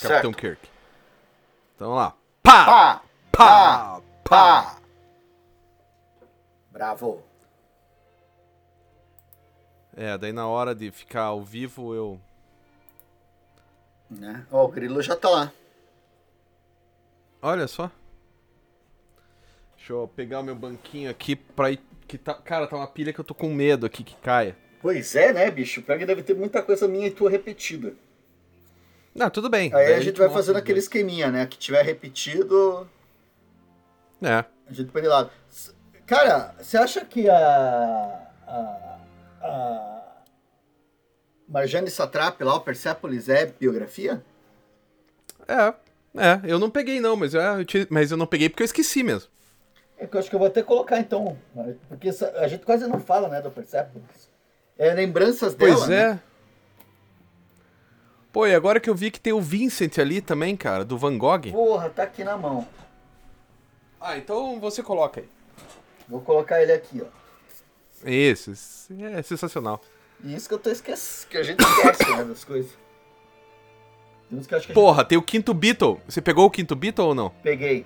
[0.00, 0.68] Capitão Kirk.
[1.76, 2.14] Então lá.
[2.42, 2.64] Pá!
[2.64, 3.02] Pá!
[3.32, 4.02] Pá!
[4.24, 4.76] Pá!
[6.70, 7.22] Bravo.
[9.96, 12.20] É, daí na hora de ficar ao vivo eu.
[14.08, 14.46] Né?
[14.50, 15.52] Ó, o grilo já tá lá.
[17.42, 17.90] Olha só.
[19.76, 21.80] Deixa eu pegar o meu banquinho aqui pra ir.
[22.06, 22.34] Que tá...
[22.34, 24.56] Cara, tá uma pilha que eu tô com medo aqui que caia.
[24.82, 25.82] Pois é, né, bicho?
[25.82, 27.94] Pior que deve ter muita coisa minha e tua repetida.
[29.14, 29.72] Não, tudo bem.
[29.74, 30.84] Aí Daí a gente vai fazendo aquele dois.
[30.84, 31.46] esqueminha, né?
[31.46, 32.88] Que tiver repetido,
[34.22, 34.44] É.
[34.68, 35.30] a gente põe de lado.
[36.06, 37.36] Cara, você acha que a.
[38.46, 38.98] a.
[39.42, 40.00] a.
[41.48, 44.22] Marjane Satrap lá, o Persepolis, é biografia?
[45.48, 45.74] É.
[46.16, 48.66] É, eu não peguei não, mas, é, eu te- mas eu não peguei porque eu
[48.66, 49.28] esqueci mesmo.
[49.98, 51.36] É que eu acho que eu vou até colocar então.
[51.88, 54.28] Porque a gente quase não fala, né, do Persepolis.
[54.78, 55.74] É lembranças dela.
[55.76, 56.20] Pois né?
[58.32, 61.16] Pô, e agora que eu vi que tem o Vincent ali também, cara, do Van
[61.18, 61.50] Gogh.
[61.50, 62.66] Porra, tá aqui na mão.
[64.00, 65.28] Ah, então você coloca aí.
[66.08, 68.08] Vou colocar ele aqui, ó.
[68.08, 68.52] Isso,
[69.14, 69.80] é sensacional.
[70.24, 71.30] Isso que eu tô esquecendo.
[71.30, 72.72] Que a gente esquece, né, das coisas.
[74.30, 76.00] Tem que que a gente Porra, tem o quinto Beatle.
[76.08, 77.30] Você pegou o quinto Beatle ou não?
[77.42, 77.84] peguei.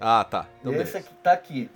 [0.00, 0.48] Ah, tá.
[0.60, 0.98] Então Esse beleza.
[0.98, 1.70] aqui tá aqui.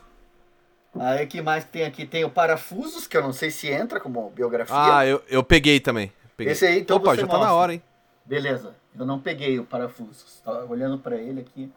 [0.98, 2.06] Aí o que mais tem aqui?
[2.06, 4.74] Tem o Parafusos, que eu não sei se entra como biografia.
[4.76, 6.10] Ah, eu, eu peguei também.
[6.38, 6.52] Peguei.
[6.52, 7.54] Esse aí, então Opa, já tá na mostra.
[7.54, 7.82] hora, hein?
[8.24, 10.40] Beleza, eu não peguei o Parafusos.
[10.44, 11.70] Tava olhando pra ele aqui,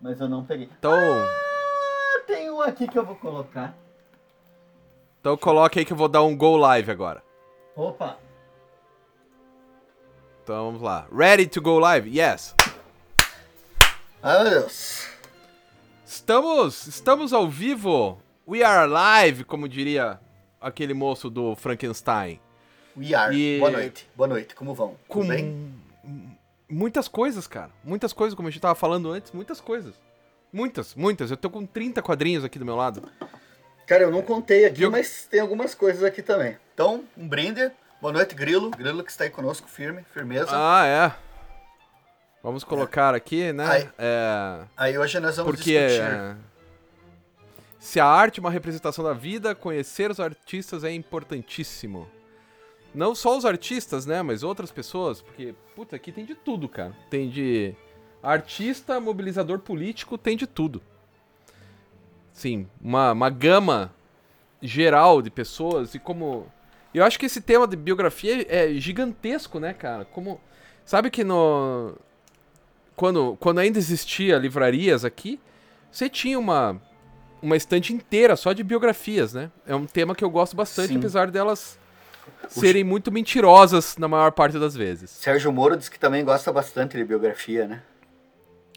[0.00, 0.68] mas eu não peguei.
[0.78, 3.74] Então, Ah, tem um aqui que eu vou colocar.
[5.20, 7.22] então coloque aí que eu vou dar um go live agora.
[7.76, 8.16] Opa,
[10.42, 11.06] Então vamos lá.
[11.14, 12.08] Ready to go live?
[12.18, 12.54] Yes.
[14.22, 15.06] ai meu Deus.
[16.06, 18.18] Estamos, estamos ao vivo.
[18.48, 20.18] We are live, como diria
[20.60, 22.40] aquele moço do Frankenstein.
[23.00, 23.34] We are.
[23.34, 24.96] E- Boa noite, boa noite, como vão?
[25.08, 25.74] Com Tudo bem?
[26.68, 27.70] muitas coisas, cara.
[27.82, 29.94] Muitas coisas, como a gente tava falando antes, muitas coisas.
[30.52, 31.30] Muitas, muitas.
[31.30, 33.08] Eu tô com 30 quadrinhos aqui do meu lado.
[33.86, 34.90] Cara, eu não contei aqui, Viu?
[34.90, 36.56] mas tem algumas coisas aqui também.
[36.74, 37.70] Então, um brinde.
[38.00, 38.70] Boa noite, Grilo.
[38.70, 40.50] Grilo que está aí conosco, firme, firmeza.
[40.52, 41.12] Ah, é.
[42.42, 43.64] Vamos colocar aqui, né?
[43.66, 43.90] Ai.
[43.98, 46.02] É, Aí hoje nós vamos porque discutir.
[46.02, 46.36] é,
[47.78, 52.08] se a arte é uma representação da vida, conhecer os artistas é importantíssimo.
[52.94, 54.22] Não só os artistas, né?
[54.22, 56.94] Mas outras pessoas, porque, puta, aqui tem de tudo, cara.
[57.08, 57.74] Tem de
[58.22, 60.82] artista, mobilizador político, tem de tudo.
[62.32, 63.92] Sim, uma, uma gama
[64.62, 66.46] geral de pessoas e como.
[66.92, 70.04] Eu acho que esse tema de biografia é gigantesco, né, cara?
[70.04, 70.40] Como.
[70.84, 71.94] Sabe que no.
[72.96, 75.40] Quando, quando ainda existia livrarias aqui,
[75.90, 76.80] você tinha uma,
[77.40, 79.50] uma estante inteira só de biografias, né?
[79.66, 80.98] É um tema que eu gosto bastante, Sim.
[80.98, 81.78] apesar delas
[82.48, 85.10] serem muito mentirosas na maior parte das vezes.
[85.10, 87.82] Sérgio Moro diz que também gosta bastante de biografia, né?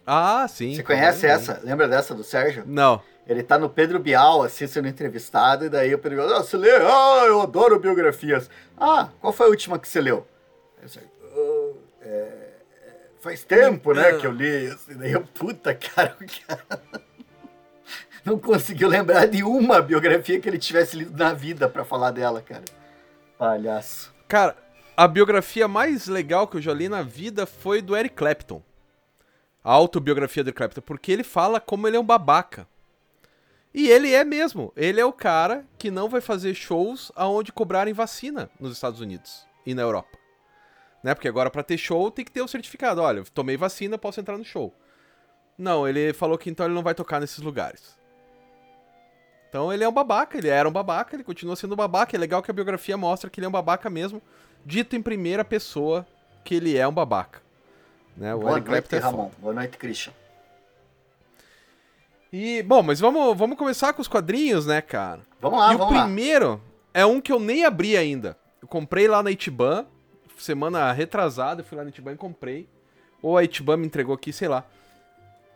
[0.05, 0.75] Ah, sim.
[0.75, 1.35] Você conhece também.
[1.35, 1.61] essa?
[1.63, 2.63] Lembra dessa do Sérgio?
[2.65, 3.01] Não.
[3.25, 6.57] Ele tá no Pedro Bial, assim, sendo entrevistado, e daí o Pedro Bial, ah, você
[6.57, 6.71] lê?
[6.71, 8.49] Ah, eu adoro biografias.
[8.77, 10.27] Ah, qual foi a última que você leu?
[10.79, 11.71] Aí o Sérgio, "Ah,
[12.05, 12.27] é,
[13.21, 14.67] faz tempo, né, que eu li.
[14.67, 16.81] Assim, daí eu, puta, cara, o cara
[18.25, 22.41] não conseguiu lembrar de uma biografia que ele tivesse lido na vida pra falar dela,
[22.41, 22.63] cara.
[23.43, 24.15] Palhaço.
[24.25, 24.55] Cara,
[24.95, 28.63] a biografia mais legal que eu já li na vida foi do Eric Clapton.
[29.61, 32.65] A autobiografia do Eric Clapton, porque ele fala como ele é um babaca.
[33.73, 34.71] E ele é mesmo.
[34.77, 39.45] Ele é o cara que não vai fazer shows aonde cobrarem vacina nos Estados Unidos
[39.65, 40.17] e na Europa.
[41.03, 41.13] Né?
[41.13, 43.01] Porque agora pra ter show tem que ter o certificado.
[43.01, 44.73] Olha, tomei vacina, posso entrar no show.
[45.57, 47.99] Não, ele falou que então ele não vai tocar nesses lugares.
[49.53, 52.15] Então ele é um babaca, ele era um babaca, ele continua sendo um babaca.
[52.15, 54.19] É legal que a biografia mostra que ele é um babaca mesmo,
[54.65, 56.07] dito em primeira pessoa
[56.43, 57.39] que ele é um babaca.
[58.17, 58.33] Né?
[58.33, 58.97] O Boa Eric noite, é.
[58.97, 59.29] Ramon.
[59.37, 60.11] Boa noite, Christian.
[62.31, 65.21] E, bom, mas vamos, vamos começar com os quadrinhos, né, cara?
[65.39, 66.03] Vamos lá, e o vamos lá.
[66.05, 66.59] primeiro
[66.91, 68.35] é um que eu nem abri ainda.
[68.59, 69.85] Eu comprei lá na Itiban,
[70.35, 72.67] semana retrasada, eu fui lá na Itiban e comprei.
[73.21, 74.65] Ou a Itiban me entregou aqui, sei lá.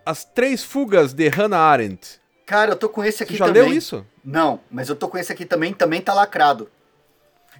[0.05, 2.26] As Três Fugas de Hannah Arendt.
[2.47, 3.61] Cara, eu tô com esse aqui Você já também.
[3.63, 4.05] leu isso?
[4.23, 6.71] Não, mas eu tô com esse aqui também, também tá lacrado.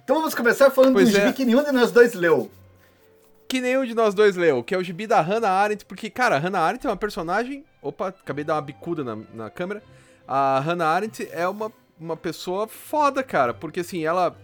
[0.02, 1.20] Então vamos começar falando Pois do é.
[1.20, 2.50] gibi que nenhum de nós dois leu.
[3.46, 6.36] Que nenhum de nós dois leu, que é o gibi da Hannah Arendt, porque, cara,
[6.36, 7.66] a Hannah Arendt é uma personagem.
[7.82, 9.82] Opa, acabei de dar uma bicuda na, na câmera.
[10.26, 11.70] A Hannah Arendt é uma,
[12.00, 14.34] uma pessoa foda, cara, porque assim, ela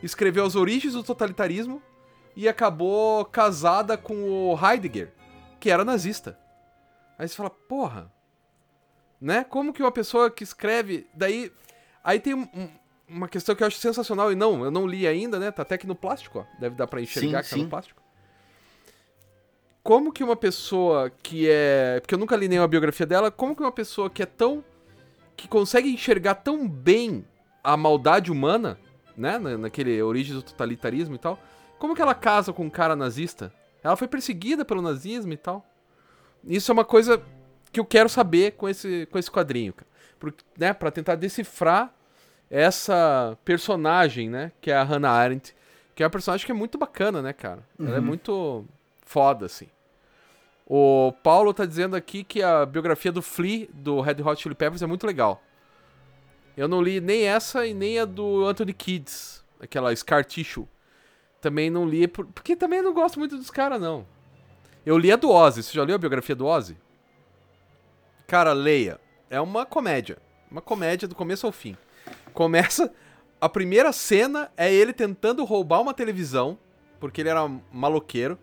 [0.00, 1.82] escreveu as origens do totalitarismo
[2.36, 5.12] e acabou casada com o Heidegger,
[5.58, 6.38] que era nazista.
[7.18, 8.08] Aí você fala, porra,
[9.20, 9.44] né?
[9.44, 11.06] Como que uma pessoa que escreve.
[11.14, 11.52] Daí.
[12.04, 12.70] Aí tem um- um-
[13.08, 15.50] uma questão que eu acho sensacional, e não, eu não li ainda, né?
[15.50, 16.60] Tá até aqui no plástico, ó.
[16.60, 17.68] Deve dar pra enxergar Sim, que tá no sim.
[17.68, 18.02] plástico
[19.82, 21.98] como que uma pessoa que é.
[22.00, 24.62] Porque eu nunca li nenhuma biografia dela, como que uma pessoa que é tão.
[25.36, 27.24] que consegue enxergar tão bem
[27.62, 28.76] a maldade humana,
[29.16, 29.38] né?
[29.38, 31.38] na- Naquele origem do totalitarismo e tal.
[31.78, 33.54] Como que ela casa com um cara nazista?
[33.82, 35.64] Ela foi perseguida pelo nazismo e tal.
[36.44, 37.22] Isso é uma coisa
[37.72, 39.86] que eu quero saber com esse, com esse quadrinho, cara.
[40.18, 41.92] Por, né, pra tentar decifrar
[42.50, 44.52] essa personagem, né?
[44.60, 45.54] Que é a Hannah Arendt.
[45.94, 47.62] Que é uma personagem que é muito bacana, né, cara?
[47.78, 48.64] Ela é muito
[49.04, 49.66] foda, assim.
[50.66, 54.82] O Paulo tá dizendo aqui que a biografia do Flea, do Red Hot Chili Peppers,
[54.82, 55.42] é muito legal.
[56.56, 60.66] Eu não li nem essa e nem a do Anthony Kids, aquela Scar Tissue.
[61.40, 64.04] Também não li, por- porque também eu não gosto muito dos caras, não.
[64.84, 65.62] Eu li a do Ozzy.
[65.62, 66.76] Você já leu a biografia do Ozzy?
[68.28, 69.00] Cara, leia.
[69.30, 70.18] É uma comédia.
[70.50, 71.76] Uma comédia do começo ao fim.
[72.32, 72.92] Começa.
[73.40, 76.58] A primeira cena é ele tentando roubar uma televisão,
[77.00, 78.38] porque ele era maloqueiro.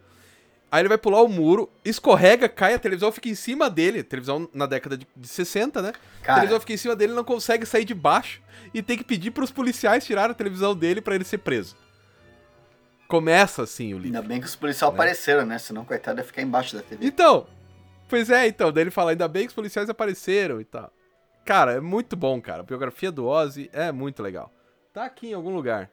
[0.71, 4.01] Aí ele vai pular o muro, escorrega, cai, a televisão fica em cima dele.
[4.03, 5.89] Televisão na década de, de 60, né?
[6.21, 6.35] A Cara.
[6.39, 8.41] televisão fica em cima dele, não consegue sair de baixo
[8.73, 11.77] e tem que pedir pros policiais tirar a televisão dele pra ele ser preso.
[13.07, 14.17] Começa assim o livro.
[14.17, 14.95] Ainda bem que os policiais Né?
[14.95, 15.59] apareceram, né?
[15.59, 17.05] Senão, coitado, ia ficar embaixo da TV.
[17.05, 17.45] Então,
[18.07, 18.71] pois é, então.
[18.71, 20.91] Daí ele fala, ainda bem que os policiais apareceram e tal.
[21.43, 22.61] Cara, é muito bom, cara.
[22.61, 24.51] A biografia do Ozzy é muito legal.
[24.91, 25.91] Tá aqui em algum lugar.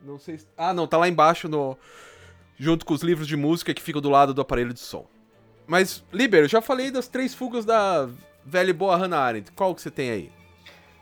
[0.00, 0.46] Não sei se...
[0.56, 1.76] Ah, não, tá lá embaixo no...
[2.58, 5.06] Junto com os livros de música que ficam do lado do aparelho de som.
[5.66, 8.08] Mas, Liber, eu já falei das três fugas da
[8.44, 9.52] velha e boa Hannah Arendt.
[9.52, 10.32] Qual que você tem aí?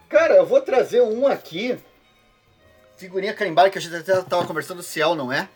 [0.08, 1.78] Cara, eu vou trazer um aqui.
[2.96, 5.48] Figurinha carimbada que a gente até tava conversando se é ou não é.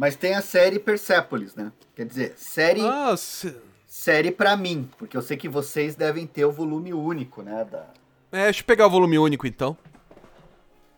[0.00, 1.70] Mas tem a série Persepolis, né?
[1.94, 3.54] Quer dizer, série, Ah, se-
[3.86, 4.88] série pra mim.
[4.96, 7.66] Porque eu sei que vocês devem ter o volume único, né?
[7.70, 7.84] Da...
[8.32, 9.76] é, deixa eu pegar o volume único, então.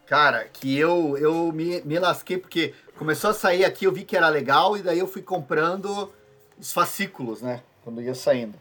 [0.07, 4.17] Cara, que eu, eu me, me lasquei porque começou a sair aqui, eu vi que
[4.17, 6.13] era legal e daí eu fui comprando
[6.57, 7.61] os fascículos, né?
[7.83, 8.55] Quando ia saindo.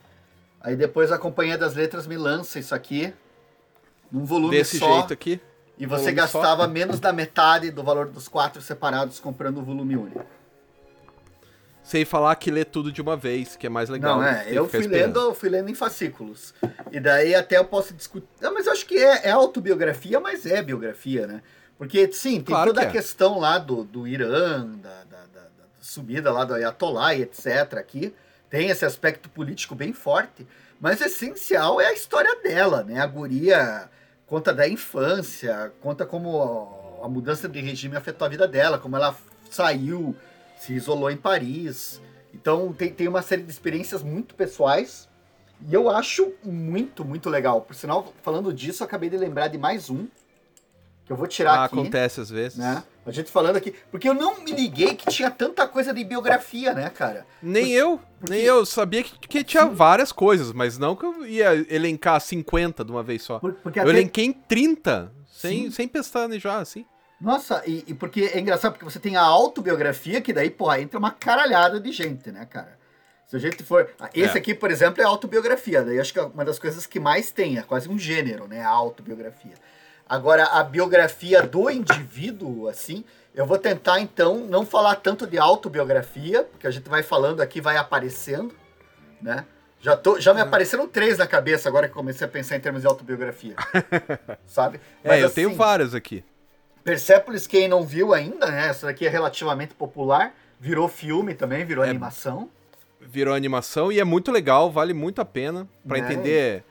[0.60, 3.14] Aí depois a Companhia das Letras me lança isso aqui
[4.12, 4.92] num volume Desse só.
[5.02, 5.40] jeito aqui.
[5.82, 6.40] E você volume só.
[6.42, 10.24] gastava menos da metade do valor dos quatro separados comprando o volume único.
[11.84, 14.18] Sem falar que lê tudo de uma vez, que é mais legal.
[14.18, 15.20] Não, do é, eu fui esperando.
[15.20, 16.54] lendo, fui lendo em fascículos.
[16.92, 18.28] E daí até eu posso discutir.
[18.40, 21.42] Não, mas eu acho que é, é autobiografia, mas é biografia, né?
[21.78, 22.92] Porque, sim, tem Claro toda que a é.
[22.94, 27.74] questão lá do, do Irã, da, da- da- da subida lá do Ayatollah e etc.
[27.80, 28.14] aqui.
[28.52, 30.46] Tem esse aspecto político bem forte.
[30.80, 33.00] Mas o essencial é a história dela, né?
[33.00, 33.90] A guria
[34.32, 39.14] conta da infância, conta como a, mudança de regime afetou a vida dela, como ela
[39.50, 40.16] saiu,
[40.58, 42.00] se isolou em Paris.
[42.34, 45.10] Então tem, tem uma série de experiências muito pessoais.
[45.68, 47.60] E eu acho muito, muito legal.
[47.60, 50.08] Por sinal, falando disso, acabei de lembrar de mais um.
[51.12, 51.76] Que eu vou tirar Ah, aqui.
[51.78, 52.58] acontece às vezes.
[52.58, 52.82] Né?
[53.06, 53.76] A gente falando aqui.
[53.92, 57.26] Porque eu não me liguei que tinha tanta coisa de biografia, né, cara?
[57.44, 58.66] Nem eu, porque- nem eu.
[58.66, 63.04] Sabia que, que tinha várias coisas, mas não que eu ia elencar 50 de uma
[63.04, 63.40] vez só.
[63.40, 65.72] Por- Eu até- elenquei em 30, sem, Sim.
[65.72, 66.86] sem pestanejar, assim.
[67.20, 70.98] Nossa, e, e porque é engraçado, porque você tem a autobiografia, que daí, porra, entra
[70.98, 72.80] uma caralhada de gente, né, cara?
[73.28, 73.90] Se a gente for.
[74.00, 74.40] ah, Esse É.
[74.40, 75.84] aqui, por exemplo, é autobiografia.
[75.84, 78.62] Daí acho que é uma das coisas que mais tem, é quase um gênero, né?
[78.62, 79.54] A autobiografia.
[80.12, 86.44] Agora, a biografia do indivíduo, assim, eu vou tentar, então, não falar tanto de autobiografia,
[86.44, 88.54] porque a gente vai falando aqui, vai aparecendo,
[89.22, 89.46] né?
[89.80, 92.60] Já, tô, já me apareceram três na cabeça agora que eu comecei a pensar em
[92.60, 93.56] termos de autobiografia.
[94.46, 94.82] sabe?
[95.02, 96.26] É, eu tenho assim, várias aqui.
[96.84, 98.68] Persepolis, quem não viu ainda, né?
[98.68, 100.36] Essa daqui é relativamente popular.
[100.60, 101.90] Virou filme também, virou É.
[101.90, 102.50] animação.
[103.00, 106.04] Virou animação e é muito legal, vale muito a pena pra Né?
[106.04, 106.66] entender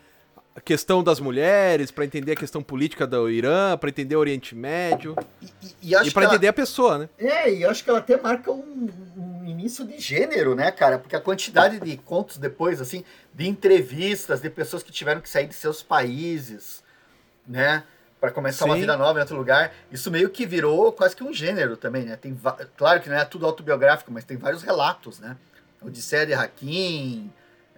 [0.61, 4.55] a questão das mulheres, pra entender a questão política do Irã, pra entender o Oriente
[4.55, 7.09] Médio E, e, e e pra que ela- entender a pessoa, né?
[7.19, 10.99] É, e acho que ela até marca um, um início de gênero, né, cara?
[10.99, 13.03] Porque a quantidade de contos depois, assim,
[13.33, 16.83] de entrevistas, de pessoas que tiveram que sair de seus países,
[17.49, 17.83] né?
[18.21, 18.83] Pra começar uma Sim.
[18.83, 19.73] vida nova em outro lugar.
[19.91, 22.17] Isso meio que virou quase que um gênero também, né?
[22.17, 22.39] Tem,
[22.77, 25.39] claro que não é tudo autobiográfico, mas tem vários relatos, né?
[25.81, 27.33] Odisseia de Hakim,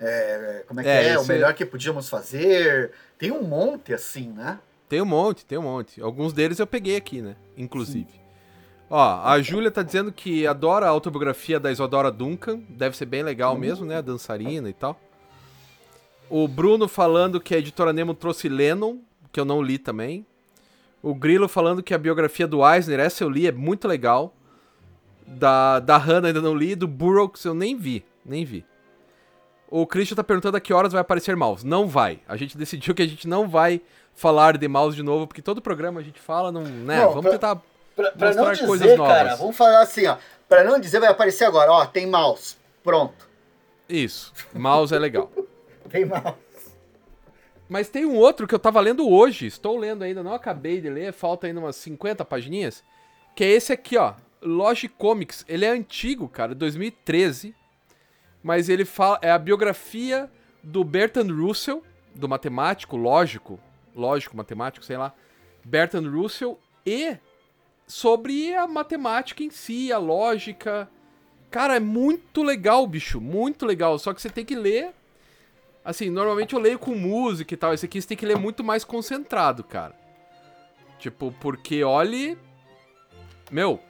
[0.04, 1.18] é, como é que É, é?
[1.18, 2.92] O esse- melhor que podíamos fazer.
[3.18, 4.58] Tem um monte, assim, né?
[4.88, 6.00] Tem um monte, tem um monte.
[6.02, 7.36] Alguns deles eu peguei aqui, né?
[7.56, 8.20] Inclusive.
[8.90, 12.60] Ó, a Júlia tá dizendo que adora a autobiografia da Isadora Duncan.
[12.68, 13.96] Deve ser bem legal mesmo, né?
[13.96, 15.00] A dançarina e tal.
[16.28, 18.98] O Bruno falando que a editora Nemo trouxe Lennon,
[19.30, 20.26] que eu não li também.
[21.02, 24.34] O Grilo falando que a biografia do Eisner, essa eu li, é muito legal.
[25.26, 28.64] Da, da Hannah ainda não li, do Burroughs eu nem vi, nem vi.
[29.74, 31.66] O Christian tá perguntando a que horas vai aparecer Mouse.
[31.66, 32.20] Não vai.
[32.28, 33.80] A gente decidiu que a gente não vai
[34.14, 36.98] falar de Mouse de novo, porque todo programa a gente fala, não, né?
[37.00, 37.56] Não, Vamos pra- tentar
[37.96, 39.12] Pra, pra não Mostrar dizer, coisas novas.
[39.14, 40.16] cara, vamos falar assim, ó.
[40.48, 42.56] Pra não dizer, vai aparecer agora, ó, tem mouse.
[42.82, 43.28] Pronto.
[43.88, 44.32] Isso.
[44.54, 45.30] Mouse é legal.
[45.90, 46.34] Tem mouse.
[47.68, 50.88] Mas tem um outro que eu tava lendo hoje, estou lendo ainda, não acabei de
[50.90, 52.82] ler, falta ainda umas 50 pagininhas,
[53.34, 55.44] que é esse aqui, ó, Logic Comics.
[55.48, 57.54] Ele é antigo, cara, 2013,
[58.42, 60.30] mas ele fala, é a biografia
[60.62, 61.82] do Bertrand Russell,
[62.14, 63.58] do matemático, lógico,
[63.94, 65.12] lógico, matemático, sei lá,
[65.64, 67.16] Bertrand Russell, e
[67.86, 70.88] sobre a matemática em si, a lógica.
[71.50, 74.92] Cara, é muito legal, bicho, muito legal, só que você tem que ler
[75.84, 77.74] Assim, normalmente eu leio com música e tal.
[77.74, 79.94] Esse aqui você tem que ler muito mais concentrado, cara.
[80.98, 82.38] Tipo, porque olhe.
[83.50, 83.80] Meu,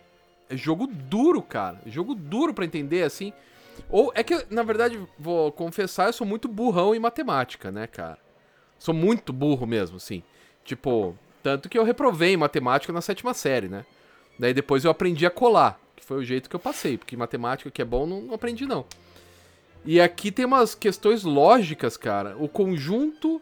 [0.49, 1.81] é jogo duro, cara.
[1.87, 3.33] É jogo duro para entender, assim.
[3.89, 8.19] Ou é que, na verdade, vou confessar, eu sou muito burrão em matemática, né, cara?
[8.79, 10.23] Sou muito burro mesmo, assim.
[10.65, 13.85] Tipo, tanto que eu reprovei em matemática na sétima série, né?
[14.39, 17.71] Daí depois eu aprendi a colar, que foi o jeito que eu passei, porque matemática
[17.71, 18.85] que é bom não, não aprendi não.
[19.85, 22.37] E aqui tem umas questões lógicas, cara.
[22.39, 23.41] O conjunto.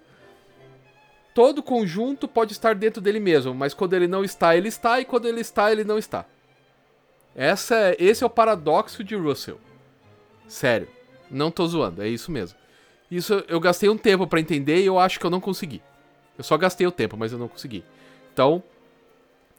[1.34, 5.04] Todo conjunto pode estar dentro dele mesmo, mas quando ele não está, ele está, e
[5.04, 6.26] quando ele está, ele não está.
[7.36, 9.60] Essa é, esse é o paradoxo de Russell.
[10.50, 10.88] Sério.
[11.30, 12.58] Não tô zoando, é isso mesmo.
[13.08, 15.80] Isso eu gastei um tempo para entender e eu acho que eu não consegui.
[16.36, 17.84] Eu só gastei o tempo, mas eu não consegui.
[18.32, 18.62] Então,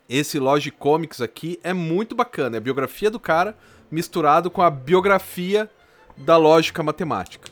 [0.10, 2.58] esse Logic Comics aqui é muito bacana.
[2.58, 3.58] É a biografia do cara
[3.90, 5.70] misturado com a biografia
[6.18, 7.50] da lógica matemática.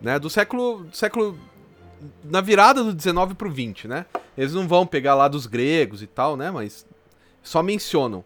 [0.00, 0.18] Né?
[0.18, 1.36] Do século, do século.
[2.22, 4.06] Na virada do 19 pro 20, né?
[4.38, 6.50] Eles não vão pegar lá dos gregos e tal, né?
[6.50, 6.86] Mas
[7.42, 8.24] só mencionam.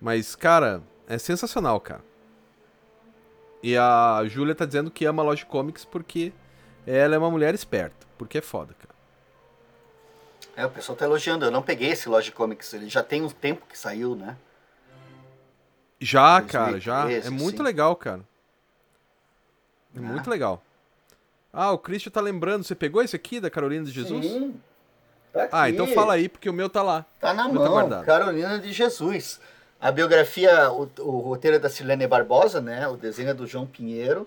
[0.00, 2.07] Mas, cara, é sensacional, cara.
[3.62, 6.32] E a Júlia tá dizendo que ama Logic Comics porque
[6.86, 8.06] ela é uma mulher esperta.
[8.16, 8.94] Porque é foda, cara.
[10.56, 11.44] É, o pessoal tá elogiando.
[11.44, 12.72] Eu não peguei esse Logic Comics.
[12.72, 14.36] Ele já tem um tempo que saiu, né?
[16.00, 17.10] Já, cara, já.
[17.10, 17.62] É muito sim.
[17.62, 18.22] legal, cara.
[19.96, 20.62] É muito legal.
[21.52, 22.64] Ah, o Christian tá lembrando.
[22.64, 24.24] Você pegou esse aqui da Carolina de Jesus?
[24.24, 24.60] Sim.
[25.32, 27.04] Tá ah, então fala aí, porque o meu tá lá.
[27.20, 29.40] Tá na tá mão, tá Carolina de Jesus.
[29.80, 32.88] A biografia, o, o roteiro é da Silene Barbosa, né?
[32.88, 34.26] O desenho é do João Pinheiro.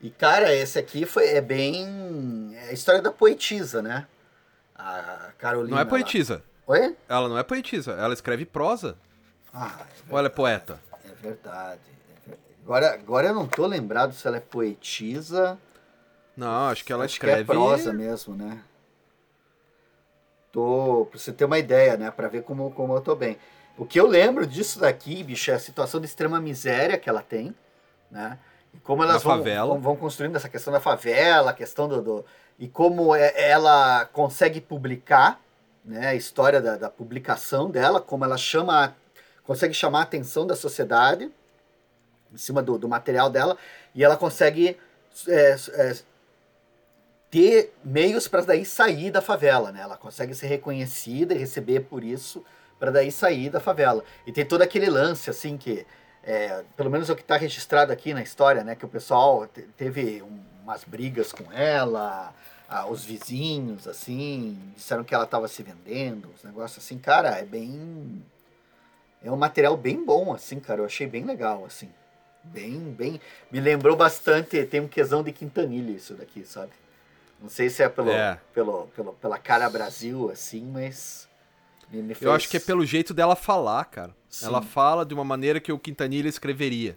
[0.00, 2.54] E, cara, esse aqui foi, é bem.
[2.54, 4.06] É a história da poetisa, né?
[4.74, 5.76] A Carolina.
[5.76, 6.34] Não é poetisa.
[6.34, 6.78] Ela...
[6.78, 6.96] Oi?
[7.08, 8.96] Ela não é poetisa, ela escreve prosa.
[9.52, 10.80] Ah, é Ou ela é poeta?
[11.04, 11.80] É verdade.
[12.62, 15.58] Agora, agora eu não tô lembrado se ela é poetisa.
[16.36, 17.44] Não, acho que ela acho escreve.
[17.44, 18.62] Que é prosa mesmo, né?
[20.52, 21.08] Tô.
[21.10, 22.10] Pra você ter uma ideia, né?
[22.10, 23.36] Pra ver como, como eu tô bem.
[23.76, 27.22] O que eu lembro disso daqui, bicho, é a situação de extrema miséria que ela
[27.22, 27.54] tem,
[28.10, 28.38] né?
[28.74, 32.02] E como elas vão, vão, vão, construindo essa questão da favela, a questão do.
[32.02, 32.24] do
[32.58, 35.40] e como é, ela consegue publicar,
[35.84, 36.08] né?
[36.08, 38.94] A história da, da publicação dela, como ela chama.
[39.44, 41.30] consegue chamar a atenção da sociedade
[42.32, 43.56] em cima do, do material dela
[43.94, 44.76] e ela consegue
[45.26, 45.96] é, é,
[47.30, 49.80] ter meios para daí sair da favela, né?
[49.80, 52.44] Ela consegue ser reconhecida e receber por isso
[52.80, 54.02] para daí sair da favela.
[54.26, 55.86] E tem todo aquele lance assim que
[56.24, 58.74] é, pelo menos é o que está registrado aqui na história, né?
[58.74, 59.46] Que o pessoal
[59.76, 60.22] teve
[60.62, 62.32] umas brigas com ela,
[62.88, 68.24] os vizinhos, assim, disseram que ela estava se vendendo, os negócios assim, cara, é bem.
[69.22, 70.80] É um material bem bom, assim, cara.
[70.80, 71.90] Eu achei bem legal, assim.
[72.42, 73.20] Bem, bem.
[73.50, 74.64] Me lembrou bastante.
[74.64, 76.72] Tem um quesão de Quintanilha isso daqui, sabe?
[77.38, 78.40] Não sei se é pelo, é.
[78.54, 81.28] pelo, pelo pela cara Brasil, assim, mas.
[81.90, 82.22] Me, me fez...
[82.22, 84.14] Eu acho que é pelo jeito dela falar, cara.
[84.28, 84.46] Sim.
[84.46, 86.96] Ela fala de uma maneira que o Quintanilha escreveria.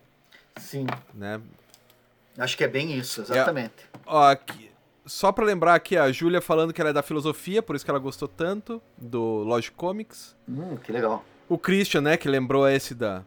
[0.57, 0.85] Sim.
[1.13, 1.41] Né?
[2.37, 3.73] Acho que é bem isso, exatamente.
[3.93, 4.71] É, ó, aqui,
[5.05, 7.91] só pra lembrar aqui, a Júlia falando que ela é da filosofia, por isso que
[7.91, 10.35] ela gostou tanto do Logic Comics.
[10.47, 11.23] Hum, que legal.
[11.49, 13.23] O Christian, né, que lembrou esse da.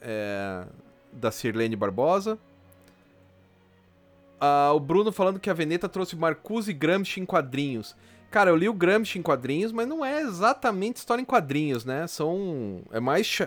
[0.00, 0.64] É,
[1.12, 2.38] da Sirlene Barbosa.
[4.40, 7.94] Ah, o Bruno falando que a Veneta trouxe Marcuse e Gramsci em quadrinhos.
[8.30, 12.06] Cara, eu li o Gramsci em quadrinhos, mas não é exatamente história em quadrinhos, né?
[12.06, 12.82] São.
[12.92, 13.38] É mais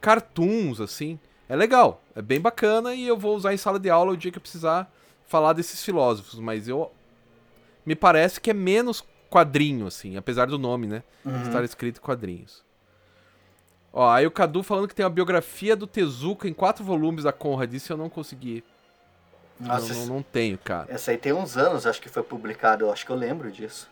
[0.00, 1.18] cartoons, assim.
[1.48, 4.30] É legal, é bem bacana e eu vou usar em sala de aula o dia
[4.30, 4.88] que eu precisar
[5.26, 6.92] falar desses filósofos, mas eu.
[7.84, 11.02] Me parece que é menos quadrinho, assim, apesar do nome, né?
[11.24, 11.42] Uhum.
[11.42, 12.62] Estar escrito em quadrinhos.
[13.92, 17.32] Ó, aí o Cadu falando que tem a biografia do Tezuka em quatro volumes da
[17.32, 17.72] Conrad.
[17.72, 18.62] Isso eu não consegui.
[19.58, 20.86] Nossa, não, não, não, tenho, cara.
[20.88, 22.84] Essa aí tem uns anos, acho que foi publicado.
[22.84, 23.90] Eu acho que eu lembro disso.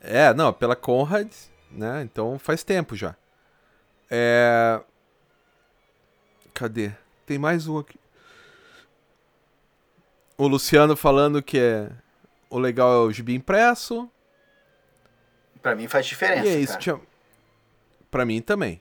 [0.00, 1.30] É, não, pela Conrad,
[1.70, 2.02] né?
[2.02, 3.14] Então faz tempo já.
[4.10, 4.80] É.
[6.54, 6.92] Cadê?
[7.26, 7.98] Tem mais um aqui.
[10.36, 11.90] O Luciano falando que é.
[12.48, 14.10] O legal é o gibi impresso.
[15.60, 16.46] Pra mim faz diferença.
[16.46, 16.80] E é isso, cara.
[16.80, 17.00] Tinha...
[18.10, 18.80] Pra mim também.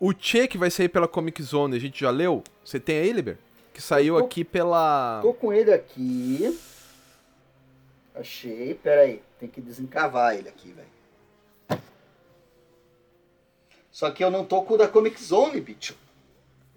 [0.00, 2.42] O Che que vai sair pela Comic Zone, a gente já leu?
[2.64, 3.38] Você tem aí, Liber?
[3.74, 5.20] Que saiu tô- aqui pela.
[5.20, 6.58] Tô com ele aqui.
[8.16, 8.74] Achei.
[8.74, 9.22] Pera aí.
[9.38, 11.82] Tem que desencavar ele aqui, velho.
[13.90, 15.96] Só que eu não tô com o da Comic Zone, bicho.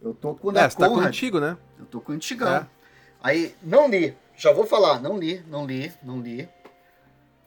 [0.01, 1.57] Eu tô com o da É, você tá contigo, né?
[1.77, 2.47] Eu tô com o antigão.
[2.49, 2.67] É.
[3.21, 4.15] Aí, não li.
[4.37, 5.01] Já vou falar.
[5.01, 6.47] Não li, não li, não li.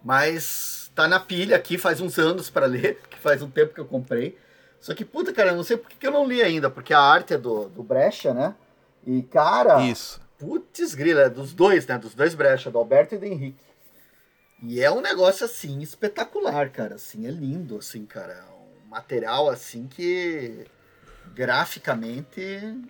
[0.05, 3.81] Mas tá na pilha aqui, faz uns anos pra ler, que faz um tempo que
[3.81, 4.37] eu comprei.
[4.81, 6.93] Só que, puta, cara, eu não sei por que que eu não li ainda, porque
[6.93, 8.55] a arte é do, do Brecha, né?
[9.07, 10.21] E, cara, Isso.
[10.39, 11.97] putz grila, é dos dois, né?
[11.97, 13.72] Dos dois Brecha, do Alberto e do Henrique.
[14.63, 16.95] E é um negócio, assim, espetacular, cara.
[16.95, 18.33] Assim, é lindo, assim, cara.
[18.33, 20.67] É um material, assim, que
[21.35, 22.41] graficamente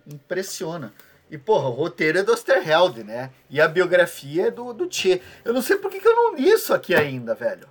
[0.07, 0.93] impressiona.
[1.31, 3.31] E, porra, o roteiro é do Osterheld, né?
[3.49, 5.23] E a biografia é do, do Tchê.
[5.45, 7.67] Eu não sei por que, que eu não li isso aqui ainda, velho.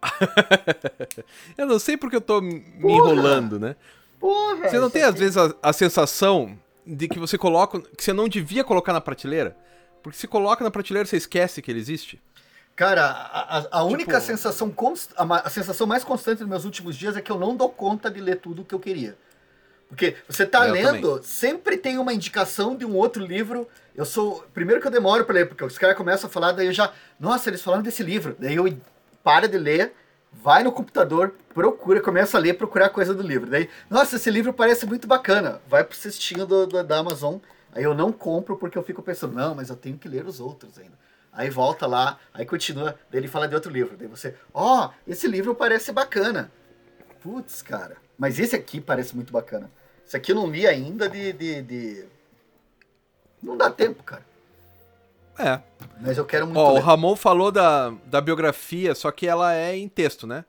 [1.56, 3.10] Eu não sei porque eu tô me Porra!
[3.10, 3.74] enrolando, né?
[4.20, 4.68] Porra!
[4.68, 7.80] Você não tem, às vezes, a, a sensação de que você coloca.
[7.80, 9.56] que você não devia colocar na prateleira?
[10.02, 12.20] Porque se coloca na prateleira, você esquece que ele existe.
[12.76, 15.10] Cara, a, a- a única Tipo- sensação const...
[15.16, 18.20] a, sensação mais constante nos meus últimos dias é que eu não dou conta de
[18.20, 19.16] ler tudo o que eu queria.
[19.88, 23.68] Porque você tá É, eu lendo, sempre tem uma indicação de um outro livro.
[23.94, 24.44] Eu sou.
[24.52, 26.92] Primeiro que eu demoro pra ler, porque os caras começam a falar, daí eu já.
[27.20, 28.34] Nossa, eles falaram desse livro.
[28.40, 28.66] Daí eu
[29.22, 29.94] para de ler,
[30.32, 33.48] vai no computador, procura, começa a ler, procurar coisa do livro.
[33.48, 35.60] Daí, nossa, esse livro parece muito bacana.
[35.68, 37.36] Vai pro cestinho do, do- da Amazon.
[37.72, 40.40] Aí eu não compro porque eu fico pensando, não, mas eu tenho que ler os
[40.40, 40.98] outros ainda.
[41.34, 43.96] Aí volta lá, aí continua, daí ele fala de outro livro.
[43.96, 46.50] Daí você, ó, esse livro parece bacana.
[47.20, 47.96] Putz, cara.
[48.16, 49.70] Mas esse aqui parece muito bacana.
[50.06, 51.32] Esse aqui eu não li ainda de.
[51.32, 52.04] de, de-
[53.42, 54.24] Não dá tempo, cara.
[55.36, 55.60] É.
[56.00, 56.82] Mas eu quero muito Ó, o ler.
[56.82, 60.44] Ramon falou da, da biografia, só que ela é em texto, né?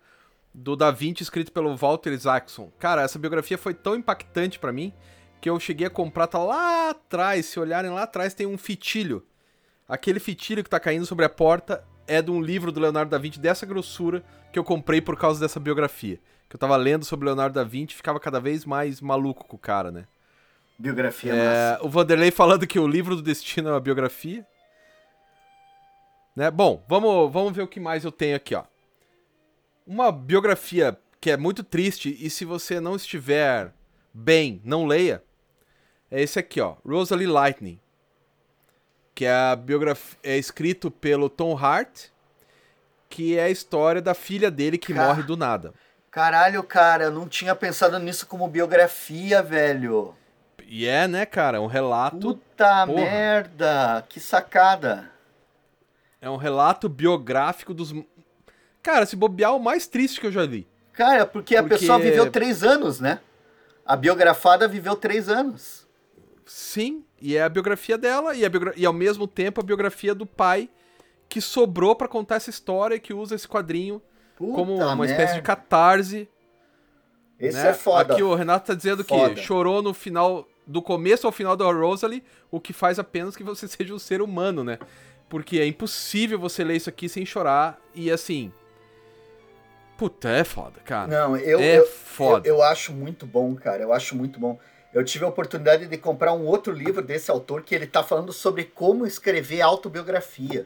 [0.54, 2.72] Do Da Vinci, escrito pelo Walter Isaacson.
[2.78, 4.94] Cara, essa biografia foi tão impactante pra mim
[5.42, 7.48] que eu cheguei a comprar, tá lá atrás.
[7.48, 9.26] Se olharem lá atrás, tem um fitilho.
[9.88, 13.18] Aquele fitilho que tá caindo sobre a porta é de um livro do Leonardo da
[13.18, 16.20] Vinci dessa grossura que eu comprei por causa dessa biografia.
[16.50, 19.56] Que eu tava lendo sobre Leonardo da Vinci e ficava cada vez mais maluco com
[19.56, 20.06] o cara, né?
[20.78, 21.86] Biografia É, massa.
[21.86, 24.46] o Vanderlei falando que o livro do destino é uma biografia.
[26.36, 26.52] Né?
[26.52, 28.64] Bom, vamos, vamos ver o que mais eu tenho aqui, ó.
[29.88, 33.74] Uma biografia que é muito triste e se você não estiver
[34.14, 35.24] bem, não leia.
[36.12, 37.80] É esse aqui, ó, Rosalie Lightning,
[39.16, 42.08] que é a biografia é escrito pelo Tom Hart,
[43.10, 45.08] que é a história da filha dele que Cara.
[45.08, 45.74] morre do nada.
[46.12, 50.14] Caralho, cara, eu não tinha pensado nisso como biografia, velho.
[50.68, 53.02] E é, né, cara, um relato Puta porra.
[53.02, 55.10] merda, que sacada.
[56.22, 57.94] É um relato biográfico dos.
[58.82, 60.68] Cara, se bobear, o mais triste que eu já li.
[60.94, 63.20] Cara, porque a Porque- pessoa viveu três anos, né?
[63.86, 65.86] A biografada viveu três anos.
[66.46, 70.14] Sim, e é a biografia dela e, a biogra- e ao mesmo tempo a biografia
[70.14, 70.70] do pai
[71.28, 74.00] que sobrou pra contar essa história e que usa esse quadrinho
[74.38, 75.12] Puta como uma merda.
[75.12, 76.30] espécie de catarse.
[77.40, 77.70] Esse né?
[77.70, 78.14] é foda.
[78.14, 79.34] Aqui o Renato tá dizendo Foda.
[79.34, 83.44] que chorou no final, do começo ao final da Rosalie, o que faz apenas que
[83.44, 84.78] você seja um ser humano, né?
[85.28, 88.52] Porque é impossível você ler isso aqui sem chorar e assim.
[89.98, 91.08] Puta, é foda, cara.
[91.08, 92.48] Não, eu, é eu, foda.
[92.48, 93.82] Eu, eu acho muito bom, cara.
[93.82, 94.60] Eu acho muito bom.
[94.96, 98.32] Eu tive a oportunidade de comprar um outro livro desse autor que ele tá falando
[98.32, 100.66] sobre como escrever autobiografia.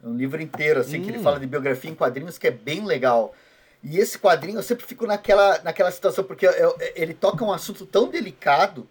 [0.00, 1.22] É um livro inteiro, assim, que ele Hum.
[1.24, 3.34] fala de biografia em quadrinhos, que é bem legal.
[3.82, 7.52] E esse quadrinho, eu sempre fico naquela, naquela situação, porque eu- eu- ele toca um
[7.52, 8.86] assunto tão delicado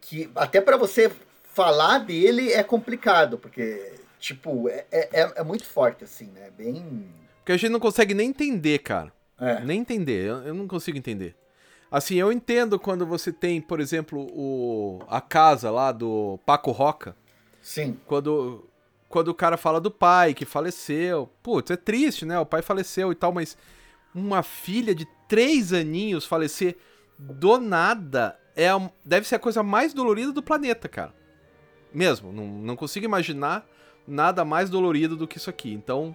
[0.00, 1.12] que até para você
[1.54, 6.50] falar dele é complicado, porque, tipo, é, é, é muito forte, assim, né?
[6.58, 7.06] Bem.
[7.38, 9.12] Porque a gente não consegue nem entender, cara.
[9.40, 9.60] É.
[9.60, 11.36] Nem entender, eu, eu não consigo entender.
[11.90, 17.16] Assim, eu entendo quando você tem, por exemplo, o a casa lá do Paco Roca,
[17.62, 17.98] Sim.
[18.06, 18.64] quando
[19.08, 21.30] quando o cara fala do pai que faleceu.
[21.42, 22.38] Putz, é triste, né?
[22.38, 23.56] O pai faleceu e tal, mas
[24.14, 26.76] uma filha de três aninhos falecer
[27.18, 31.14] do nada é a- deve ser a coisa mais dolorida do planeta, cara.
[31.92, 33.66] Mesmo, não, não consigo imaginar
[34.06, 35.72] nada mais dolorido do que isso aqui.
[35.72, 36.14] Então,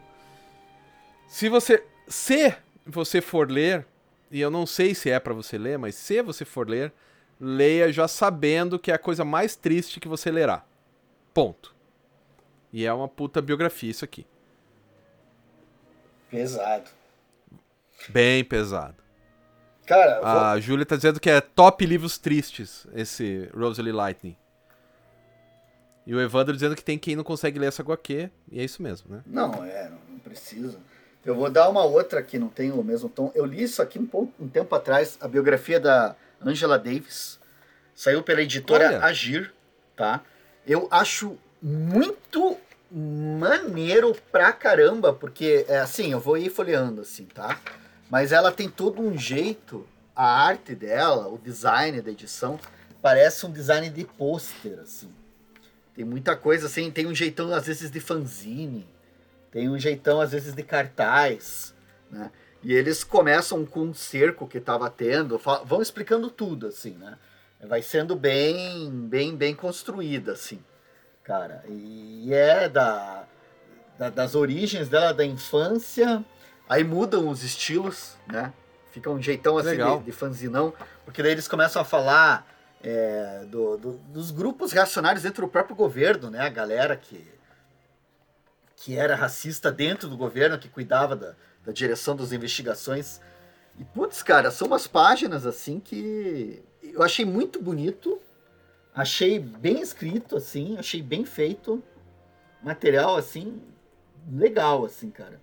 [1.27, 2.53] se você se
[2.85, 3.87] você for ler,
[4.33, 6.91] e eu não sei se é pra você ler, mas se você for ler,
[7.39, 10.65] leia já sabendo que é a coisa mais triste que você lerá.
[11.33, 11.73] Ponto.
[12.71, 14.25] E é uma puta biografia isso aqui.
[16.29, 16.89] Pesado.
[18.09, 18.95] Bem pesado.
[19.85, 24.35] Cara, vou- A Júlia tá dizendo que é top livros tristes esse Rosalie Lightning.
[26.05, 28.81] E o Evandro dizendo que tem quem não consegue ler essa HQ, e é isso
[28.81, 29.23] mesmo, né?
[29.25, 30.79] Não, é, não precisa.
[31.25, 33.31] Eu vou dar uma outra que não tem o mesmo tom.
[33.33, 37.39] Eu li isso aqui um, pouco, um tempo atrás, a biografia da Angela Davis.
[37.95, 39.03] Saiu pela editora Olha.
[39.03, 39.53] Agir,
[39.95, 40.21] tá?
[40.67, 42.57] Eu acho muito
[42.91, 47.59] maneiro pra caramba, porque é assim, eu vou ir folheando assim, tá?
[48.09, 52.59] Mas ela tem todo um jeito, a arte dela, o design da edição,
[53.01, 55.09] parece um design de pôster, assim.
[55.95, 58.87] Tem muita coisa assim, tem um jeitão às vezes de fanzine,
[59.53, 61.73] tem um jeitão às vezes de cartaz,
[62.11, 62.29] né?
[62.61, 67.17] E eles começam com um cerco que estava tendo, vão explicando tudo, assim, né?
[67.61, 70.61] Vai sendo bem, bem, bem construída, assim
[71.23, 71.63] cara.
[71.67, 73.23] E é da,
[73.97, 76.23] da, das origens dela, da infância.
[76.67, 78.53] Aí mudam os estilos, né?
[78.91, 80.73] Fica um jeitão assim de, de, fanzinão.
[81.03, 82.47] Porque daí eles começam a falar
[82.83, 86.41] é, do, do, dos grupos reacionários dentro do próprio governo, né?
[86.41, 87.27] A galera que,
[88.83, 93.21] que era racista dentro do governo, que cuidava da, da direção das investigações.
[93.79, 98.19] E, putz, cara, são umas páginas assim que eu achei muito bonito
[98.95, 101.83] Achei bem escrito, assim, achei bem feito.
[102.61, 103.59] Material, assim,
[104.31, 105.41] legal, assim, cara.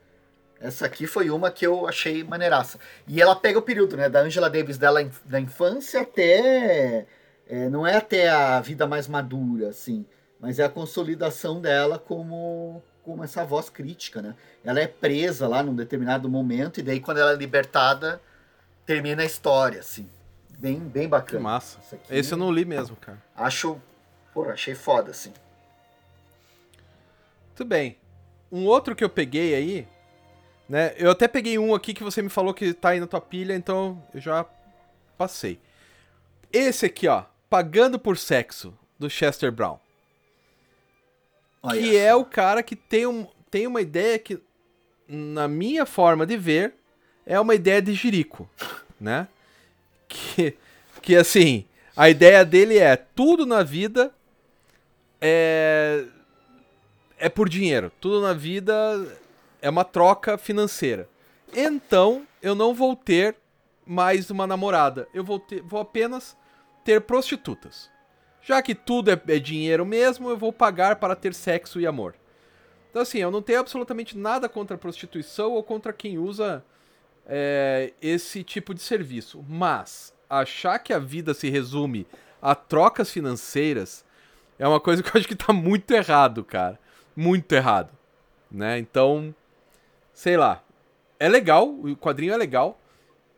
[0.61, 2.79] Essa aqui foi uma que eu achei maneiraça.
[3.09, 7.07] E ela pega o período, né, da Angela Davis dela da infância até.
[7.47, 10.07] É, não é até a vida mais madura, assim,
[10.39, 14.35] mas é a consolidação dela como, como essa voz crítica, né?
[14.65, 18.21] Ela é presa lá num determinado momento, e daí quando ela é libertada,
[18.87, 20.09] termina a história, assim
[20.61, 21.39] bem, bem bacana.
[21.39, 21.79] Que massa.
[22.11, 23.21] Esse eu não li mesmo, cara.
[23.35, 23.81] Acho,
[24.33, 25.33] porra, achei foda, assim.
[27.49, 27.97] Muito bem.
[28.53, 29.89] Um outro que eu peguei aí,
[30.69, 30.95] né?
[30.97, 33.55] Eu até peguei um aqui que você me falou que tá aí na tua pilha,
[33.55, 34.45] então eu já
[35.17, 35.59] passei.
[36.53, 39.79] Esse aqui, ó, Pagando por Sexo, do Chester Brown.
[41.63, 44.41] Olha que é o cara que tem, um, tem uma ideia que,
[45.07, 46.75] na minha forma de ver,
[47.27, 48.49] é uma ideia de jirico,
[49.01, 49.29] né?
[50.11, 50.57] que,
[51.01, 51.65] que assim,
[51.97, 54.13] a ideia dele é tudo na vida
[55.21, 56.05] é,
[57.17, 57.93] é por dinheiro.
[58.01, 58.73] Tudo na vida
[59.63, 61.09] é uma troca financeira.
[61.55, 63.37] Então, eu não vou ter
[63.87, 65.09] mais uma namorada.
[65.15, 66.37] Eu vou, ter, vou apenas
[66.85, 67.89] ter prostitutas.
[68.43, 72.15] Já que tudo é, é dinheiro mesmo, eu vou pagar para ter sexo e amor.
[72.91, 76.65] Então, assim, eu não tenho absolutamente nada contra a prostituição ou contra quem usa
[77.27, 79.45] é, esse tipo de serviço.
[79.49, 82.07] Mas achar que a vida se resume
[82.43, 84.05] a trocas financeiras
[84.59, 86.79] é uma coisa que eu acho que tá muito errado, cara.
[87.15, 87.91] Muito errado.
[88.51, 88.79] Né?
[88.79, 89.35] Então,
[90.13, 90.63] sei lá.
[91.19, 92.81] É legal, o quadrinho é legal.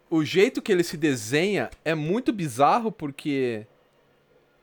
[0.08, 3.66] O jeito que ele se desenha é muito bizarro, porque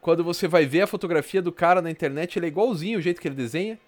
[0.02, 3.20] quando você vai ver a fotografia do cara na internet, ele é igualzinho o jeito
[3.22, 3.80] que ele desenha.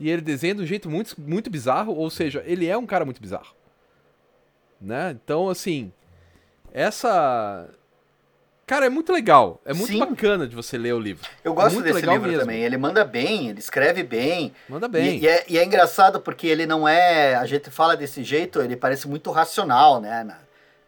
[0.00, 3.04] E ele desenha de um jeito muito, muito bizarro, ou seja, ele é um cara
[3.04, 3.54] muito bizarro
[4.84, 5.16] né?
[5.24, 5.92] Então, assim,
[6.72, 7.68] essa.
[8.66, 9.60] Cara, é muito legal.
[9.64, 9.98] É muito Sim.
[9.98, 11.28] bacana de você ler o livro.
[11.42, 12.40] Eu gosto desse livro mesmo.
[12.40, 12.62] também.
[12.62, 14.54] Ele manda bem, ele escreve bem.
[14.68, 15.18] Manda bem.
[15.18, 17.34] E, e, é, e, é, engraçado porque ele não é.
[17.34, 20.24] A gente fala desse jeito, ele parece muito racional, né?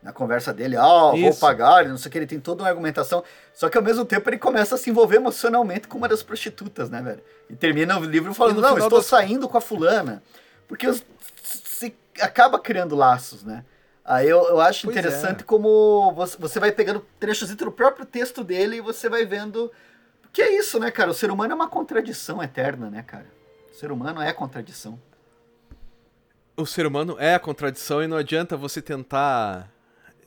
[0.06, 2.68] Na, conversa dele, ó, oh, vou pagar, não sei o que, ele tem toda uma
[2.68, 3.24] argumentação.
[3.52, 6.88] Só que ao mesmo tempo ele começa a se envolver emocionalmente com uma das prostitutas,
[6.88, 7.22] né, velho?
[7.50, 10.22] E termina o livro falando, não, estou saindo com a fulana.
[10.68, 10.86] Porque
[11.42, 13.64] se acaba criando laços, né?
[14.04, 15.44] Aí eu, eu acho pois interessante é.
[15.44, 19.72] como você, vai pegando trechos do próprio texto dele e você vai vendo.
[20.32, 21.10] Que é isso, né, cara?
[21.10, 23.26] O ser humano é uma contradição eterna, né, cara?
[23.72, 24.98] O ser humano é contradição.
[26.56, 29.68] O ser humano é a contradição e não adianta você tentar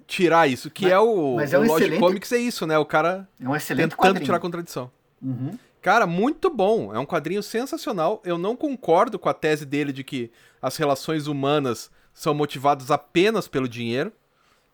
[0.09, 1.83] tirar isso, que mas, é o, mas é um o excelente...
[1.83, 2.77] Logic Comics é isso, né?
[2.79, 4.25] O cara é um excelente tentando quadrinho.
[4.25, 4.91] tirar a contradição.
[5.21, 5.57] Uhum.
[5.81, 6.93] Cara, muito bom.
[6.93, 8.19] É um quadrinho sensacional.
[8.25, 13.47] Eu não concordo com a tese dele de que as relações humanas são motivados apenas
[13.47, 14.11] pelo dinheiro.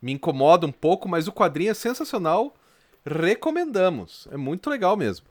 [0.01, 2.55] Me incomoda um pouco, mas o quadrinho é sensacional.
[3.05, 4.27] Recomendamos.
[4.31, 5.27] É muito legal mesmo.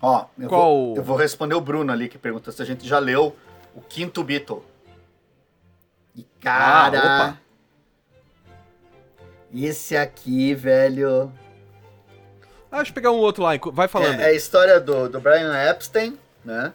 [0.00, 0.62] Ó, eu, Qual...
[0.62, 3.36] vou, eu vou responder o Bruno ali que pergunta se a gente já leu
[3.74, 4.62] o quinto Beatle.
[6.16, 7.30] E cara.
[7.30, 7.43] Ah,
[9.54, 11.32] esse aqui, velho.
[12.70, 14.20] Ah, deixa eu pegar um outro lá, vai falando.
[14.20, 16.72] É, é a história do, do Brian Epstein, né?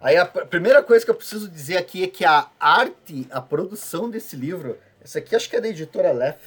[0.00, 4.10] Aí a primeira coisa que eu preciso dizer aqui é que a arte, a produção
[4.10, 6.40] desse livro, essa aqui acho que é da editora Lef,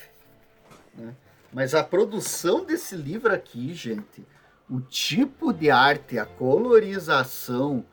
[0.93, 1.13] né?
[1.53, 4.25] mas a produção desse livro aqui, gente,
[4.69, 7.85] o tipo de arte, a colorização,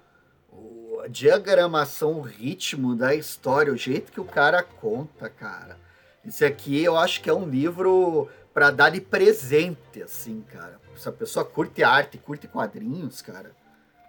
[1.04, 5.78] a diagramação, o ritmo da história, o jeito que o cara conta, cara.
[6.26, 10.80] Esse aqui eu acho que é um livro para dar de presente, assim, cara.
[10.96, 13.50] Se a pessoa curte arte, curte quadrinhos, cara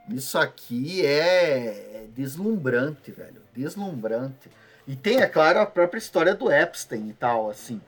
[0.09, 3.41] isso aqui é deslumbrante, velho.
[3.55, 4.49] Deslumbrante.
[4.85, 7.81] E tem, é claro, a própria história do Epstein e tal, assim.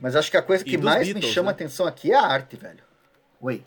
[0.00, 1.52] Mas acho que a coisa que mais Beatles, me chama né?
[1.52, 2.82] atenção aqui é a arte, velho.
[3.40, 3.64] Oi.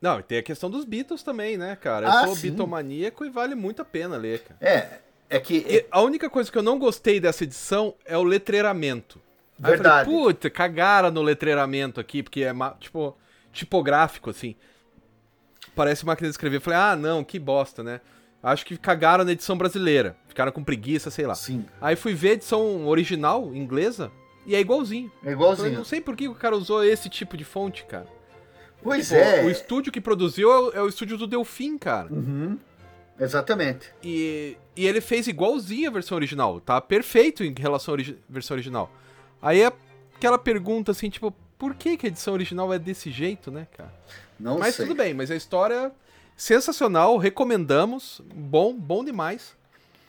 [0.00, 2.06] Não, e tem a questão dos Beatles também, né, cara?
[2.06, 2.50] Eu Ah, sou sim.
[2.50, 4.58] bitomaníaco e vale muito a pena ler, cara.
[4.60, 4.98] É,
[5.30, 5.58] é que.
[5.66, 9.18] E a única coisa que eu não gostei dessa edição é o letreiramento.
[9.62, 10.10] Aí Verdade.
[10.10, 13.16] falei, puta, cagaram no letreiramento aqui, porque é, tipo,
[13.52, 14.54] tipográfico, assim.
[15.74, 16.56] Parece máquina de escrever.
[16.56, 18.00] Eu falei, ah, não, que bosta, né?
[18.42, 20.16] Acho que cagaram na edição brasileira.
[20.26, 21.34] Ficaram com preguiça, sei lá.
[21.34, 24.10] Sim, Aí fui ver a edição original, inglesa,
[24.46, 25.08] e é igualzinho.
[25.08, 25.72] é Eu falei, igualzinho.
[25.76, 28.06] não sei por que o cara usou esse tipo de fonte, cara.
[28.82, 29.44] Pois Tipo, é.
[29.44, 32.10] O estúdio que produziu é o, é o estúdio do Delfim, cara.
[32.10, 32.58] Uhum,
[33.18, 33.92] exatamente.
[34.02, 36.80] E, e ele fez igualzinho a versão original, tá?
[36.80, 38.90] Perfeito em relação à origi- versão original.
[39.42, 39.72] Aí é
[40.16, 43.92] aquela pergunta assim, tipo, por que, que a edição original é desse jeito, né, cara?
[44.38, 44.86] Não mas sei.
[44.86, 45.92] tudo bem, mas a história
[46.36, 49.54] sensacional, recomendamos, bom, bom demais.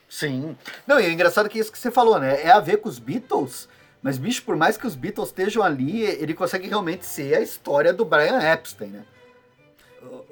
[0.07, 0.55] Sim.
[0.87, 2.41] Não, e é engraçado que isso que você falou, né?
[2.41, 3.67] É a ver com os Beatles,
[4.01, 7.93] mas, bicho, por mais que os Beatles estejam ali, ele consegue realmente ser a história
[7.93, 9.03] do Brian Epstein, né?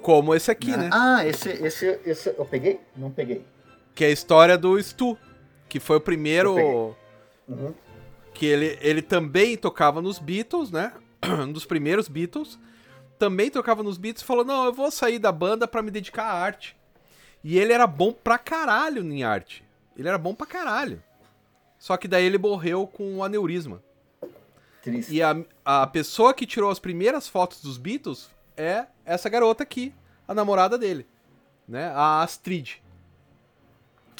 [0.02, 0.90] Como esse aqui, né?
[0.92, 2.28] Ah, esse, esse, esse.
[2.36, 2.80] Eu peguei?
[2.96, 3.44] Não peguei.
[3.94, 5.16] Que é a história do Stu,
[5.68, 6.94] que foi o primeiro
[7.48, 7.74] Uhum.
[8.32, 10.92] que ele, ele também tocava nos Beatles, né?
[11.26, 12.58] Um dos primeiros Beatles.
[13.18, 16.24] Também tocava nos Beatles e falou: Não, eu vou sair da banda pra me dedicar
[16.24, 16.76] à arte.
[17.44, 19.62] E ele era bom pra caralho em arte.
[19.96, 21.02] Ele era bom pra caralho.
[21.78, 23.82] Só que daí ele morreu com um aneurisma.
[24.82, 25.14] Triste.
[25.14, 29.92] E a, a pessoa que tirou as primeiras fotos dos Beatles é essa garota aqui,
[30.26, 31.06] a namorada dele,
[31.68, 31.90] né?
[31.94, 32.82] A Astrid.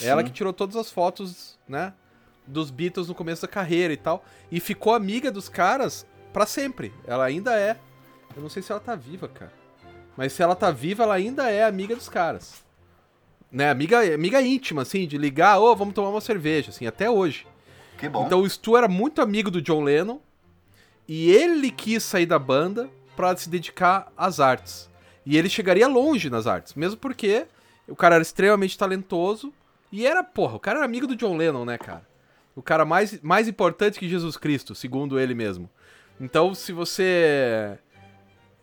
[0.07, 1.93] Ela que tirou todas as fotos, né?
[2.47, 4.25] Dos Beatles no começo da carreira e tal.
[4.51, 6.93] E ficou amiga dos caras pra sempre.
[7.07, 7.77] Ela ainda é.
[8.37, 9.53] Eu não sei se ela tá viva, cara.
[10.17, 12.63] Mas se ela tá viva, ela ainda é amiga dos caras.
[13.51, 13.71] Né?
[13.71, 17.47] Amiga, amiga íntima, assim, de ligar, ô, vamos tomar uma cerveja, assim, até hoje.
[17.99, 18.27] Que bom.
[18.27, 20.19] Então o Stu era muito amigo do John Lennon
[21.07, 24.89] e ele quis sair da banda pra se dedicar às artes.
[25.27, 27.47] E ele chegaria longe nas artes, mesmo porque
[27.87, 29.53] o cara era extremamente talentoso
[29.92, 32.07] e era, porra, o cara era amigo do John Lennon, né, cara?
[32.55, 35.68] O cara mais, mais importante que Jesus Cristo, segundo ele mesmo.
[36.20, 37.79] Então, se você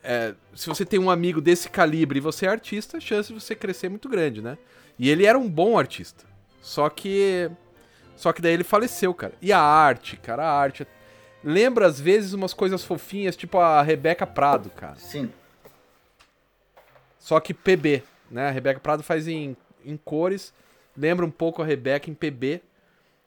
[0.04, 3.40] é, se você tem um amigo desse calibre e você é artista, a chance de
[3.40, 4.58] você crescer é muito grande, né?
[4.98, 6.26] E ele era um bom artista.
[6.62, 7.52] Só que
[8.16, 9.34] só que daí ele faleceu, cara.
[9.42, 10.88] E a arte, cara, a arte.
[11.44, 14.96] Lembra às vezes umas coisas fofinhas, tipo a Rebeca Prado, cara.
[14.96, 15.32] Sim.
[17.20, 18.48] Só que PB, né?
[18.48, 20.54] A Rebeca Prado faz em, em cores.
[20.98, 22.62] Lembra um pouco a Rebeca em PB.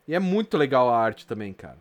[0.08, 1.78] E é muito legal a arte também, cara.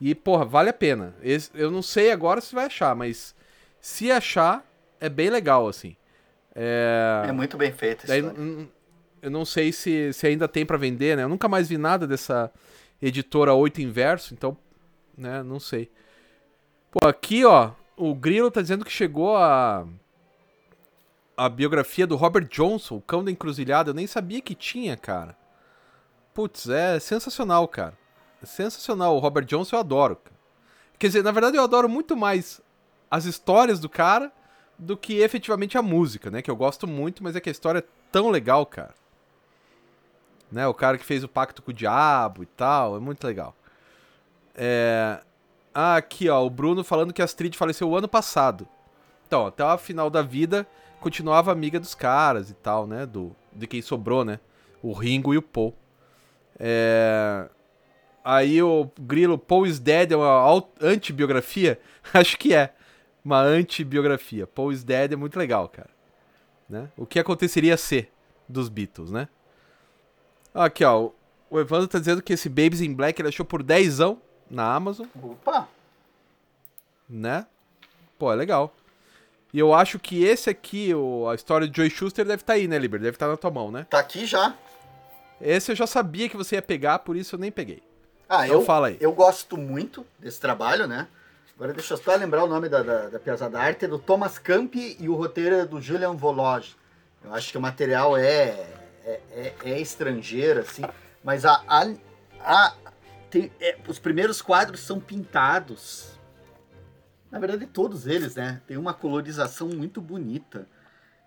[0.00, 1.14] E, porra, vale a pena.
[1.22, 3.34] Esse- eu não sei agora se vai achar, mas
[3.80, 4.64] se achar,
[5.00, 5.96] é bem legal, assim.
[6.54, 7.24] É.
[7.28, 8.66] É muito bem feita a Daí, hum,
[9.20, 11.24] eu não sei se, se ainda tem pra vender, né?
[11.24, 12.50] Eu nunca mais vi nada dessa
[13.02, 14.56] editora 8 Inverso, então,
[15.16, 15.90] né, não sei.
[16.90, 19.86] Pô, aqui, ó, o Grilo tá dizendo que chegou a
[21.38, 23.90] a biografia do Robert Johnson, o Cão da Encruzilhada.
[23.90, 25.36] Eu nem sabia que tinha, cara.
[26.34, 27.96] Putz, é sensacional, cara.
[28.42, 29.14] É sensacional.
[29.14, 30.16] O Robert Johnson eu adoro.
[30.16, 30.36] Cara.
[30.98, 32.60] Quer dizer, na verdade eu adoro muito mais
[33.08, 34.32] as histórias do cara
[34.76, 36.42] do que efetivamente a música, né?
[36.42, 38.94] Que eu gosto muito, mas é que a história é tão legal, cara.
[40.50, 40.66] Né?
[40.66, 43.54] O cara que fez o pacto com o diabo e tal, é muito legal.
[44.56, 45.20] É...
[45.72, 48.66] Ah, aqui, ó, o Bruno falando que a Astrid faleceu o ano passado.
[49.24, 50.66] Então, até o final da vida,
[51.00, 53.06] continuava amiga dos caras e tal, né?
[53.06, 54.40] Do, de quem sobrou, né?
[54.82, 55.74] O Ringo e o Paul.
[56.58, 57.48] É...
[58.24, 61.80] Aí o Grilo, Paul is Dead é uma antibiografia?
[62.12, 62.74] Acho que é.
[63.24, 64.46] Uma antibiografia.
[64.46, 65.90] Paul is Dead é muito legal, cara.
[66.68, 66.88] Né?
[66.96, 68.12] O que aconteceria ser
[68.48, 69.28] dos Beatles, né?
[70.54, 71.10] Aqui, ó.
[71.50, 73.98] O Evandro tá dizendo que esse Babies in Black ele achou por 10
[74.50, 75.68] na Amazon, Opa!
[77.08, 77.46] né?
[78.18, 78.74] Pô, é legal.
[79.52, 82.68] E eu acho que esse aqui, o, a história de Joy Schuster, deve estar aí,
[82.68, 83.00] né, Liber?
[83.00, 83.86] Deve estar na tua mão, né?
[83.88, 84.54] Tá aqui já.
[85.40, 87.82] Esse eu já sabia que você ia pegar, por isso eu nem peguei.
[88.28, 88.98] Ah, Então eu, fala aí.
[89.00, 91.08] eu gosto muito desse trabalho, né?
[91.56, 93.98] Agora deixa eu só lembrar o nome da, da, da peça da arte, é do
[93.98, 96.76] Thomas Camp e o roteiro é do Julian Vologe.
[97.24, 98.54] Eu acho que o material é,
[99.04, 100.82] é, é, é estrangeiro, assim,
[101.24, 101.88] mas a, a,
[102.40, 102.74] a-
[103.30, 106.17] tem- é, os primeiros quadros são pintados.
[107.30, 108.60] Na verdade, todos eles, né?
[108.66, 110.66] Tem uma colorização muito bonita.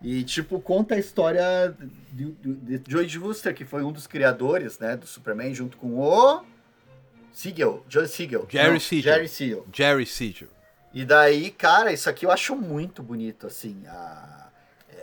[0.02, 1.74] E, tipo, conta a história
[2.12, 5.96] de, de, de Joy Schuster, que foi um dos criadores, né, do Superman, junto com
[6.00, 6.42] o...
[7.32, 8.46] Siegel, John Siegel.
[8.50, 9.12] Jerry Não, Siegel.
[9.14, 9.66] Jerry Siegel.
[9.72, 10.48] Jerry Siegel.
[10.92, 13.82] E daí, cara, isso aqui eu acho muito bonito, assim.
[13.86, 14.48] a-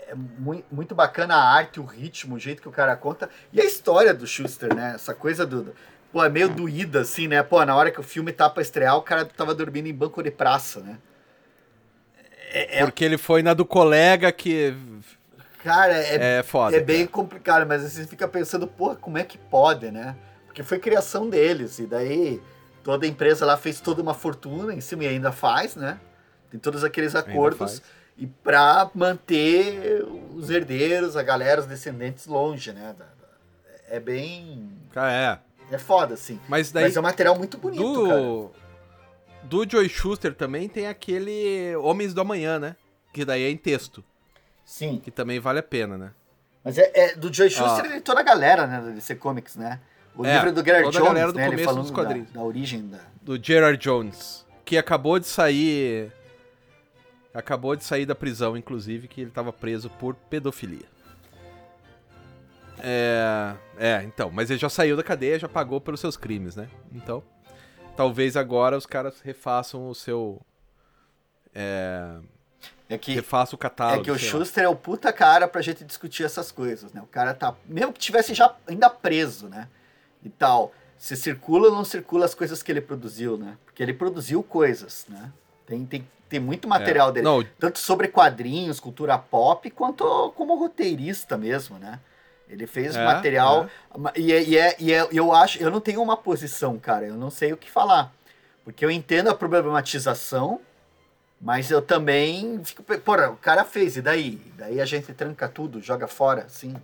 [0.09, 3.29] É mui- muito bacana a arte, o ritmo, o jeito que o cara conta.
[3.53, 4.93] E a história do Schuster, né?
[4.95, 5.73] Essa coisa do.
[6.11, 7.43] Pô, é meio doída, assim, né?
[7.43, 10.23] Pô, na hora que o filme tá pra estrear, o cara tava dormindo em banco
[10.23, 10.97] de praça, né?
[12.51, 14.75] É, é- Porque ele foi na do colega que.
[15.63, 16.75] cara, é, É foda.
[16.75, 20.15] é bem complicado, mas você fica pensando, porra, como é que pode, né?
[20.47, 22.41] Porque foi criação deles, e daí
[22.83, 25.99] toda a empresa lá fez toda uma fortuna em cima e ainda faz, né?
[26.49, 27.83] Tem todos aqueles acordos
[28.17, 32.95] e pra manter os herdeiros, a galera, os descendentes longe, né?
[33.87, 34.71] É bem.
[34.91, 35.48] Cara, é.
[35.71, 36.39] É foda, assim.
[36.47, 36.85] Mas daí.
[36.85, 38.17] Mas é um material muito bonito, cara.
[38.17, 38.51] do.
[39.43, 42.75] Do Joy Schuster também tem aquele Homens do Amanhã, né?
[43.13, 44.03] Que daí é em texto.
[44.65, 44.99] Sim.
[45.03, 46.11] Que também vale a pena, né?
[46.63, 47.97] Mas é, é do Joe Schuster Ah.
[47.97, 49.79] e toda a galera, né, da DC Comics, né?
[50.15, 52.29] O É, livro do a Jones, galera do né, começo dos da, quadrinhos.
[52.31, 52.99] da origem da...
[53.21, 54.45] Do Gerard Jones.
[54.65, 56.11] Que acabou de sair.
[57.33, 60.85] Acabou de sair da prisão, inclusive, que ele tava preso por pedofilia.
[62.81, 63.53] É.
[63.77, 64.29] É, então.
[64.31, 66.67] Mas ele já saiu da cadeia, já pagou pelos seus crimes, né?
[66.93, 67.23] Então.
[67.95, 70.41] Talvez agora os caras refaçam o seu.
[71.53, 72.17] É.
[72.87, 74.01] É que, Refaça o catálogo.
[74.01, 74.39] é que o sei lá.
[74.39, 76.99] Schuster é o puta cara pra gente discutir essas coisas, né?
[77.01, 77.53] O cara tá...
[77.67, 79.67] Mesmo que tivesse já ainda preso, né?
[80.23, 80.73] E tal.
[80.97, 83.57] Se circula ou não circula as coisas que ele produziu, né?
[83.63, 85.31] Porque ele produziu coisas, né?
[85.67, 87.11] Tem, tem, tem muito material É.
[87.11, 87.25] dele.
[87.25, 91.99] Não, Tanto sobre quadrinhos, cultura pop, quanto como roteirista mesmo, né?
[92.49, 93.69] Ele fez É, material.
[94.15, 97.05] E, é- e, é, e é- eu acho, eu não tenho uma posição, cara.
[97.05, 98.11] Eu não sei o que falar.
[98.63, 100.59] Porque eu entendo a problematização,
[101.39, 102.83] mas eu também fico.
[102.83, 104.41] Porra, o cara fez, e daí?
[104.45, 106.75] E daí a gente tranca tudo, joga fora, assim.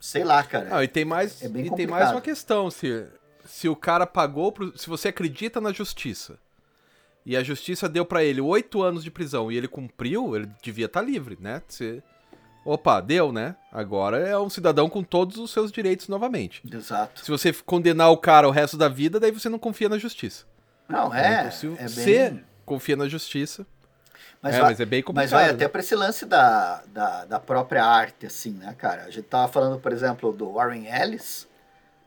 [0.00, 0.68] Sei lá, cara.
[0.70, 3.06] Não, e tem mais, É bem e tem mais uma questão, se,
[3.46, 6.36] se o cara pagou, pro, se você acredita na justiça,
[7.24, 10.84] e a justiça deu pra ele oito anos de prisão e ele cumpriu, ele devia
[10.86, 11.62] estar livre, né?
[11.68, 12.02] Se,
[12.64, 13.56] opa, deu, né?
[13.72, 16.62] Agora é um cidadão com todos os seus direitos novamente.
[16.72, 17.24] Exato.
[17.24, 20.44] Se você condenar o cara o resto da vida, daí você não confia na justiça.
[20.88, 21.50] Não, é.
[21.50, 22.44] Se é você bem...
[22.64, 23.66] confia na justiça,
[24.42, 25.24] Mas é, vai- mas é bem complicado.
[25.24, 25.54] Mas vai né?
[25.54, 29.04] até pra esse lance da, da, da própria arte, assim, né, cara?
[29.04, 31.48] A gente tava falando, por exemplo, do Warren Ellis,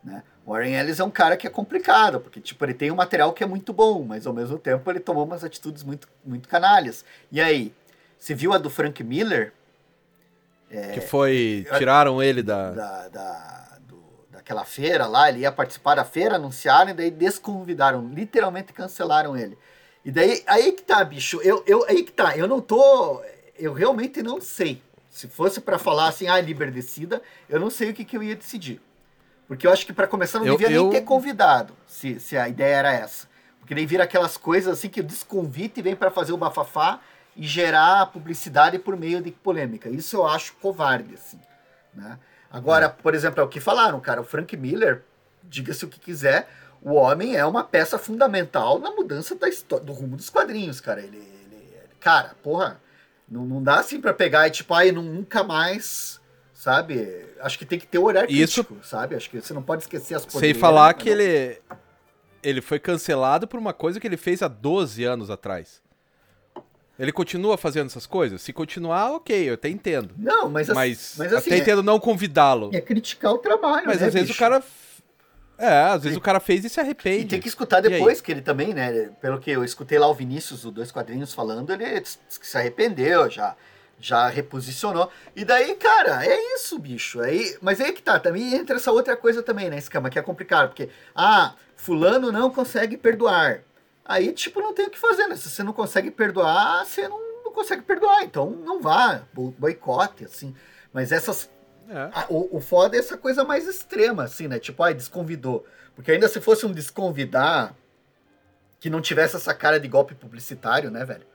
[0.03, 0.23] né?
[0.45, 3.33] O Warren Ellis é um cara que é complicado, porque, tipo, ele tem um material
[3.33, 7.03] que é muito bom, mas ao mesmo tempo ele tomou umas atitudes muito, muito canalhas.
[7.31, 7.73] E aí,
[8.17, 9.51] você viu a do Frank Miller,
[10.93, 11.65] Que foi.
[11.77, 12.67] Tiraram ele da.
[12.69, 17.09] É, da, da, do- daquela feira lá, ele ia participar da feira, anunciaram e daí
[17.11, 19.57] desconvidaram, literalmente cancelaram ele.
[20.03, 23.21] E daí, aí que tá, bicho, eu, eu, aí que tá, eu não tô,
[23.57, 24.81] eu realmente não sei.
[25.09, 28.35] Se fosse pra falar assim, ah, liberdecida, eu não sei o que, que eu ia
[28.35, 28.79] decidir.
[29.47, 32.37] Porque eu acho que pra começar não Eu- devia eu- nem ter convidado, se, se
[32.37, 33.27] a ideia era essa.
[33.59, 36.99] Porque daí vira aquelas coisas assim que o desconvite vem pra fazer o bafafá
[37.37, 39.87] e gerar publicidade por meio de polêmica.
[39.89, 41.39] Isso eu acho covarde, assim.
[41.93, 42.17] Né?
[42.51, 45.03] Agora, por exemplo, é o que falaram, cara, o Frank Miller,
[45.43, 46.49] diga-se o que quiser,
[46.81, 50.99] o homem é uma peça fundamental na mudança da histó- do rumo dos quadrinhos, cara.
[51.01, 52.79] Ele, ele- cara, porra,
[53.29, 56.19] não, não dá assim pra pegar e tipo, ai, não- nunca mais,
[56.53, 57.25] sabe?
[57.41, 59.15] Acho que tem que ter o olhar Isso- crítico, sabe?
[59.15, 60.93] Acho que você não pode esquecer as Sem podreiras, falar né?
[60.95, 61.61] que ele.
[62.41, 65.81] Ele foi cancelado por uma coisa que ele fez há 12 anos atrás.
[66.99, 68.41] Ele continua fazendo essas coisas?
[68.41, 70.11] Se continuar, ok, eu até entendo.
[70.17, 72.71] Não, mas, assim- Mas, mas assim, até entendo não convidá-lo.
[72.73, 74.37] é, é criticar o trabalho, Mas né, às vezes bicho?
[74.37, 74.63] o cara.
[75.59, 77.23] É, às vezes o cara fez e se arrepende.
[77.23, 79.09] E tem que escutar E depois, que ele também, né?
[79.19, 83.55] Pelo que eu escutei lá o Vinícius, do Dois Quadrinhos, falando, ele se arrependeu, já,
[83.99, 85.09] já reposicionou.
[85.35, 87.19] E daí, cara, é isso, bicho.
[87.21, 90.21] Aí, mas aí que tá, também entra essa outra coisa também, né, Escama, que é
[90.21, 93.61] complicado, porque, ah, fulano não consegue perdoar.
[94.07, 95.35] Aí, tipo, não tem o que fazer, né?
[95.35, 98.23] Se você não consegue perdoar, você não, não consegue perdoar.
[98.23, 100.55] Então, não vá, bo- boicote, assim.
[100.93, 101.49] Mas essas
[101.89, 102.09] É.
[102.13, 104.59] ah, o, o foda é essa coisa mais extrema, assim, né?
[104.59, 105.65] Tipo, ai, desconvidou.
[105.95, 107.75] Porque ainda se fosse um desconvidar
[108.79, 111.25] que não tivesse essa cara de golpe publicitário, né, velho?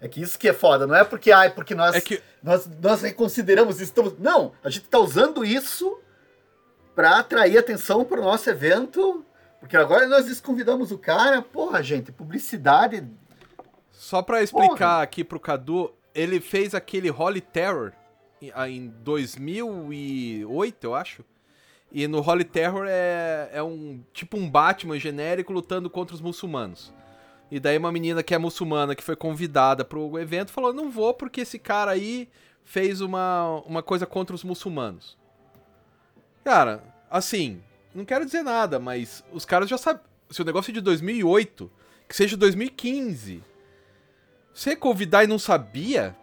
[0.00, 2.68] É que isso que é foda, não é porque, ai, porque nós, É que nós,
[2.80, 4.18] nós reconsideramos, estamos.
[4.18, 5.98] Não, a gente tá usando isso
[6.94, 9.24] pra atrair atenção pro nosso evento.
[9.66, 11.42] Porque agora nós desconvidamos o cara.
[11.42, 13.04] Porra, gente, publicidade.
[13.90, 15.02] Só pra explicar Porra.
[15.02, 17.92] aqui pro Cadu, ele fez aquele Holy Terror
[18.40, 21.24] em- ah, em 2008, eu acho.
[21.90, 26.92] E no Holy Terror é, é um tipo um Batman genérico lutando contra os muçulmanos.
[27.50, 31.12] E daí uma menina que é muçulmana que foi convidada pro evento falou: "Não vou
[31.12, 32.28] porque esse cara aí
[32.62, 35.18] fez uma, uma coisa contra os muçulmanos".
[36.44, 37.60] Cara, assim,
[37.96, 41.70] não quero dizer nada, mas os caras já sabem, se o negócio é de 2008,
[42.08, 43.42] que seja 2015,
[44.54, 46.14] você convidar e não sabia,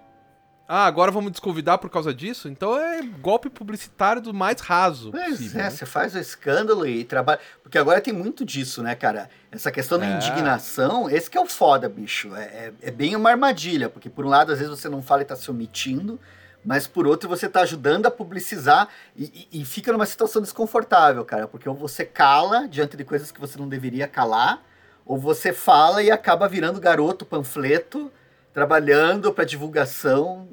[0.65, 2.47] Ah, agora vamos desconvidar por causa disso?
[2.47, 5.11] Então é golpe publicitário do mais raso.
[5.11, 5.69] Pois possível, é, né?
[5.69, 7.39] você faz o escândalo e trabalha.
[7.61, 9.29] Porque agora tem muito disso, né, cara?
[9.51, 10.15] Essa questão da É.
[10.15, 12.33] indignação, esse que é o foda, bicho.
[12.33, 15.21] É, é, é bem uma armadilha, porque por um lado, às vezes você não fala
[15.21, 16.17] e tá se omitindo,
[16.65, 21.23] mas por outro você tá ajudando a publicizar e, e- e fica numa situação desconfortável,
[21.25, 24.63] cara, porque ou você cala diante de coisas que você não deveria calar,
[25.05, 28.11] ou você fala e acaba virando garoto panfleto,
[28.53, 30.47] trabalhando pra divulgação,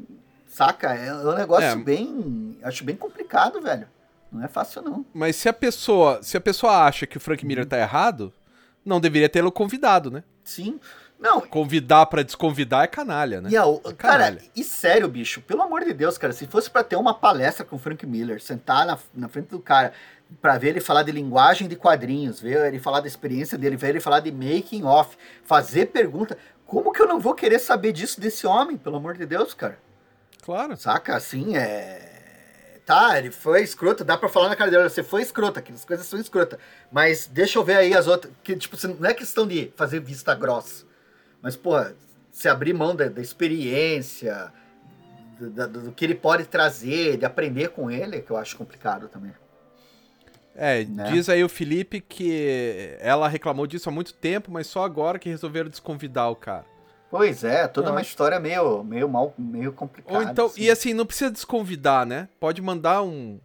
[0.48, 0.92] saca?
[0.94, 1.76] É um negócio É.
[1.76, 2.58] bem.
[2.62, 3.86] Acho bem complicado, velho.
[4.32, 5.04] Não é fácil, não.
[5.12, 8.32] Mas se a pessoa, se a pessoa acha que o Frank Miller tá errado,
[8.84, 10.24] não deveria tê-lo convidado, né?
[10.44, 10.80] Sim.
[11.20, 13.50] Não, Convidar pra desconvidar é canalha, né?
[13.50, 16.82] e a, É cara, e sério, bicho, pelo amor de Deus, cara, se fosse pra
[16.82, 19.92] ter uma palestra com o Frank Miller, sentar na, na frente do cara,
[20.40, 23.90] pra ver ele falar de linguagem de quadrinhos, ver ele falar da experiência dele, ver
[23.90, 28.20] ele falar de making off, fazer pergunta, como que eu não vou querer saber disso
[28.20, 29.78] desse homem, pelo amor de Deus, cara?
[30.42, 30.76] Claro.
[30.76, 31.16] Saca?
[31.16, 32.80] Assim, é.
[32.86, 36.06] Tá, ele foi escroto, dá pra falar na cara dele, você foi escrota, aquelas coisas
[36.06, 36.58] são escrotas.
[36.90, 38.32] Mas deixa eu ver aí as outras.
[38.42, 40.89] Que, tipo, não é questão de fazer vista grossa.
[41.42, 41.94] Mas, porra,
[42.30, 44.52] se abrir mão da, da experiência,
[45.38, 49.08] do, da- do que ele pode trazer, de aprender com ele, que eu acho complicado
[49.08, 49.32] também.
[50.54, 51.04] É, Né?
[51.12, 55.28] diz aí o Felipe que ela reclamou disso há muito tempo, mas só agora que
[55.28, 56.66] resolveram desconvidar o cara.
[57.10, 60.16] Pois é, toda uma história meio, meio mal, meio complicada.
[60.16, 60.62] Ou então, assim.
[60.62, 62.28] e assim, não precisa desconvidar, né?
[62.38, 63.40] Pode mandar um.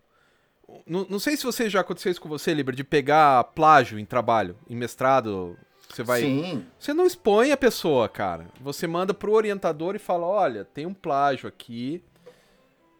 [0.85, 4.05] Não, não sei se você já aconteceu isso com você, Liber, de pegar plágio em
[4.05, 5.57] trabalho, em mestrado.
[5.95, 6.19] Você vai.
[6.19, 8.47] Sim, Você não expõe a pessoa, cara.
[8.59, 12.03] Você manda pro orientador e fala: olha, tem um plágio aqui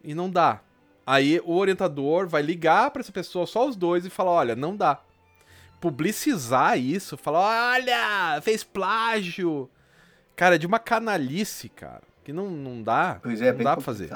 [0.02, 0.60] e não dá.
[1.06, 4.74] Aí o orientador vai ligar pra essa pessoa, só os dois, e falar: olha, não
[4.74, 4.98] dá.
[5.78, 9.68] Publicizar isso, falar: olha, fez plágio.
[10.34, 12.02] Cara, é de uma canalice, cara.
[12.24, 13.20] Que não, não dá.
[13.22, 14.10] pois é, não bem dá pra fazer.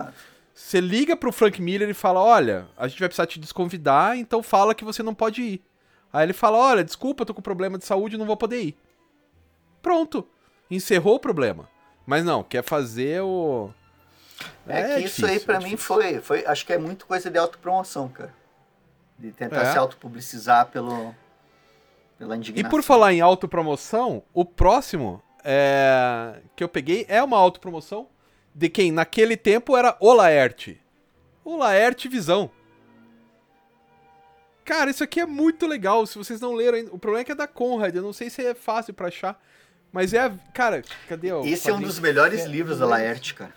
[0.55, 4.43] Você liga pro Frank Miller e fala: Olha, a gente vai precisar te desconvidar, então
[4.43, 5.63] fala que você não pode ir.
[6.13, 8.77] Aí ele fala: Olha, desculpa, eu tô com problema de saúde, não vou poder ir.
[9.83, 10.27] Pronto.
[10.71, 11.69] Encerrou o problema.
[12.07, 13.71] Mas não, quer fazer o.
[14.67, 15.87] É, que isso aí difícil, pra é mim difícil.
[15.87, 16.47] foi, foi.
[16.47, 18.33] Acho que é muito coisa de autopromoção, cara.
[19.19, 19.73] De tentar É.
[19.73, 21.15] se autopublicizar pelo,
[22.19, 22.71] pela E indignação.
[22.71, 26.41] por falar em autopromoção, o próximo é...
[26.57, 28.09] que eu peguei é uma autopromoção
[28.55, 30.81] de quem naquele tempo era o Laerte.
[31.45, 32.51] O Laerte Visão.
[34.71, 36.07] Cara, isso aqui é muito legal.
[36.07, 36.95] Se vocês não leram ainda.
[36.95, 37.93] O problema é que é da Conrad.
[37.93, 39.37] Eu não sei se é fácil pra achar.
[39.91, 40.21] Mas é.
[40.21, 41.45] a- Cara, cadê o.
[41.45, 43.53] Esse é um dos melhores fe- livros da Laerte, cara.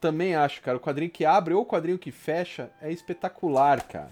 [0.00, 0.76] Também acho, cara.
[0.76, 4.10] O quadrinho que abre ou o quadrinho que fecha é espetacular, cara.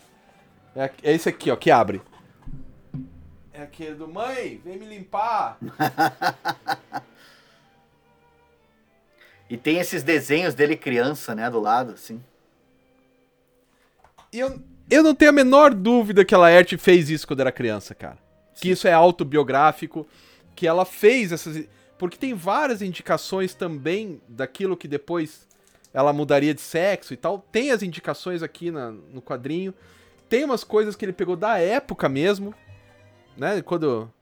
[0.77, 2.01] É, é esse aqui, ó, que abre.
[3.53, 5.59] É aquele do mãe, vem me limpar.
[9.51, 12.23] E tem esses desenhos dele criança, né, do lado, assim.
[14.31, 14.61] E eu,
[14.91, 18.19] eu não tenho a menor dúvida que a Laerte fez isso quando era criança, cara.
[18.55, 20.07] Que isso é autobiográfico,
[20.55, 21.67] que ela fez essas.
[21.99, 25.47] Porque tem várias indicações também daquilo que depois
[25.93, 27.39] ela mudaria de sexo e tal.
[27.51, 29.75] Tem as indicações aqui na- no quadrinho.
[30.29, 32.55] Tem umas coisas que ele pegou da época mesmo,
[33.37, 33.63] né?
[33.63, 34.13] Quando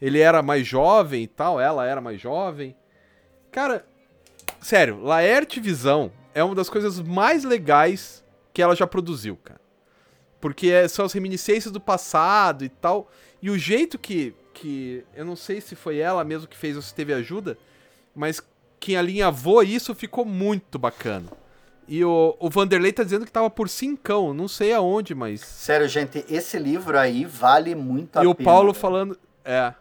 [0.00, 2.76] ele era mais jovem e tal, ela era mais jovem.
[3.52, 3.86] Cara,
[4.60, 9.60] sério, Laerte Visão é uma das coisas mais legais que ela já produziu, cara.
[10.40, 13.10] Porque é- são as reminiscências do passado e tal.
[13.42, 15.04] E o jeito que, que.
[15.14, 17.56] Eu não sei se foi ela mesmo que fez ou se teve ajuda,
[18.14, 18.40] mas
[18.78, 21.26] quem alinhavou isso ficou muito bacana.
[21.88, 25.40] E o, o Vanderlei tá dizendo que tava por cincão, não sei aonde, mas.
[25.40, 28.44] Sério, gente, esse livro aí vale muito a e o pena.
[28.50, 28.80] Paulo velho.
[28.80, 29.18] falando.
[29.44, 29.72] É.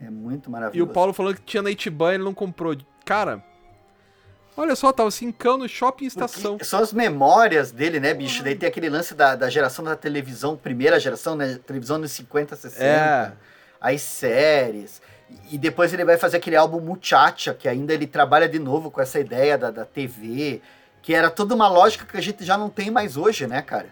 [0.00, 0.78] É muito maravilhoso.
[0.78, 2.76] E o Paulo falando que tinha na Itiban ele não comprou.
[3.04, 3.42] Cara.
[4.56, 6.52] Olha só, tava cincão no shopping estação.
[6.52, 8.42] Porque são as memórias dele, né, bicho?
[8.42, 11.58] Daí tem aquele lance da, da geração da televisão, primeira geração, né?
[11.66, 12.84] Televisão nos 50, 60.
[12.84, 13.32] É.
[13.80, 15.02] As séries.
[15.50, 19.00] E depois ele vai fazer aquele álbum Muchacha, que ainda ele trabalha de novo com
[19.00, 20.62] essa ideia da, da TV,
[21.02, 23.88] que era toda uma lógica que a gente já não tem mais hoje, né, cara?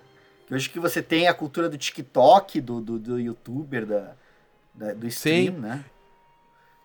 [0.46, 4.12] Que hoje que você tem a cultura do TikTok, do, do, do youtuber, da,
[4.72, 5.60] da- do stream, Sim.
[5.60, 5.84] né?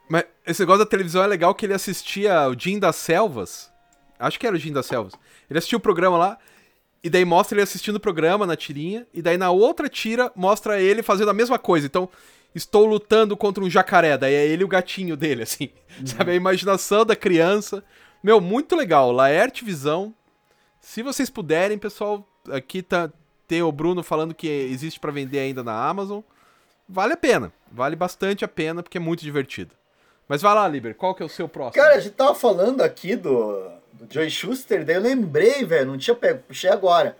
[0.10, 3.72] Mas esse negócio da televisão é legal que ele assistia o Jim das Selvas.
[4.20, 5.14] Acho que era o Jim das Selvas.
[5.50, 6.38] Ele assistia o programa lá,
[7.04, 10.82] e daí mostra ele assistindo o programa na tirinha, e daí na outra tira mostra
[10.82, 11.86] ele fazendo a mesma coisa.
[11.86, 12.10] Então,
[12.56, 15.70] estou lutando contra um jacaré, daí é ele o gatinho dele, assim.
[16.06, 17.84] Sabe, a imaginação da criança.
[18.24, 19.12] Meu, muito legal.
[19.12, 20.14] Laerte Visão.
[20.80, 23.12] Se vocês puderem, pessoal, aqui tá,
[23.48, 26.22] tem o Bruno falando que existe pra vender ainda na Amazon.
[26.88, 27.52] Vale a pena.
[27.72, 29.76] Vale bastante a pena, porque é muito divertido.
[30.28, 31.82] Mas vai lá, Liber, qual que é o seu próximo?
[31.82, 35.98] Cara, a gente tava falando aqui do, do Joey Schuster, daí eu lembrei, velho, não
[35.98, 37.18] tinha pego, puxei agora.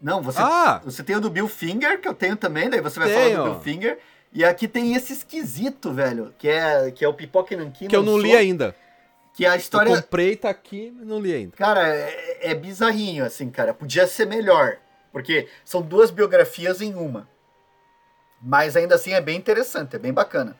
[0.00, 0.80] Não, você, Ah!
[0.84, 3.36] você tem o do Bill Finger, que eu tenho também, daí você vai Tenho.
[3.36, 3.98] falar do Bill Finger.
[4.32, 7.88] E aqui tem esse esquisito, velho, que é, que é o Pipoca Nankin.
[7.88, 8.74] Que eu não li ainda.
[9.34, 9.90] Que é a história.
[9.90, 11.56] Eu comprei, tá aqui, mas não li ainda.
[11.56, 13.72] Cara, é, é bizarrinho, assim, cara.
[13.72, 14.78] Podia ser melhor.
[15.12, 17.28] Porque são duas biografias em uma.
[18.42, 20.56] Mas ainda assim é bem interessante, é bem bacana.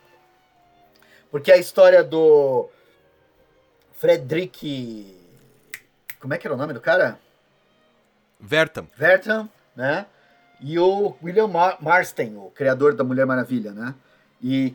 [1.30, 2.68] Porque a história do
[3.92, 5.16] Frederick.
[6.20, 7.18] Como é que era o nome do cara?
[8.40, 8.86] Vertam.
[8.96, 10.06] Vertam, né?
[10.60, 13.94] E o William Mar Marston, o criador da Mulher Maravilha, né?
[14.42, 14.74] E.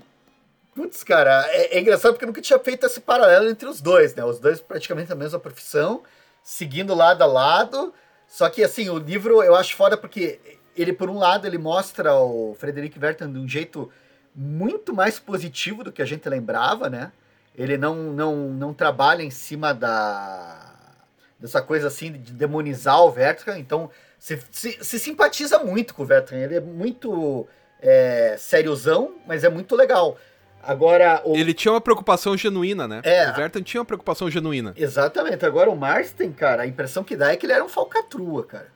[0.76, 4.16] Putz, cara, é, é engraçado porque eu nunca tinha feito esse paralelo entre os dois,
[4.16, 4.26] né?
[4.26, 6.01] Os dois praticamente a mesma profissão,
[6.43, 7.93] seguindo lado a lado.
[8.28, 10.39] Só que, assim, o livro eu acho foda porque
[10.76, 13.91] ele, por um lado, ele mostra o Frederick Vertam de um jeito
[14.36, 17.11] muito mais positivo do que a gente lembrava, né?
[17.55, 20.69] Ele não, não, não trabalha em cima da
[21.39, 26.05] dessa coisa assim de demonizar o Vertam, então se, se, se simpatiza muito com o
[26.05, 26.38] Vertam.
[26.38, 27.45] Ele é muito
[27.81, 30.17] é, sériozão, mas é muito legal.
[30.63, 31.36] Agora, o...
[31.36, 33.01] Ele tinha uma preocupação genuína, né?
[33.03, 33.29] É.
[33.29, 34.73] O Vertam tinha uma preocupação genuína.
[34.77, 35.45] Exatamente.
[35.45, 38.71] Agora o Marston, cara, a impressão que dá é que ele era um falcatrua, cara.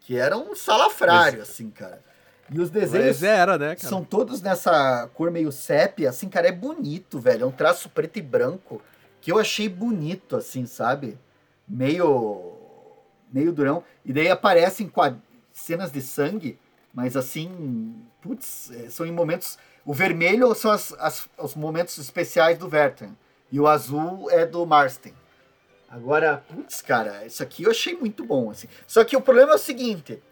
[0.00, 2.02] Que era um salafrário, assim, cara.
[2.50, 3.88] E os desenhos era, né, cara?
[3.88, 7.44] são todos nessa cor meio sépia, assim, cara, é bonito, velho.
[7.44, 8.82] É um traço preto e branco
[9.20, 11.18] que eu achei bonito, assim, sabe?
[11.66, 12.52] Meio.
[13.32, 13.82] meio durão.
[14.04, 15.18] E daí aparecem quad-
[15.52, 16.58] cenas de sangue,
[16.92, 17.94] mas assim.
[18.20, 19.58] Putz, é, são em momentos.
[19.84, 23.10] O vermelho são as- as- os momentos especiais do Vertan.
[23.50, 25.10] E o azul é do Marston.
[25.88, 28.66] Agora, putz, cara, isso aqui eu achei muito bom, assim.
[28.86, 30.22] Só que o problema é o seguinte: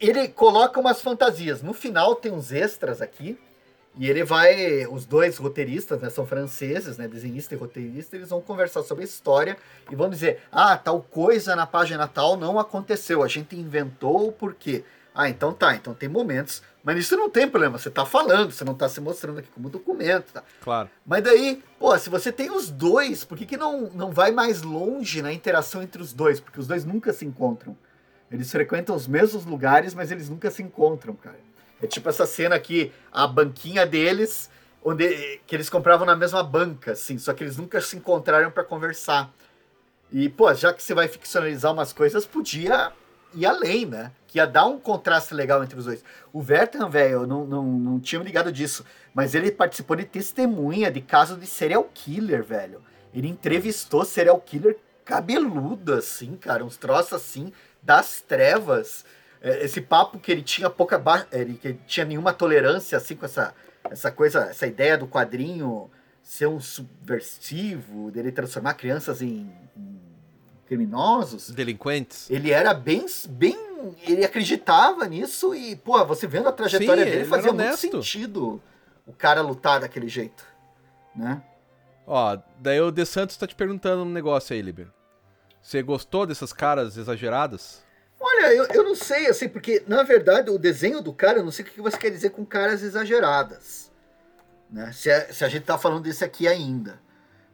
[0.00, 1.62] ele coloca umas fantasias.
[1.62, 3.38] No final tem uns extras aqui.
[3.96, 4.86] E ele vai.
[4.86, 6.10] Os dois roteiristas, né?
[6.10, 7.06] São franceses, né?
[7.06, 9.56] Desenhista e roteirista, eles vão conversar sobre a história
[9.90, 13.22] e vão dizer: ah, tal coisa na página tal não aconteceu.
[13.22, 14.82] A gente inventou o porquê.
[15.14, 16.60] Ah, então tá, então tem momentos.
[16.82, 19.70] Mas isso não tem problema, você tá falando, você não tá se mostrando aqui como
[19.70, 20.42] documento, tá?
[20.60, 20.90] Claro.
[21.06, 24.60] Mas daí, pô, se você tem os dois, por que, que não, não vai mais
[24.60, 26.40] longe na interação entre os dois?
[26.40, 27.74] Porque os dois nunca se encontram.
[28.34, 31.38] Eles frequentam os mesmos lugares, mas eles nunca se encontram, cara.
[31.80, 34.50] É tipo essa cena aqui, a banquinha deles,
[34.82, 38.64] onde que eles compravam na mesma banca, assim, só que eles nunca se encontraram para
[38.64, 39.32] conversar.
[40.10, 42.92] E, pô, já que você vai ficcionalizar umas coisas, podia
[43.34, 44.10] ir além, né?
[44.26, 46.04] Que ia dar um contraste legal entre os dois.
[46.32, 50.04] O Vertan, velho, eu não, não, não tinha me ligado disso, mas ele participou de
[50.04, 52.82] testemunha de caso de serial killer, velho.
[53.14, 57.52] Ele entrevistou serial killer cabeludo, assim, cara, uns troços assim,
[57.84, 59.04] das trevas.
[59.40, 61.26] É, Esse papo que ele tinha pouca ba...
[61.30, 63.54] ele que ele tinha nenhuma tolerância assim com essa
[63.90, 65.90] essa coisa, essa ideia do quadrinho
[66.22, 70.00] ser um subversivo, dele transformar crianças em, em
[70.66, 71.50] criminosos.
[71.50, 72.30] Delinquentes.
[72.30, 73.94] Ele era bem, bem.
[74.02, 78.62] Ele acreditava nisso e, pô, você vendo a trajetória Sim, dele ele fazia muito sentido
[79.06, 80.42] o cara lutar daquele jeito,
[81.14, 81.42] né?
[82.06, 84.88] Ó, daí o De Santos tá te perguntando um negócio aí, Liber.
[85.64, 87.82] Você gostou dessas caras exageradas?
[88.20, 91.50] Olha, eu, eu não sei, assim, porque na verdade o desenho do cara, eu não
[91.50, 93.90] sei o que você quer dizer com caras exageradas.
[94.70, 94.92] Né?
[94.92, 97.00] Se, a, se a gente tá falando desse aqui ainda.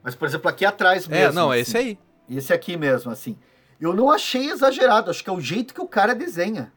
[0.03, 1.25] Mas, por exemplo, aqui atrás mesmo.
[1.25, 1.99] é, não, é assim, esse aí.
[2.29, 3.39] Esse aqui mesmo, assim.
[3.81, 6.73] Eu não achei exagerado, acho que é o jeito que o cara desenha.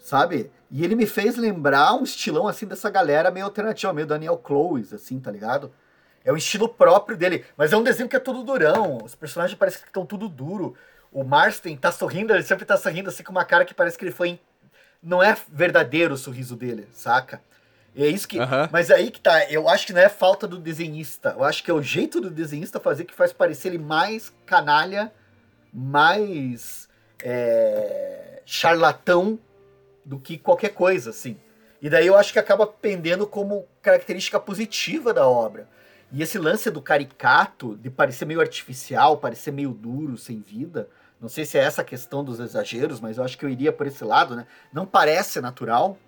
[0.00, 0.50] Sabe?
[0.68, 4.92] E ele me fez lembrar um estilão assim dessa galera meio alternativa, meio Daniel Clowes,
[4.92, 5.72] assim, tá ligado?
[6.24, 8.98] É um estilo próprio dele, mas é um desenho que é todo durão.
[9.04, 10.74] Os personagens parecem que estão tudo duro.
[11.12, 14.04] O Marston tá sorrindo, ele sempre tá sorrindo assim com uma cara que parece que
[14.04, 14.40] ele foi.
[15.02, 17.42] Não é verdadeiro o sorriso dele, saca?
[17.96, 18.38] É isso que.
[18.72, 21.34] Mas aí que tá, eu acho que não é falta do desenhista.
[21.36, 25.12] Eu acho que é o jeito do desenhista fazer que faz parecer ele mais canalha,
[25.72, 26.88] mais
[27.22, 29.38] é, charlatão
[30.04, 31.38] do que qualquer coisa, assim.
[31.80, 35.68] E daí eu acho que acaba pendendo como característica positiva da obra.
[36.14, 40.88] E esse lance do caricato, de parecer meio artificial, parecer meio duro, sem vida,
[41.20, 43.72] não sei se é essa a questão dos exageros, mas eu acho que eu iria
[43.72, 44.46] por esse lado, né?
[44.72, 45.98] Não parece natural,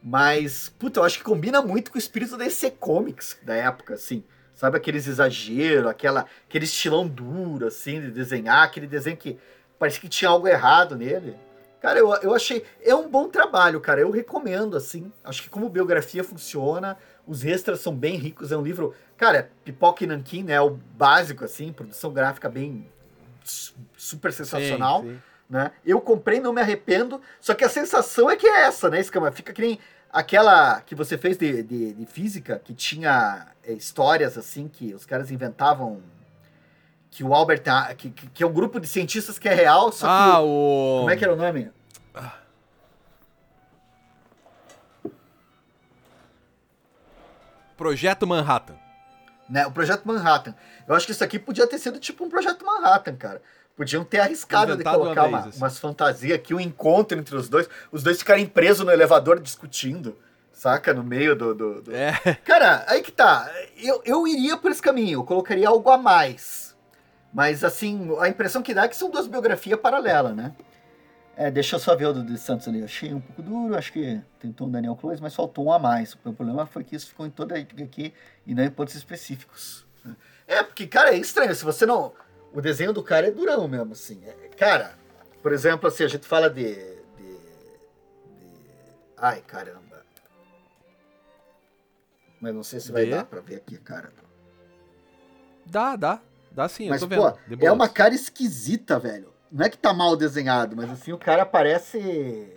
[0.00, 3.94] mas, puta, eu acho que combina muito com o espírito da EC Comics da época,
[3.94, 4.22] assim.
[4.54, 9.36] Sabe aqueles exageros, aquela, aquele estilão duro, assim, de desenhar, aquele desenho que
[9.76, 11.36] parecia que tinha algo errado nele.
[11.80, 12.64] Cara, eu, eu achei.
[12.80, 14.00] É um bom trabalho, cara.
[14.00, 15.12] Eu recomendo, assim.
[15.24, 16.96] Acho que como biografia funciona,
[17.26, 18.52] os extras são bem ricos.
[18.52, 18.94] É um livro.
[19.16, 20.54] Cara, Pipoca e Nankin, né?
[20.54, 22.86] É o básico, assim, produção gráfica bem
[23.44, 25.18] su- super sensacional Sim, sim.
[25.48, 25.70] né?
[25.84, 29.30] Eu comprei, não me arrependo, só que a sensação é que é essa, né, Escama?
[29.30, 29.78] Fica que nem
[30.12, 35.06] aquela que você fez de, de, de física, que tinha é, histórias assim, que os
[35.06, 36.02] caras inventavam
[37.12, 37.62] que o Albert.
[37.96, 40.12] Que, que, é um grupo de cientistas que é real, só que.
[40.12, 40.98] Ah, o.
[41.00, 41.70] Como é que era o nome?
[47.82, 48.74] Projeto Manhattan.
[49.48, 49.66] Né?
[49.66, 50.54] O Projeto Manhattan.
[50.86, 53.42] Eu acho que isso aqui podia ter sido tipo um Projeto Manhattan, cara.
[53.76, 55.58] Podiam ter arriscado de Inventado colocar uma uma, vez, assim.
[55.64, 60.16] umas fantasias aqui, um encontro entre os dois, os dois ficarem presos no elevador discutindo,
[60.52, 60.92] saca?
[60.94, 61.54] No meio do.
[61.54, 62.12] do- do- É.
[62.44, 63.50] Cara, aí que tá.
[63.78, 66.76] Eu, eu iria por esse caminho, eu colocaria algo a mais.
[67.32, 70.52] Mas, assim, a impressão que dá é que são duas biografias paralelas, né?
[71.36, 72.80] É, deixa eu só ver o do, do Santos ali.
[72.80, 75.78] Eu achei um pouco duro, acho que tentou um Daniel Close, mas faltou um a
[75.78, 76.12] mais.
[76.12, 78.12] O problema foi que isso ficou em toda aqui
[78.46, 79.86] e não em pontos específicos.
[80.46, 81.54] É, porque, cara, é estranho.
[81.54, 82.12] Se você não.
[82.52, 84.22] O desenho do cara é durão mesmo, assim.
[84.26, 84.94] É, cara,
[85.42, 86.74] por exemplo, assim, a gente fala de.
[86.74, 87.38] de, de-
[89.16, 90.02] Ai, caramba.
[92.40, 93.10] Mas não sei se vai De?
[93.12, 94.12] dar pra ver aqui, cara.
[95.64, 96.20] Dá, dá.
[96.50, 97.32] Dá sim, Mas, eu tô vendo.
[97.32, 99.31] pô, De é uma cara esquisita, velho.
[99.52, 102.50] Não é que tá mal desenhado, mas assim, o cara parece.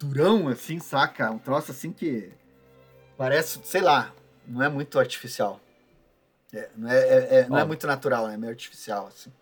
[0.00, 1.30] durão, assim, saca?
[1.30, 2.32] Um troço assim que.
[3.16, 4.12] Parece, sei lá,
[4.46, 5.60] não é muito artificial.
[6.52, 9.32] É, não é, é- é- não é muito natural, é meio artificial, assim.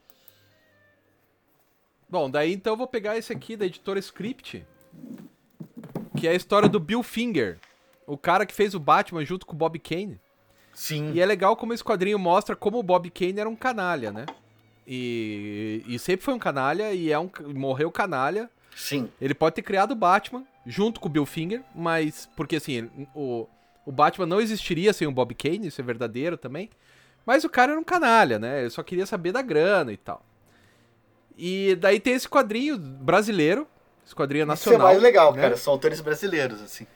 [2.08, 4.64] Bom, daí então eu vou pegar esse aqui da editora Script,
[6.16, 7.58] que é a história do Bill Finger,
[8.06, 10.20] o cara que fez o Batman junto com o Bob Kane.
[10.72, 11.12] Sim.
[11.12, 14.26] E é legal como esse quadrinho mostra como o Bob Kane era um canalha, né?
[14.86, 18.50] E, e sempre foi um canalha e é um morreu canalha.
[18.76, 19.10] Sim.
[19.20, 23.46] Ele pode ter criado o Batman junto com o Bill Finger, mas porque assim, o,
[23.84, 26.70] o Batman não existiria sem o Bob Kane, isso é verdadeiro também.
[27.24, 28.60] Mas o cara era um canalha, né?
[28.60, 30.22] Ele só queria saber da grana e tal.
[31.36, 33.66] E daí tem esse quadrinho brasileiro,
[34.04, 34.86] esse quadrinho Isso é nacional.
[34.88, 35.42] mais legal, né?
[35.42, 35.56] cara.
[35.56, 36.86] São autores brasileiros, assim.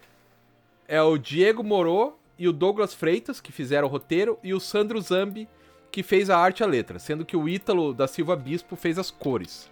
[0.86, 5.00] É o Diego Moro e o Douglas Freitas, que fizeram o roteiro, e o Sandro
[5.00, 5.48] Zambi,
[5.90, 8.98] que fez a arte e a letra, sendo que o Ítalo da Silva Bispo fez
[8.98, 9.70] as cores.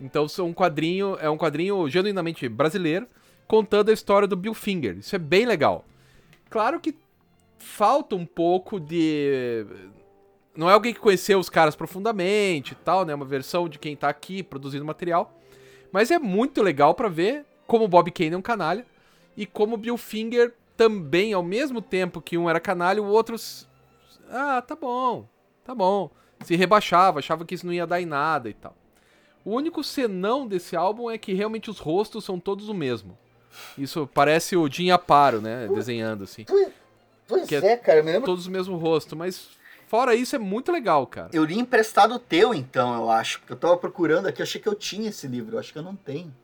[0.00, 3.06] Então são um quadrinho, é um quadrinho genuinamente brasileiro,
[3.46, 4.98] contando a história do Bill Finger.
[4.98, 5.84] Isso é bem legal.
[6.50, 6.94] Claro que
[7.58, 9.66] falta um pouco de
[10.56, 13.14] não é alguém que conheceu os caras profundamente e tal, né?
[13.14, 15.32] Uma versão de quem tá aqui produzindo material.
[15.90, 18.86] Mas é muito legal pra ver como o Bob Kane é um canalha
[19.36, 23.36] e como o Bill Finger também, ao mesmo tempo que um era canalha, o outro.
[24.30, 25.28] Ah, tá bom,
[25.64, 26.10] tá bom.
[26.44, 28.74] Se rebaixava, achava que isso não ia dar em nada e tal.
[29.44, 33.16] O único senão desse álbum é que realmente os rostos são todos o mesmo.
[33.78, 35.68] Isso parece o Jim Aparo, né?
[35.68, 36.44] Desenhando assim.
[37.26, 37.98] Pois, é é, cara.
[38.00, 38.26] Eu me lembro.
[38.26, 39.48] Todos o mesmo rosto, mas
[39.86, 41.30] fora isso é muito legal, cara.
[41.32, 43.40] Eu li emprestado o teu, então, eu acho.
[43.40, 45.56] Porque eu tava procurando aqui, achei que eu tinha esse livro.
[45.56, 46.34] Eu acho que eu não tenho.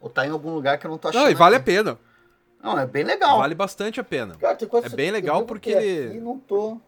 [0.00, 1.22] Ou tá em algum lugar que eu não tô achando.
[1.24, 1.66] Não, e vale a aqui.
[1.66, 1.98] pena.
[2.62, 3.38] Não, é bem legal.
[3.38, 4.34] Vale bastante a pena.
[4.36, 6.78] Cara, É bem legal porque ele- aqui não tô.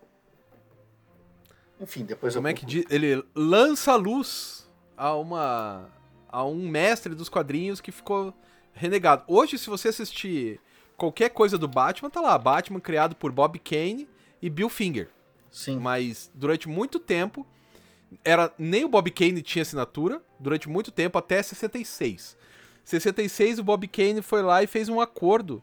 [1.81, 2.85] Enfim, depois Como eu é que diz?
[2.91, 5.89] Ele lança a luz a uma
[6.29, 8.33] a um mestre dos quadrinhos que ficou
[8.73, 9.25] renegado.
[9.27, 10.61] Hoje, se você assistir
[10.97, 14.09] qualquer coisa do Batman, tá lá, Batman criado por Bob Kane
[14.41, 15.09] e Bill Finger.
[15.51, 15.81] Sim.
[15.81, 17.45] Mas durante muito tempo
[18.25, 22.37] era nem o Bob Kane tinha assinatura, durante muito tempo até 66.
[22.85, 25.63] 66 o Bob Kane foi lá e fez um acordo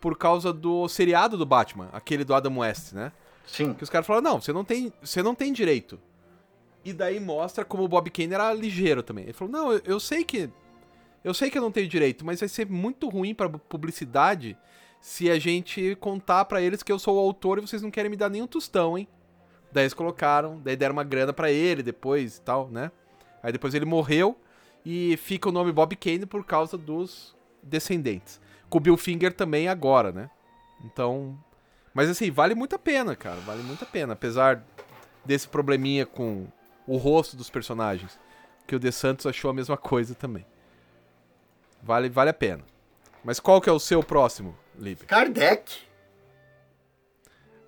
[0.00, 3.12] por causa do seriado do Batman, aquele do Adam West, né?
[3.46, 3.74] Sim.
[3.74, 6.00] Que os caras falaram, não, você não tem, você não tem direito.
[6.84, 9.24] E daí mostra como o Bob Kane era ligeiro também.
[9.24, 10.50] Ele falou, não, eu, eu sei que
[11.22, 14.56] eu sei que eu não tenho direito, mas vai ser muito ruim pra publicidade
[15.00, 18.10] se a gente contar pra eles que eu sou o autor e vocês não querem
[18.10, 19.08] me dar nenhum tostão, hein?
[19.72, 22.92] Daí eles colocaram, daí deram uma grana pra ele depois e tal, né?
[23.42, 24.36] Aí depois ele morreu
[24.84, 28.38] e fica o nome Bob Kane por causa dos descendentes.
[28.68, 30.30] Com o Bill Finger também agora, né?
[30.84, 31.38] Então,
[31.94, 33.36] mas assim, vale muito a pena, cara.
[33.40, 34.12] Vale muito a pena.
[34.12, 34.62] Apesar
[35.24, 36.46] desse probleminha com
[36.86, 38.18] o rosto dos personagens.
[38.66, 40.44] Que o De Santos achou a mesma coisa também.
[41.82, 42.62] Vale, vale a pena.
[43.22, 45.06] Mas qual que é o seu próximo, Libre?
[45.06, 45.82] Kardec.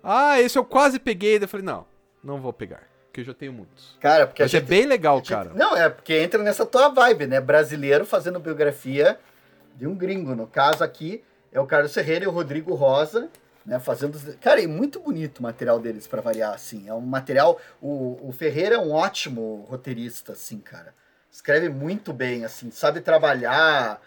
[0.03, 1.37] Ah, esse eu quase peguei.
[1.39, 1.85] Daí eu falei, não,
[2.23, 2.83] não vou pegar.
[3.05, 3.97] Porque eu já tenho muitos.
[3.99, 4.67] Cara, porque Mas é gente.
[4.69, 5.51] bem legal, gente- cara.
[5.53, 7.39] Não, é porque entra nessa tua vibe, né?
[7.41, 9.19] Brasileiro fazendo biografia
[9.75, 10.35] de um gringo.
[10.35, 13.29] No caso aqui é o Carlos Ferreira e o Rodrigo Rosa,
[13.67, 13.77] né?
[13.79, 14.17] Fazendo.
[14.39, 16.87] Cara, é muito bonito o material deles pra variar, assim.
[16.87, 17.59] É um material.
[17.81, 20.95] O, o Ferreira é um ótimo roteirista, assim, cara.
[21.29, 24.01] Escreve muito bem, assim, sabe trabalhar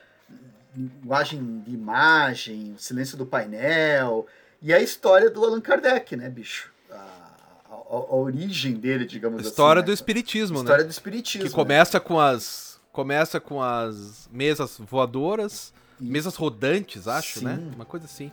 [0.75, 4.27] linguagem de imagem, o silêncio do painel.
[4.63, 6.71] E a história do Allan Kardec, né, bicho?
[6.91, 9.87] A, a- a origem dele, digamos História assim.
[9.87, 9.95] do né?
[9.95, 10.89] espiritismo, História né?
[10.89, 11.49] do espiritismo.
[11.49, 16.11] Que começa com as começa com as mesas voadoras, Isso.
[16.11, 17.45] mesas rodantes, acho, Sim.
[17.45, 17.59] né?
[17.75, 18.31] Uma coisa assim.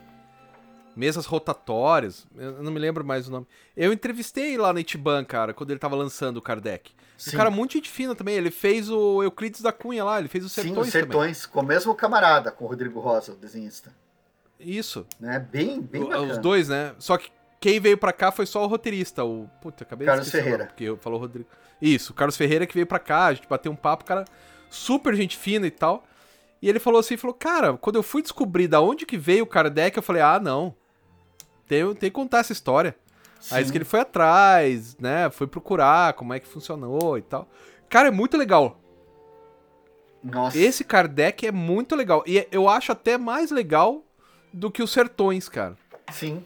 [0.98, 3.48] Mesas rotatórias, eu não me lembro mais o nome.
[3.76, 6.92] Eu entrevistei lá na Itiban, cara, quando ele tava lançando o Kardec.
[7.18, 7.32] Sim.
[7.36, 10.44] Um cara muito gente fina também, ele fez o Euclides da Cunha lá, ele fez
[10.46, 13.92] o Sim, Sertões os Sertões, com o mesmo camarada, com o Rodrigo Rosa, o desenhista.
[14.58, 14.78] também.
[14.78, 15.06] Isso.
[15.20, 15.40] Né?
[15.40, 16.32] Bem, bem O- bacana.
[16.34, 16.94] Os dois, né?
[17.00, 19.48] Só que quem veio pra cá foi só o roteirista, o.
[19.62, 20.58] Puta, acabei Carlos de Ferreira.
[20.60, 21.48] nome, Porque eu falou Rodrigo.
[21.82, 24.26] Isso, o Carlos Ferreira que veio pra cá, a gente bateu um papo, cara,
[24.70, 26.04] super gente fina e tal.
[26.60, 29.48] E ele falou assim, falou, cara, quando eu fui descobrir da onde que veio o
[29.48, 30.76] Kardec, eu falei, ah, não.
[31.68, 32.96] Tem, tem que contar essa história.
[33.52, 33.72] Aí Sim.
[33.72, 35.30] que ele foi atrás, né?
[35.30, 37.48] Foi procurar como é que funcionou e tal.
[37.90, 38.80] Cara, é muito legal.
[40.24, 40.58] Nossa.
[40.58, 42.24] Esse Kardec é muito legal.
[42.26, 44.04] E eu acho até mais legal
[44.52, 45.78] do que os Sertões, cara.
[46.12, 46.44] Sim.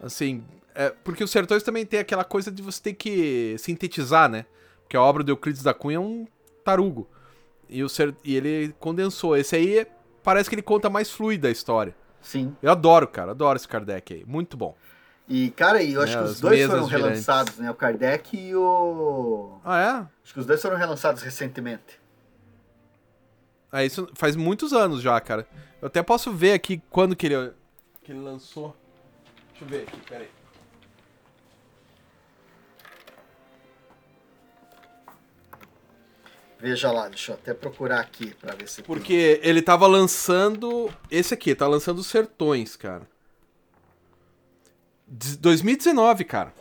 [0.00, 4.46] Assim, é, porque os Sertões também tem aquela coisa de você ter que sintetizar, né?
[4.82, 6.26] Porque a obra do Euclides da Cunha é um
[6.64, 7.08] tarugo.
[7.68, 9.36] E, o Ser- e ele condensou.
[9.36, 9.86] Esse aí é-
[10.22, 11.94] parece que ele conta mais fluida a história.
[12.26, 12.56] Sim.
[12.60, 13.30] Eu adoro, cara.
[13.30, 14.24] Adoro esse Kardec aí.
[14.26, 14.74] Muito bom.
[15.28, 17.08] E, cara, eu acho É, que os dois foram girantes.
[17.08, 17.70] relançados, né?
[17.70, 19.58] O Kardec e o.
[19.64, 19.88] Ah, é?
[20.24, 22.00] Acho que os dois foram relançados recentemente.
[23.70, 25.46] Ah, isso faz muitos anos já, cara.
[25.80, 27.52] Eu até posso ver aqui quando que ele,
[28.02, 28.74] que ele lançou.
[29.50, 30.28] Deixa eu ver aqui, peraí.
[36.58, 38.76] Veja lá, deixa eu até procurar aqui pra ver se.
[38.76, 38.84] tem.
[38.84, 40.90] Porque ele tava lançando.
[41.10, 43.02] Esse aqui, tá lançando os Sertões, cara.
[45.06, 46.52] De- 2019, cara.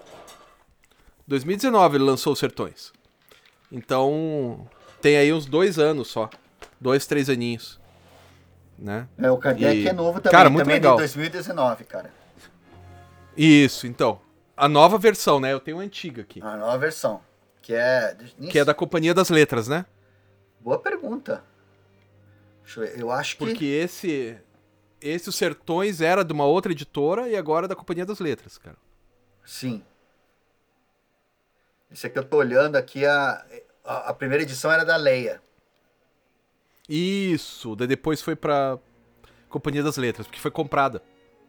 [1.28, 2.91] 2019 ele lançou os Sertões.
[3.72, 4.68] Então.
[5.02, 6.30] Tem aí uns dois anos só.
[6.80, 7.80] Dois, três aninhos.
[8.78, 9.08] Né?
[9.18, 10.32] É, o Kardec E- é novo também.
[10.38, 10.96] Cara, muito também legal.
[10.96, 12.12] de 2019, cara.
[13.38, 14.20] Isso, então.
[14.58, 15.54] A nova versão, né?
[15.54, 16.41] Eu tenho a antiga aqui.
[16.41, 17.22] A nova versão.
[17.66, 18.16] Que é.
[18.51, 19.88] Que é da Companhia das Letras, né?
[20.59, 21.43] Boa pergunta.
[22.63, 22.99] Deixa eu ver.
[22.99, 23.43] Eu acho que.
[23.43, 24.38] Porque esse.
[25.01, 28.59] Esse, os Sertões, era de uma outra editora e agora é da Companhia das Letras,
[28.59, 28.78] cara.
[29.43, 29.84] Sim.
[31.91, 33.43] Esse aqui eu tô olhando aqui, a,
[33.84, 35.41] a, a primeira edição era da Leia.
[36.88, 38.78] Isso, daí depois foi pra
[39.49, 41.01] Companhia das Letras, porque foi comprada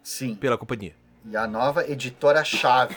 [0.03, 0.35] Sim.
[0.35, 0.95] pela companhia.
[1.27, 2.97] E a nova editora Chave.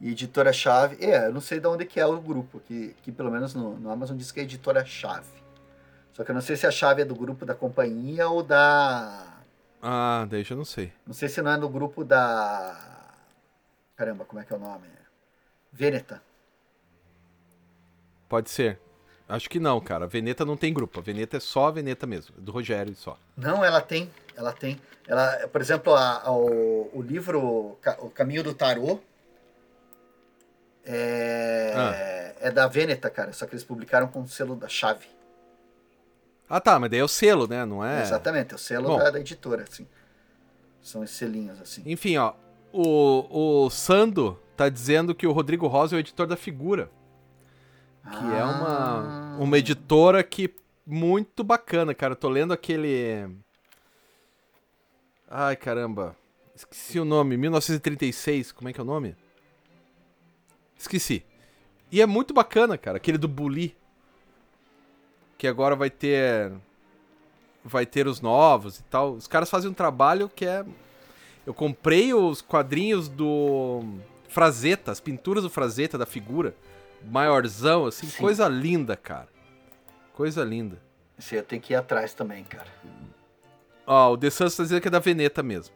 [0.00, 3.10] E editora Chave, é, eu não sei de onde que é o grupo, que, que
[3.10, 5.26] pelo menos no, no Amazon diz que é editora Chave.
[6.12, 9.38] Só que eu não sei se a chave é do grupo da companhia ou da.
[9.80, 10.92] Ah, daí já não sei.
[11.06, 12.76] Não sei se não é do grupo da.
[13.96, 14.86] Caramba, como é que é o nome?
[15.72, 16.20] Veneta.
[18.28, 18.78] Pode ser.
[19.28, 20.04] Acho que não, cara.
[20.06, 20.98] A Veneta não tem grupo.
[20.98, 23.16] A Veneta é só a Veneta mesmo, é do Rogério só.
[23.36, 24.80] Não, ela tem, ela tem.
[25.06, 28.98] Ela, por exemplo, a- a- o, o livro O Caminho do Tarô
[30.88, 33.32] é, é da Veneta, cara.
[33.32, 35.06] Só que eles publicaram com o selo da Chave.
[36.48, 37.64] Ah, tá, mas daí é o selo, né?
[37.66, 38.00] Não é.
[38.02, 38.98] Exatamente, é o selo Bom.
[38.98, 39.86] da, da editora, assim.
[40.80, 41.82] São os selinhos, assim.
[41.84, 42.32] Enfim, ó.
[42.72, 46.90] O, o Sando tá dizendo que o Rodrigo Rosa é o editor da figura.
[48.10, 49.36] Que é uma, Ah.
[49.38, 50.54] uma editora que
[50.86, 52.12] muito bacana, cara.
[52.12, 53.28] Eu tô lendo aquele.
[55.30, 56.16] Ai, caramba.
[56.54, 57.36] Esqueci o nome.
[57.36, 58.52] 1936.
[58.52, 59.14] Como é que é o nome?
[60.78, 61.24] Esqueci.
[61.90, 62.98] E é muito bacana, cara.
[62.98, 63.76] Aquele do Bully.
[65.36, 66.52] Que agora vai ter.
[67.64, 69.12] Vai ter os novos e tal.
[69.12, 70.64] Os caras fazem um trabalho que é.
[71.44, 73.82] Eu comprei os quadrinhos do
[74.28, 76.54] Frazetta, as pinturas do Frazetta, da figura.
[77.04, 78.06] Maiorzão, assim.
[78.06, 78.20] Sim.
[78.20, 79.28] Coisa linda, cara.
[80.12, 80.78] Coisa linda.
[81.18, 82.68] Esse eu tenho que ir atrás também, cara.
[83.86, 85.74] Ó, o The Sans tá dizendo que é da Veneta mesmo.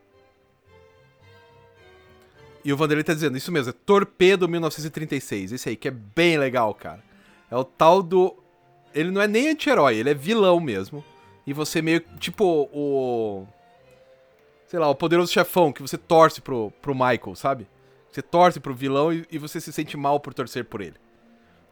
[2.64, 5.52] E o Vanderlei tá dizendo, isso mesmo, é Torpedo 1936.
[5.52, 7.02] Esse aí, que é bem legal, cara.
[7.50, 8.36] É o tal do.
[8.94, 11.04] Ele não é nem anti-herói, ele é vilão mesmo.
[11.46, 12.00] E você meio.
[12.18, 13.46] Tipo o.
[14.66, 17.66] Sei lá, o poderoso chefão, que você torce pro, pro Michael, sabe?
[18.10, 20.96] Você torce pro vilão e, e você se sente mal por torcer por ele.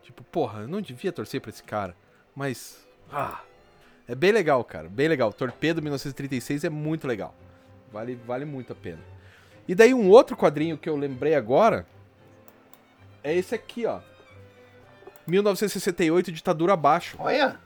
[0.02, 1.96] Tipo, porra, eu não devia torcer pra esse cara.
[2.34, 2.86] Mas.
[3.12, 3.40] Ah.
[4.08, 4.88] É bem legal, cara.
[4.88, 5.32] Bem legal.
[5.32, 7.32] Torpedo 1936 é muito legal.
[7.92, 8.98] Vale, vale muito a pena.
[9.70, 11.86] E daí um outro quadrinho que eu lembrei agora
[13.22, 14.00] é esse aqui, ó.
[15.28, 17.16] 1968, Ditadura Abaixo.
[17.20, 17.60] Olha!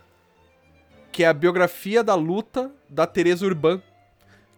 [1.11, 3.83] Que é a biografia da luta da Teresa Urban.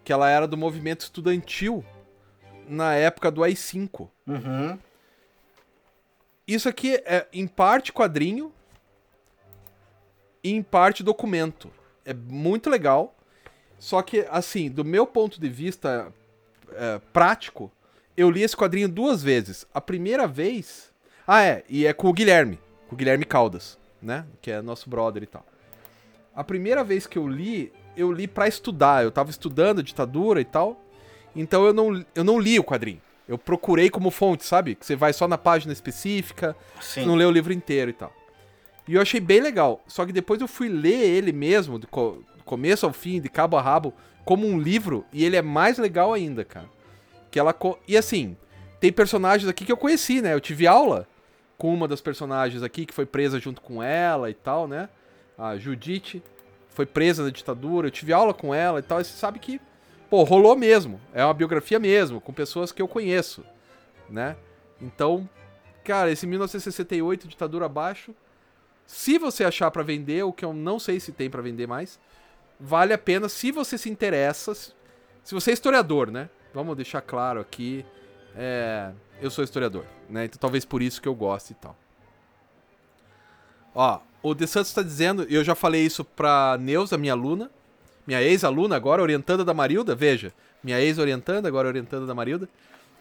[0.03, 1.85] Que ela era do movimento estudantil
[2.67, 4.09] na época do AI-5.
[4.27, 4.77] Uhum.
[6.49, 8.53] Isso aqui é em parte quadrinho
[10.43, 11.71] e em parte documento.
[12.05, 13.15] É muito legal.
[13.79, 16.13] Só que, assim, do meu ponto de vista
[16.73, 17.71] é, prático,
[18.17, 19.67] eu li esse quadrinho duas vezes.
[19.73, 20.91] A primeira vez.
[21.27, 22.59] Ah, é, e é com o Guilherme.
[22.89, 24.25] Com o Guilherme Caldas, né?
[24.41, 25.45] Que é nosso brother e tal.
[26.35, 29.05] A primeira vez que eu li, eu li para estudar.
[29.05, 30.81] Eu tava estudando a ditadura e tal.
[31.35, 33.01] Então eu não, eu não li o quadrinho.
[33.29, 34.75] Eu procurei como fonte, sabe?
[34.75, 37.05] Que você vai só na página específica, Sim.
[37.05, 38.13] não lê o livro inteiro e tal.
[38.87, 39.83] E eu achei bem legal.
[39.87, 43.29] Só que depois eu fui ler ele mesmo, do, co do começo ao fim, de
[43.29, 43.93] cabo a rabo,
[44.27, 46.69] como um livro, e ele é mais legal ainda, cara.
[47.31, 48.37] Que ela co- e assim,
[48.81, 50.35] tem personagens aqui que eu conheci, né?
[50.35, 51.09] Eu tive aula
[51.57, 54.91] com uma das personagens aqui que foi presa junto com ela e tal, né?
[55.39, 56.23] A Judite
[56.69, 59.59] foi presa na ditadura, eu tive aula com ela e tal, e você sabe que,
[60.11, 61.01] pô, rolou mesmo.
[61.15, 63.43] É uma biografia mesmo, com pessoas que eu conheço,
[64.11, 64.37] né?
[64.83, 65.27] Então,
[65.85, 68.15] cara, esse 1968, ditadura abaixo,
[68.87, 71.99] se você achar pra vender, o que eu não sei se tem pra vender mais,
[72.59, 76.29] vale a pena se você se interessa, se você é historiador, né?
[76.55, 77.85] Vamos deixar claro aqui,
[78.35, 78.91] é,
[79.21, 80.25] eu sou historiador, né?
[80.25, 81.77] Então talvez por isso que eu goste e tal.
[83.75, 87.51] Ó, o De Santos tá dizendo, eu já falei isso pra Neuza, minha aluna,
[88.07, 90.33] minha ex-aluna agora, orientanda da Marilda, veja,
[90.63, 92.49] minha ex-orientanda, agora orientanda da Marilda,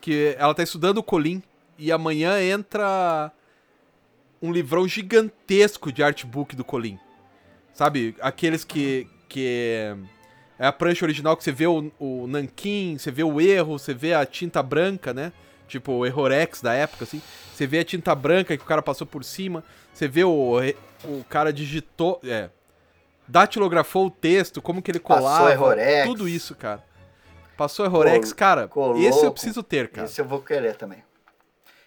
[0.01, 1.41] que ela tá estudando o Colim,
[1.78, 3.32] e amanhã entra
[4.41, 6.99] um livrão gigantesco de artbook do Colim.
[7.74, 9.96] Sabe, aqueles que, que
[10.60, 13.94] é a prancha original que você vê o, o nanquim, você vê o erro, você
[13.94, 15.32] vê a tinta branca, né?
[15.68, 17.22] Tipo o Errorex da época, assim.
[17.54, 19.64] Você vê a tinta branca que o cara passou por cima.
[19.94, 20.58] Você vê o,
[21.04, 22.20] o cara digitou.
[22.24, 22.50] É.
[23.28, 25.52] Datilografou o texto, como que ele Passou colava.
[25.52, 26.06] Errorex.
[26.08, 26.84] Tudo isso, cara.
[27.58, 28.70] Passou Errorex, Col- cara.
[29.00, 30.06] esse eu preciso ter, cara.
[30.06, 31.04] Esse eu vou querer também.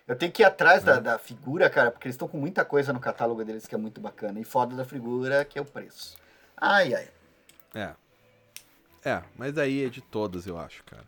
[0.08, 0.86] Eu tenho que ir atrás É.
[0.86, 3.78] da, da figura, cara, porque eles estão com muita coisa no catálogo deles que é
[3.78, 4.40] muito bacana.
[4.40, 6.16] E foda da figura que é o preço.
[6.56, 7.06] Ai, ai.
[7.74, 7.92] É.
[9.04, 11.04] É, mas aí é de todas, eu acho, cara.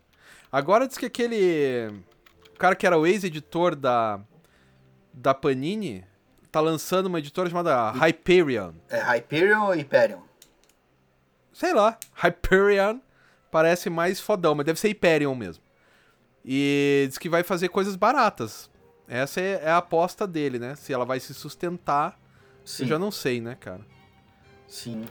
[0.50, 1.88] Agora diz que aquele.
[2.54, 4.20] O cara que era o ex-editor da.
[5.12, 6.04] Da Panini
[6.50, 8.72] tá lançando uma editora chamada Hyperion.
[8.88, 10.20] É Hyperion ou Hyperion?
[11.52, 11.98] Sei lá.
[12.14, 13.00] Hyperion
[13.50, 15.62] parece mais fodão, mas deve ser Hyperion mesmo.
[16.44, 18.70] E diz que vai fazer coisas baratas.
[19.06, 20.76] Essa é, é a aposta dele, né?
[20.76, 22.18] Se ela vai se sustentar,
[22.64, 22.84] Sim.
[22.84, 23.84] eu já não sei, né, cara?
[24.68, 25.04] Sim.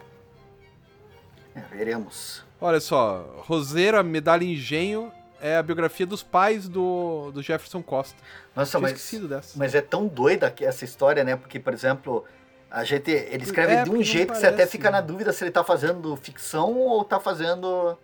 [1.72, 2.44] É, veremos.
[2.62, 8.16] Olha só, Roseira, Medalha Engenho é a biografia dos pais do, do Jefferson Costa.
[8.56, 9.58] Nossa, Tinha mas, esquecido dessa.
[9.58, 11.36] mas é tão doida que essa história, né?
[11.38, 12.26] Porque, por exemplo,
[12.70, 13.10] a gente.
[13.10, 15.08] Ele escreve É, de um jeito que você até parece, fica na né?
[15.08, 17.98] dúvida se ele tá fazendo ficção ou tá fazendo.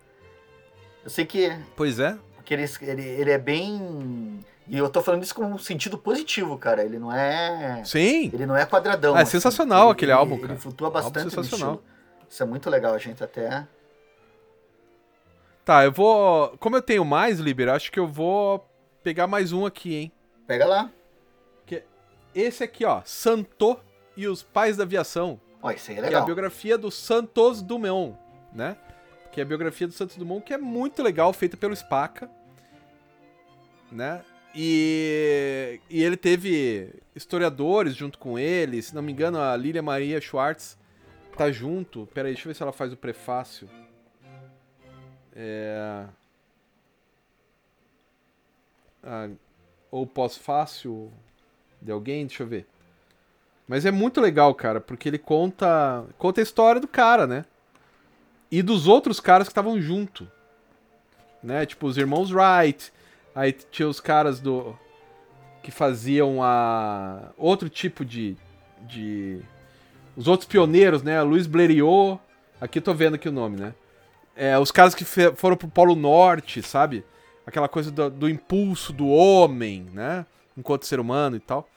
[1.03, 1.51] Eu sei que.
[1.75, 2.17] Pois é.
[2.35, 4.39] Porque ele, ele, ele é bem.
[4.67, 6.83] E eu tô falando isso com um sentido positivo, cara.
[6.83, 7.83] Ele não é.
[7.83, 8.31] Sim.
[8.33, 9.17] Ele não é quadradão.
[9.17, 9.31] É assim.
[9.31, 10.59] sensacional Ele- aquele ele- álbum, Ele cara.
[10.59, 11.83] flutua Álbum bastante sensacional.
[12.35, 13.65] Isso é muito legal, a gente até.
[15.63, 16.49] Tá, eu vou.
[16.57, 18.67] Como eu tenho mais, Liber, acho que eu vou
[19.01, 20.11] pegar mais um aqui, hein?
[20.45, 20.91] Pega lá.
[22.35, 23.01] Esse aqui, ó.
[23.05, 23.79] Santo
[24.17, 25.39] e os Pais da Aviação.
[25.63, 26.25] Ó, isso aí é Que é a legal.
[26.25, 28.17] biografia do Santos Dumont,
[28.51, 28.75] né?
[29.31, 32.29] Que é a biografia do Santos Dumont, que é muito legal, feita pelo Spaca,
[33.89, 34.21] né?
[34.53, 40.19] E, e ele teve historiadores junto com ele, se não me engano, a Lília Maria
[40.19, 40.77] Schwartz
[41.35, 42.07] tá junto.
[42.13, 43.69] Pera aí, deixa eu ver se ela faz o prefácio.
[45.35, 46.05] É...
[49.03, 49.29] Ah,
[49.91, 51.11] ou pós-fácil
[51.81, 52.65] de alguém, deixa eu ver.
[53.67, 57.45] Mas é muito legal, cara, porque ele conta conta a história do cara, né?
[58.51, 60.29] E dos outros caras que estavam junto.
[61.41, 61.65] Né?
[61.65, 62.91] Tipo os irmãos Wright,
[63.33, 64.77] aí tinha os caras do
[65.61, 68.37] que faziam a outro tipo de
[68.81, 69.41] de
[70.15, 71.21] os outros pioneiros, né?
[71.21, 72.19] Luiz Blériot,
[72.59, 73.73] aqui eu tô vendo aqui o nome, né?
[74.35, 77.05] É, os caras que foram pro Polo Norte, sabe?
[77.45, 80.25] Aquela coisa do, do impulso do homem, né?
[80.57, 81.69] Enquanto ser humano e tal.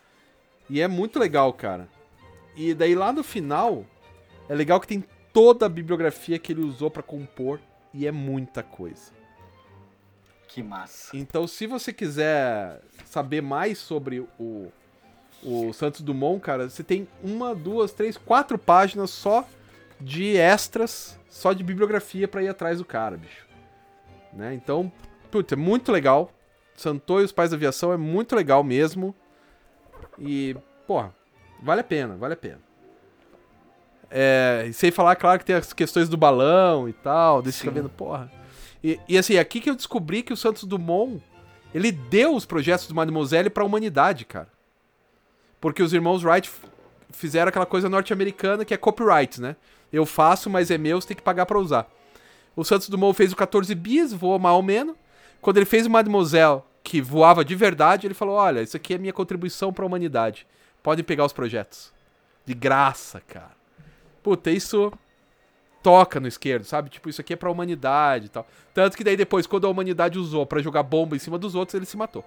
[0.69, 1.89] E é muito legal, cara.
[2.57, 3.85] E daí lá no final,
[4.49, 7.61] é legal que tem toda a bibliografia que ele usou pra compor
[7.95, 9.13] e é muita coisa.
[10.49, 11.17] Que massa.
[11.17, 14.73] Então, se você quiser saber mais sobre o,
[15.43, 19.47] o Santos Dumont, cara, você tem uma, duas, três, quatro páginas só
[20.01, 23.47] de extras, só de bibliografia pra ir atrás do cara, bicho.
[24.33, 24.55] Né?
[24.55, 24.91] Então,
[25.31, 26.33] putz, é muito legal.
[26.77, 29.15] Santo e os Pais da Aviação é muito legal mesmo.
[30.19, 31.15] E, porra,
[31.63, 32.61] vale a pena, vale a pena.
[34.11, 37.71] É, e sem falar, claro, que tem as questões do balão e tal, desse fica
[37.71, 38.31] vendo, porra.
[38.83, 41.23] E, e assim, aqui que eu descobri que o Santos Dumont,
[41.75, 44.49] ele deu os projetos do Mademoiselle pra humanidade, cara.
[45.61, 46.51] Porque os irmãos Wright
[47.11, 49.57] fizeram aquela coisa norte-americana que é copyright, né?
[49.93, 51.91] Eu faço, mas é meu, você tem que pagar pra usar.
[52.55, 54.97] O Santos Dumont fez o 14 bis, voou mal ou menos.
[55.41, 58.99] Quando ele fez o Mademoiselle, que voava de verdade, ele falou: Olha, isso aqui é
[58.99, 60.47] minha contribuição pra humanidade.
[60.83, 61.93] Podem pegar os projetos.
[62.45, 63.57] De graça, cara.
[64.23, 64.93] Puta, isso.
[65.83, 66.91] toca no esquerdo, sabe?
[66.91, 68.47] Tipo, isso aqui é pra humanidade e tal.
[68.75, 71.75] Tanto que daí depois, quando a humanidade usou pra jogar bomba em cima dos outros,
[71.75, 72.25] ele se matou.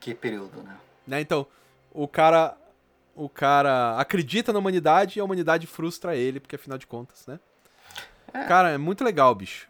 [0.00, 0.76] Que período, né?
[1.06, 1.20] Né?
[1.20, 1.46] Então,
[1.92, 2.56] o cara
[3.16, 7.38] o cara acredita na humanidade e a humanidade frustra ele, porque afinal de contas, né?
[8.32, 8.44] É.
[8.46, 9.68] Cara, é muito legal, bicho.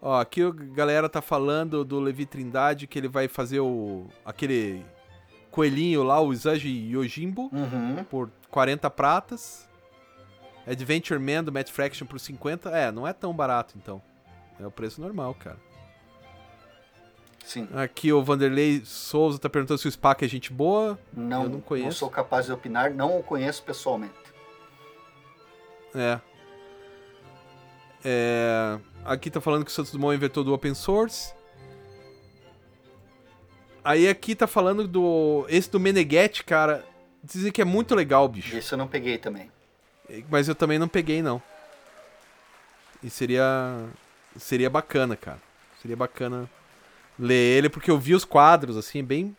[0.00, 4.84] Ó, aqui a galera tá falando do Levi Trindade que ele vai fazer o aquele
[5.50, 8.04] coelhinho lá, o Izanji Yojimbo, Uhum.
[8.04, 9.68] por 40 pratas.
[10.66, 12.70] Adventure Man do Matt Fraction por 50.
[12.70, 14.00] É, não é tão barato então.
[14.60, 15.58] É o preço normal, cara.
[17.44, 17.68] Sim.
[17.74, 20.98] Aqui o Vanderlei Souza tá perguntando se o Spack é gente boa.
[21.12, 21.98] Não, Eu não conheço.
[21.98, 24.14] sou capaz de opinar, não o conheço pessoalmente.
[25.94, 26.20] É.
[28.04, 31.34] É, Aqui tá falando que o Santos Dumont inventou do open source.
[33.82, 35.46] Aí aqui tá falando do.
[35.48, 36.84] Esse do Meneghetti, cara.
[37.22, 38.56] Dizem que é muito legal, bicho.
[38.56, 39.50] Esse eu não peguei também.
[40.28, 41.42] Mas eu também não peguei, não.
[43.02, 43.42] E seria.
[44.36, 45.40] Seria bacana, cara.
[45.80, 46.48] Seria bacana
[47.20, 49.36] ler ele, porque eu vi os quadros, assim, bem.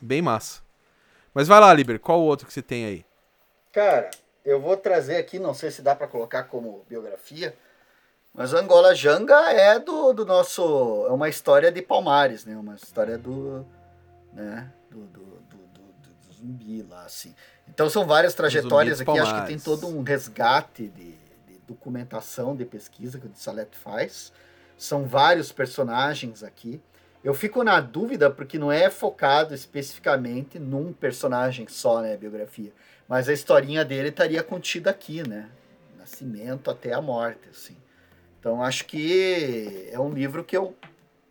[0.00, 0.60] Bem massa.
[1.32, 3.04] Mas vai lá, Liber, qual o outro que você tem aí?
[3.72, 4.10] Cara,
[4.44, 7.56] eu vou trazer aqui, não sei se dá pra colocar como biografia,
[8.32, 11.06] mas Angola Janga é do, do nosso.
[11.08, 12.56] É uma história de Palmares, né?
[12.56, 13.66] Uma história do.
[14.32, 14.70] né?
[14.90, 17.34] Do, do, do, do- do zumbi lá, assim.
[17.68, 19.62] Então são várias trajetórias aqui, de acho que Palmares.
[19.64, 24.32] tem todo um resgate de, de documentação, de pesquisa que o Salete faz.
[24.78, 26.80] São vários personagens aqui.
[27.24, 32.72] Eu fico na dúvida porque não é focado especificamente num personagem só, né, a biografia.
[33.08, 35.48] Mas a historinha dele estaria contida aqui, né?
[35.98, 37.76] Nascimento até a morte, assim.
[38.38, 40.76] Então acho que é um livro que eu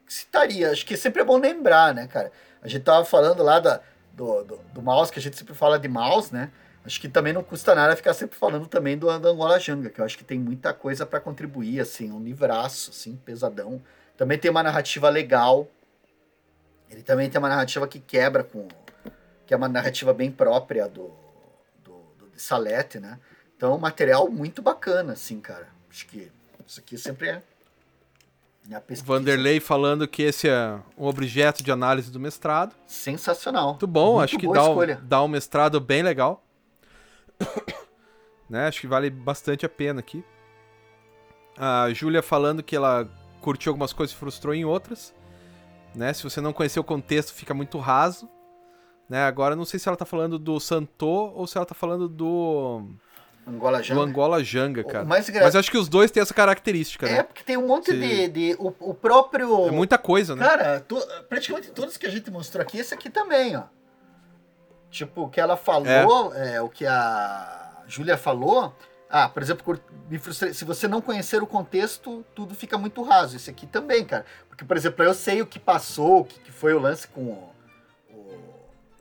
[0.08, 0.72] citaria.
[0.72, 2.32] Acho que sempre é bom lembrar, né, cara?
[2.62, 3.82] A gente tava falando lá da,
[4.14, 6.52] do, do, do mouse, que a gente sempre fala de mouse, né?
[6.86, 10.00] Acho que também não custa nada ficar sempre falando também do, do Angola Janga, que
[10.00, 13.82] eu acho que tem muita coisa para contribuir, assim, um livraço, assim, pesadão.
[14.18, 15.68] Também tem uma narrativa legal.
[16.90, 18.68] Ele também tem uma narrativa que quebra com.
[19.46, 21.12] que é uma narrativa bem própria do,
[21.84, 23.20] do, do Salete, né?
[23.58, 25.68] Então, um material muito bacana, assim, cara.
[25.90, 26.32] Acho que
[26.66, 27.42] isso aqui sempre é.
[28.66, 29.06] Minha pesquisa.
[29.06, 32.76] Vanderlei falando que esse é um objeto de análise do mestrado.
[32.88, 33.70] Sensacional.
[33.70, 36.44] Muito bom, Muito acho que dá um, dá um mestrado bem legal.
[38.50, 38.68] né?
[38.68, 40.24] Acho que vale bastante a pena aqui.
[41.58, 43.08] A Júlia falando que ela
[43.46, 45.14] curtiu algumas coisas e frustrou em outras.
[45.94, 46.12] Né?
[46.14, 48.28] Se você não conhecer o contexto, fica muito raso.
[49.08, 49.24] Né?
[49.24, 52.90] Agora, não sei se ela tá falando do Santô ou se ela tá falando do,
[53.48, 54.02] Angola do Janga.
[54.02, 55.06] Angola Janga, cara.
[55.06, 57.24] mais engra- Mas acho que os dois têm essa característica, É, né?
[57.24, 58.28] porque tem um monte de.
[58.28, 59.68] de o, o próprio.
[59.68, 60.44] É muita coisa, né?
[60.44, 63.64] Cara, to- praticamente todos que a gente mostrou aqui, esse aqui também, ó.
[64.90, 68.74] Tipo, o que ela falou, é, o que a Júlia falou.
[69.10, 69.80] Ah, por exemplo,
[70.54, 73.36] se você não conhecer o contexto, tudo fica muito raso.
[73.36, 74.26] Esse aqui também, cara.
[74.50, 77.54] Porque, por exemplo, eu sei o que passou, o que, foi o lance com o,
[78.10, 78.16] o,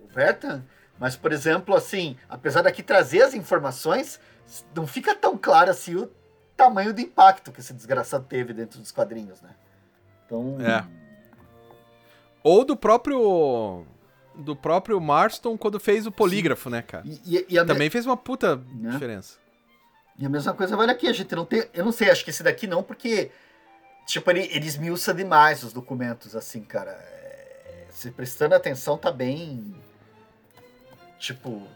[0.05, 0.63] o Vertan,
[0.99, 4.21] mas, por exemplo, assim, apesar daqui trazer as informações,
[4.75, 6.09] não fica tão claro assim o
[6.57, 9.51] tamanho do impacto que esse desgraçado teve dentro dos quadrinhos, né?
[10.27, 10.57] Então.
[10.61, 10.85] É.
[12.43, 13.85] Ou do próprio.
[14.37, 17.05] Do próprio Marston quando fez o polígrafo, né, cara?
[17.07, 18.91] E, e- e a Também fez uma puta Né?
[18.91, 19.39] diferença.
[20.19, 21.65] E a mesma coisa vale aqui, a gente não tem.
[21.75, 23.31] Eu não sei, acho que esse daqui não, porque.
[24.07, 26.93] Tipo, ele, ele esmiuça demais os documentos, assim, cara.
[26.93, 29.75] É, se prestando atenção, tá bem.
[31.19, 31.67] Tipo.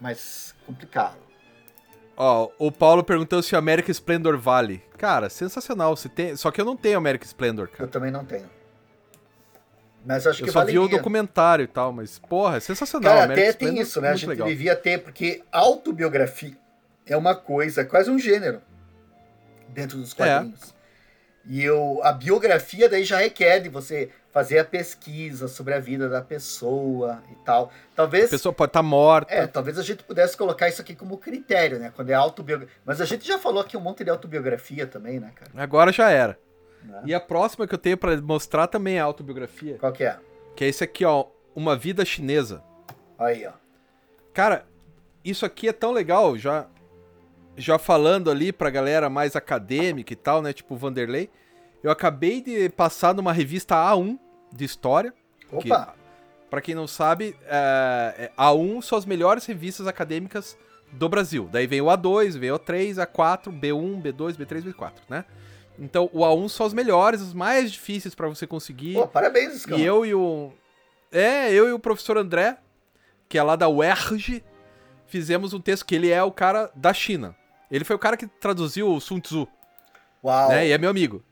[0.00, 1.16] Mais complicado.
[2.16, 4.82] Ó, o Paulo perguntou se o American Splendor vale.
[4.96, 5.96] Cara, sensacional.
[5.96, 6.34] Se tem...
[6.36, 7.88] Só que eu não tenho American Splendor, Eu cara.
[7.88, 8.48] também não tenho.
[10.04, 10.98] Mas acho Eu que só vi o valeria.
[10.98, 13.12] documentário e tal, mas, porra, é sensacional.
[13.18, 14.08] Cara, até tem Splendor, isso, né?
[14.10, 14.48] A gente legal.
[14.48, 16.56] devia ter, porque autobiografia
[17.08, 18.60] é uma coisa, quase um gênero
[19.68, 20.74] dentro dos quadrinhos.
[21.46, 26.06] E eu, a biografia daí já requer de você fazer a pesquisa sobre a vida
[26.06, 27.72] da pessoa e tal.
[27.92, 28.28] A Talvez.
[28.28, 29.32] pessoa pode estar morta.
[29.32, 31.90] É, talvez a gente pudesse colocar isso aqui como critério, né?
[31.96, 32.74] Quando é autobiografia.
[32.84, 35.50] Mas a gente já falou aqui um monte de autobiografia também, né, cara?
[35.56, 36.38] Agora já era.
[36.82, 37.02] Né?
[37.06, 39.78] E a próxima que eu tenho pra mostrar também é autobiografia.
[39.78, 40.18] Qual que é?
[40.54, 41.26] Que é esse aqui, ó.
[41.56, 42.62] Uma Vida Chinesa.
[43.18, 43.52] Aí, ó.
[44.34, 44.66] Cara,
[45.24, 46.66] isso aqui é tão legal, já
[47.58, 51.28] já falando ali pra galera mais acadêmica e tal, né, tipo o Vanderlei.
[51.82, 54.18] Eu acabei de passar numa revista A1
[54.52, 55.12] de história.
[55.60, 55.94] que, Opa!
[56.48, 60.56] pra quem não sabe, é, é, A1 são as melhores revistas acadêmicas
[60.92, 61.48] do Brasil.
[61.50, 65.24] Daí vem o A2, vem o A3, A4, B1, B2, B3, B4, né?
[65.78, 68.94] Então, o A1 são os melhores, os mais difíceis pra você conseguir.
[68.94, 69.78] Pô, parabéns, Escão.
[69.78, 70.52] E eu e o.
[71.12, 72.58] É, eu e o professor André,
[73.28, 74.42] que é lá da UERJ,
[75.06, 77.36] fizemos um texto que ele é o cara da China.
[77.70, 79.46] Ele foi o cara que traduziu o Sun Tzu,
[80.24, 80.66] Uau, né?
[80.66, 81.22] E é meu amigo.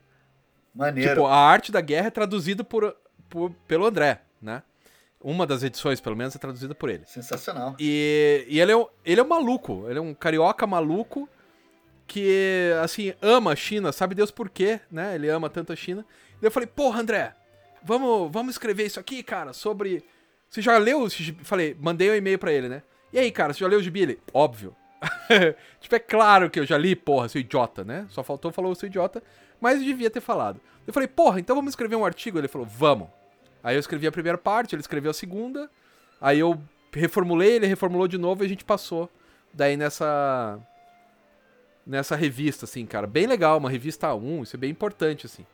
[0.73, 1.09] maneiro.
[1.11, 2.95] Tipo, a arte da guerra é traduzida por,
[3.29, 4.61] por- pelo André, né?
[5.19, 7.03] Uma das edições, pelo menos, é traduzida por ele.
[7.05, 7.75] Sensacional.
[7.79, 11.27] E, e ele, é um, ele é um maluco, ele é um carioca maluco
[12.05, 15.15] que, assim, ama a China, sabe Deus por quê, né?
[15.15, 16.05] Ele ama tanto a China.
[16.41, 17.33] E eu falei, porra, André,
[17.83, 20.05] vamos, vamos escrever isso aqui, cara, sobre...
[20.49, 21.05] Você já leu?
[21.43, 22.83] Falei, mandei um e-mail pra ele, né?
[23.11, 24.01] E aí, cara, você já leu o gibi?
[24.01, 24.73] Ele, óbvio.
[25.79, 28.05] tipo, é claro que eu já li, porra, seu idiota, né?
[28.09, 29.21] Só faltou falar o seu idiota,
[29.59, 30.59] mas devia ter falado.
[30.85, 32.37] Eu falei, porra, então vamos escrever um artigo?
[32.37, 33.07] Ele falou, vamos.
[33.63, 35.69] Aí eu escrevi a primeira parte, ele escreveu a segunda,
[36.21, 36.59] aí eu
[36.93, 39.09] reformulei, ele reformulou de novo e a gente passou
[39.53, 40.59] daí nessa
[41.85, 43.07] nessa revista, assim, cara.
[43.07, 45.45] Bem legal, uma revista A1, isso é bem importante, assim.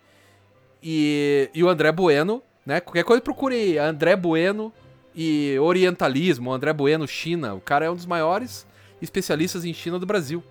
[0.81, 2.81] E, e o André Bueno, né?
[2.81, 4.73] Qualquer coisa procure André Bueno
[5.15, 7.53] e Orientalismo, André Bueno China.
[7.53, 8.65] O cara é um dos maiores
[9.03, 10.43] especialistas em China do Brasil.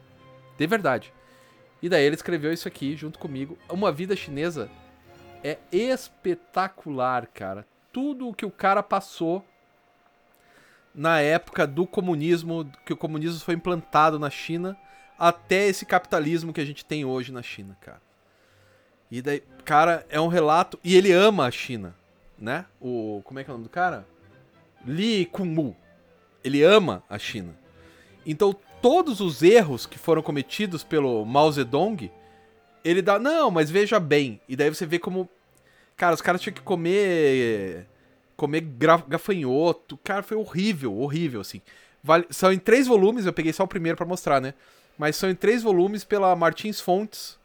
[0.58, 1.12] De verdade.
[1.80, 3.58] E daí ele escreveu isso aqui junto comigo.
[3.68, 4.70] Uma vida chinesa
[5.42, 7.66] é espetacular, cara.
[7.92, 9.44] Tudo o que o cara passou
[10.94, 14.76] na época do comunismo, que o comunismo foi implantado na China,
[15.18, 18.00] até esse capitalismo que a gente tem hoje na China, cara.
[19.10, 20.78] E daí, cara, é um relato.
[20.82, 21.94] E ele ama a China,
[22.38, 22.66] né?
[22.80, 23.20] O.
[23.24, 24.06] Como é que é o nome do cara?
[24.86, 25.76] Li Kumu.
[26.42, 27.54] Ele ama a China.
[28.24, 32.10] Então, todos os erros que foram cometidos pelo Mao Zedong,
[32.84, 33.18] ele dá.
[33.18, 34.40] Não, mas veja bem.
[34.48, 35.28] E daí você vê como.
[35.96, 37.86] Cara, os caras tinham que comer.
[38.36, 38.60] Comer
[39.08, 39.96] gafanhoto.
[39.98, 41.60] Cara, foi horrível, horrível, assim.
[42.02, 44.54] Vale- são em três volumes, eu peguei só o primeiro pra mostrar, né?
[44.98, 47.38] Mas são em três volumes pela Martins Fontes.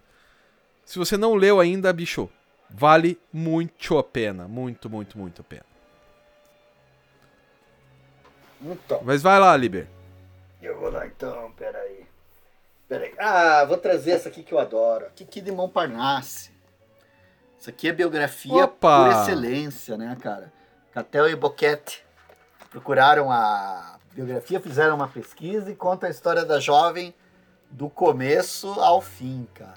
[0.83, 2.29] Se você não leu ainda, bicho,
[2.69, 4.47] vale muito a pena.
[4.47, 5.65] Muito, muito, muito a pena.
[8.61, 9.87] Então, Mas vai lá, Liber.
[10.61, 12.05] Eu vou lá então, peraí.
[12.87, 13.13] Peraí.
[13.17, 15.05] Ah, vou trazer essa aqui que eu adoro.
[15.15, 16.51] Kiki de Montparnasse.
[17.59, 19.03] Isso aqui é biografia Opa!
[19.03, 20.53] por excelência, né, cara?
[20.93, 22.05] Catel e Boquete
[22.69, 27.13] procuraram a biografia, fizeram uma pesquisa e conta a história da jovem
[27.69, 29.75] do começo ao fim, cara.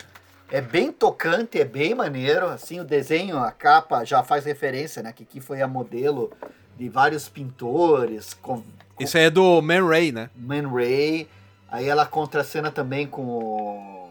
[0.50, 5.12] É bem tocante, é bem maneiro, assim, o desenho, a capa já faz referência, né,
[5.12, 6.32] que aqui foi a modelo
[6.80, 8.62] de vários pintores, com,
[8.98, 10.30] Isso aí é do Man Ray, né?
[10.34, 11.28] Man Ray.
[11.70, 14.10] Aí ela contracena também com o.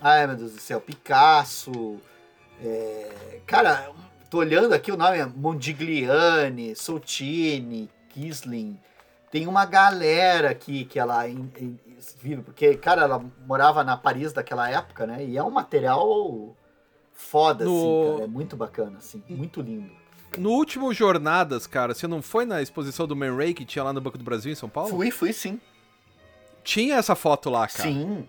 [0.00, 1.98] Ai meu Deus do céu, Picasso.
[2.64, 3.90] É, Cara,
[4.30, 8.80] tô olhando aqui o nome é Mondigliani, Soutine, Kisling.
[9.30, 11.24] Tem uma galera aqui que ela
[12.22, 15.22] vive, porque, cara, ela morava na Paris daquela época, né?
[15.24, 16.56] E é um material
[17.12, 18.24] foda, No- assim, cara.
[18.24, 20.01] É muito bacana, assim, muito lindo.
[20.38, 23.92] No último Jornadas, cara, você não foi na exposição do Man Ray que tinha lá
[23.92, 24.90] no Banco do Brasil, em São Paulo?
[24.90, 25.60] Fui, fui sim.
[26.64, 27.88] Tinha essa foto lá, cara.
[27.88, 28.26] Sim.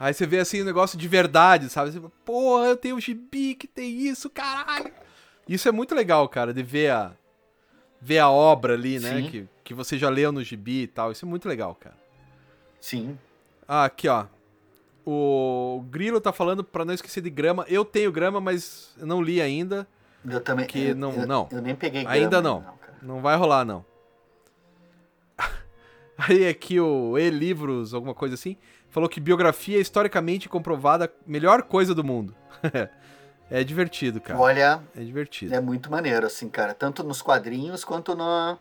[0.00, 1.90] Aí você vê assim, um negócio de verdade, sabe?
[1.90, 4.92] Você fala, porra, eu tenho um gibi que tem isso, caralho.
[5.48, 7.12] Isso é muito legal, cara, de ver a,
[8.00, 9.16] ver a obra ali, né?
[9.16, 9.30] Sim.
[9.30, 11.10] Que, que você já leu no gibi e tal.
[11.10, 11.96] Isso é muito legal, cara.
[12.80, 13.18] Sim.
[13.66, 14.26] Ah, aqui, ó.
[15.04, 17.64] O Grilo tá falando pra não esquecer de grama.
[17.66, 19.88] Eu tenho grama, mas eu não li ainda.
[20.28, 20.66] Eu também.
[20.66, 21.48] Que eu, não- eu, não.
[21.50, 22.62] Eu nem peguei Ainda grama, não.
[22.62, 22.94] cara.
[23.02, 23.84] Não vai rolar, não.
[26.18, 28.56] Aí aqui o E-Livros, alguma coisa assim,
[28.88, 32.34] falou que biografia é historicamente comprovada melhor coisa do mundo.
[33.50, 34.38] é divertido, cara.
[34.38, 35.54] Olha, É divertido.
[35.54, 36.74] é muito maneiro, assim, cara.
[36.74, 38.58] Tanto nos quadrinhos quanto na.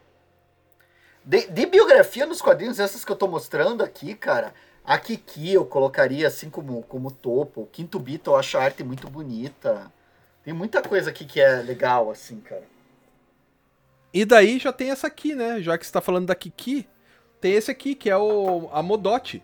[1.25, 4.53] De, de biografia nos quadrinhos, essas que eu tô mostrando aqui, cara.
[4.85, 7.63] A Kiki eu colocaria assim como, como topo.
[7.63, 9.91] O Quinto Beatle eu acho a arte muito bonita.
[10.47, 12.63] Tem muita coisa aqui que é legal, assim, cara.
[14.13, 15.59] E daí já tem essa aqui, né?
[15.59, 16.87] Já que você tá falando da Kiki,
[17.41, 19.43] tem esse aqui, que é o a Modotti.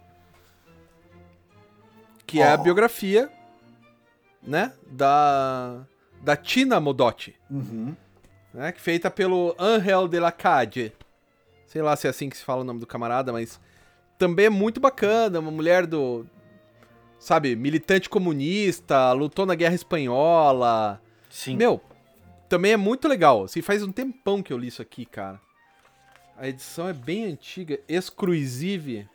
[2.25, 2.63] Que é a Oh.
[2.63, 3.29] biografia,
[4.41, 4.71] né?
[4.89, 5.81] Da,
[6.21, 7.35] da Tina Modotti.
[7.51, 7.93] Uhum.
[8.53, 10.93] né, feita pelo Angel de la Cade.
[11.67, 13.59] Sei lá se é assim que se fala o nome do camarada, mas
[14.17, 16.25] também é muito bacana, uma mulher do
[17.23, 21.01] sabe, militante comunista, lutou na Guerra Espanhola.
[21.29, 21.55] Sim.
[21.55, 21.81] Meu,
[22.49, 23.45] também é muito legal.
[23.45, 25.39] Assim, faz um tempão que eu li isso aqui, cara.
[26.37, 29.07] A edição é bem antiga, exclusive.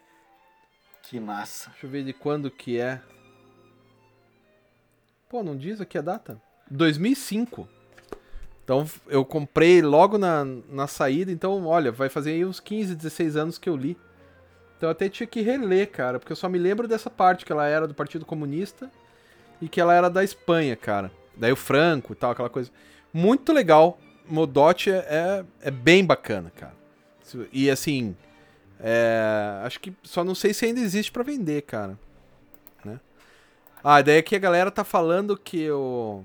[1.02, 1.68] Que massa.
[1.70, 3.02] Deixa eu ver de quando que é.
[5.28, 6.40] Pô, não diz aqui a data?
[6.70, 7.68] 2005.
[8.64, 13.36] Então eu comprei logo na, na saída, então olha, vai fazer aí uns 15, 16
[13.36, 13.98] anos que eu li.
[14.78, 17.52] Então eu até tinha que reler, cara, porque eu só me lembro dessa parte que
[17.52, 18.90] ela era do Partido Comunista
[19.60, 21.10] e que ela era da Espanha, cara.
[21.36, 22.70] Daí o Franco e tal, aquela coisa.
[23.12, 23.98] Muito legal.
[24.26, 26.74] Modotti é, é, é bem bacana, cara.
[27.52, 28.16] E assim,
[28.80, 31.98] É, acho que só não sei se ainda existe pra vender, cara.
[32.84, 33.00] Né?
[33.82, 36.22] Ah, daí aqui a galera tá falando que o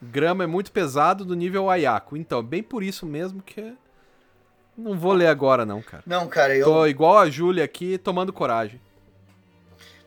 [0.00, 2.16] grama é muito pesado do nível Ayako.
[2.16, 3.74] Então, bem por isso mesmo que
[4.76, 6.02] não vou ler agora não, cara.
[6.06, 6.64] Não, cara, eu...
[6.64, 8.80] Tô igual a Júlia aqui, tomando coragem.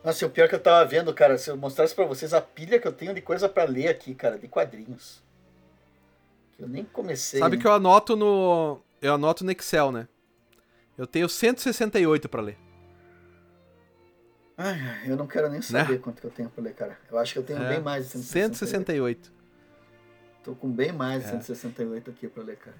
[0.03, 2.79] Nossa, o pior que eu tava vendo, cara, se eu mostrasse pra vocês a pilha
[2.79, 5.23] que eu tenho de coisa pra ler aqui, cara, de quadrinhos.
[6.59, 7.39] Eu nem comecei.
[7.39, 7.61] Sabe né?
[7.61, 8.79] que eu anoto no.
[9.01, 10.07] Eu anoto no Excel, né?
[10.97, 12.57] Eu tenho 168 pra ler.
[14.57, 16.97] Ai, eu não quero nem saber quanto que eu tenho pra ler, cara.
[17.11, 19.25] Eu acho que eu tenho É, bem mais de 168.
[19.27, 19.33] 168.
[20.43, 21.31] Tô com bem mais de É.
[21.31, 22.77] 168 aqui pra ler, cara.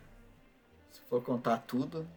[1.10, 2.07] For contar tudo.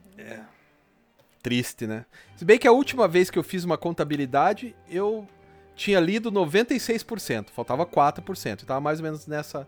[1.43, 2.05] Triste, né?
[2.37, 5.27] Se bem que a última vez que eu fiz uma contabilidade, eu
[5.77, 8.65] tinha lido 96%, faltava 4%.
[8.65, 9.67] Tava mais ou menos nessa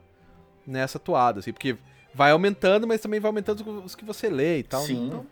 [0.67, 1.77] nessa toada, assim, porque
[2.15, 4.83] vai aumentando, mas também vai aumentando os que você lê e tal.
[4.83, 5.07] Sim.
[5.07, 5.27] Então,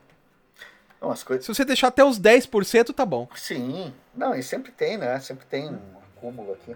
[1.00, 1.44] Não, as coisas.
[1.44, 3.28] se você deixar até os 10%, tá bom.
[3.36, 3.92] Sim.
[4.14, 5.18] Não, e sempre tem, né?
[5.20, 5.78] Sempre tem um
[6.16, 6.74] acúmulo aqui.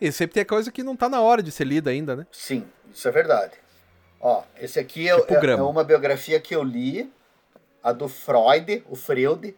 [0.00, 2.26] E sempre tem coisa que não tá na hora de ser lida ainda, né?
[2.32, 3.52] Sim, isso é verdade.
[4.26, 7.12] Ó, esse aqui é, Tipo é- é uma biografia que eu li,
[7.82, 9.54] a do Freud, o Freud,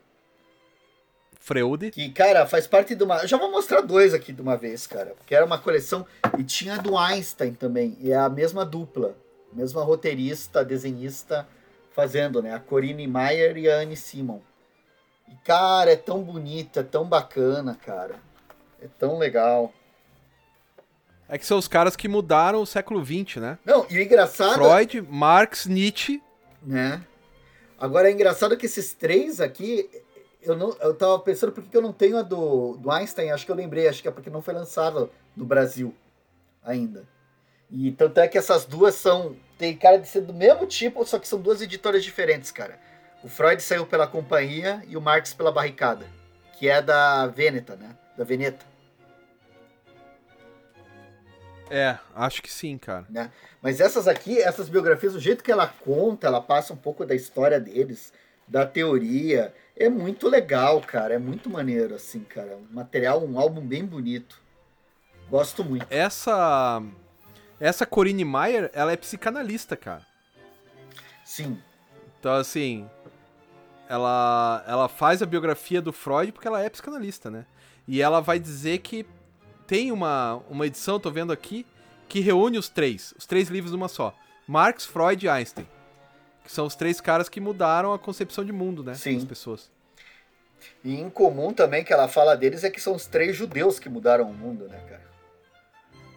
[1.38, 1.92] Freud.
[1.92, 3.18] que, cara, faz parte de uma.
[3.22, 5.14] Eu já vou mostrar dois aqui de uma vez, cara.
[5.16, 6.04] Porque era uma coleção.
[6.36, 7.96] E tinha a do Einstein também.
[8.00, 9.14] E é a mesma dupla.
[9.52, 11.46] Mesma roteirista, desenhista
[11.92, 12.52] fazendo, né?
[12.52, 14.40] A Corinne Mayer e a Anne Simon.
[15.28, 18.16] E, cara, é tão bonita, é tão bacana, cara.
[18.82, 19.72] É tão legal.
[21.28, 23.58] É que são os caras que mudaram o século XX, né?
[23.64, 24.54] Não, e o engraçado.
[24.54, 26.22] Freud, Marx, Nietzsche.
[26.62, 27.02] né?
[27.78, 29.88] Agora é engraçado que esses três aqui,
[30.42, 33.30] eu não, eu tava pensando por que que eu não tenho a do, do Einstein,
[33.30, 35.94] acho que eu lembrei, acho que é porque não foi lançada no Brasil
[36.64, 37.04] ainda.
[37.70, 41.18] E tanto é que essas duas são tem cara de ser do mesmo tipo, só
[41.18, 42.78] que são duas editoras diferentes, cara.
[43.22, 46.06] O Freud saiu pela Companhia e o Marx pela Barricada,
[46.58, 47.96] que é da Veneta, né?
[48.16, 48.64] Da Veneta,
[51.70, 53.06] É, acho que sim, cara.
[53.08, 53.30] né?
[53.60, 57.14] Mas essas aqui, essas biografias, o jeito que ela conta, ela passa um pouco da
[57.14, 58.12] história deles,
[58.46, 59.52] da teoria.
[59.76, 61.14] É muito legal, cara.
[61.14, 62.56] É muito maneiro, assim, cara.
[62.56, 64.40] Um material, um álbum bem bonito.
[65.28, 65.86] Gosto muito.
[65.90, 66.82] Essa.
[67.58, 70.06] Essa Corinne Mayer, ela é psicanalista, cara.
[71.24, 71.60] Sim.
[72.20, 72.88] Então, assim.
[73.88, 77.46] Ela, ela faz a biografia do Freud porque ela é psicanalista, né?
[77.86, 79.06] E ela vai dizer que
[79.66, 81.66] tem uma, uma edição, tô vendo aqui,
[82.08, 83.12] que reúne os três.
[83.18, 84.14] Os três livros numa só.
[84.46, 85.66] Marx, Freud e Einstein.
[86.44, 88.94] Que são os três caras que mudaram a concepção de mundo, né?
[88.94, 89.16] Sim.
[89.16, 89.70] Das pessoas.
[90.84, 93.88] E em comum também que ela fala deles é que são os três judeus que
[93.88, 95.06] mudaram o mundo, né, cara?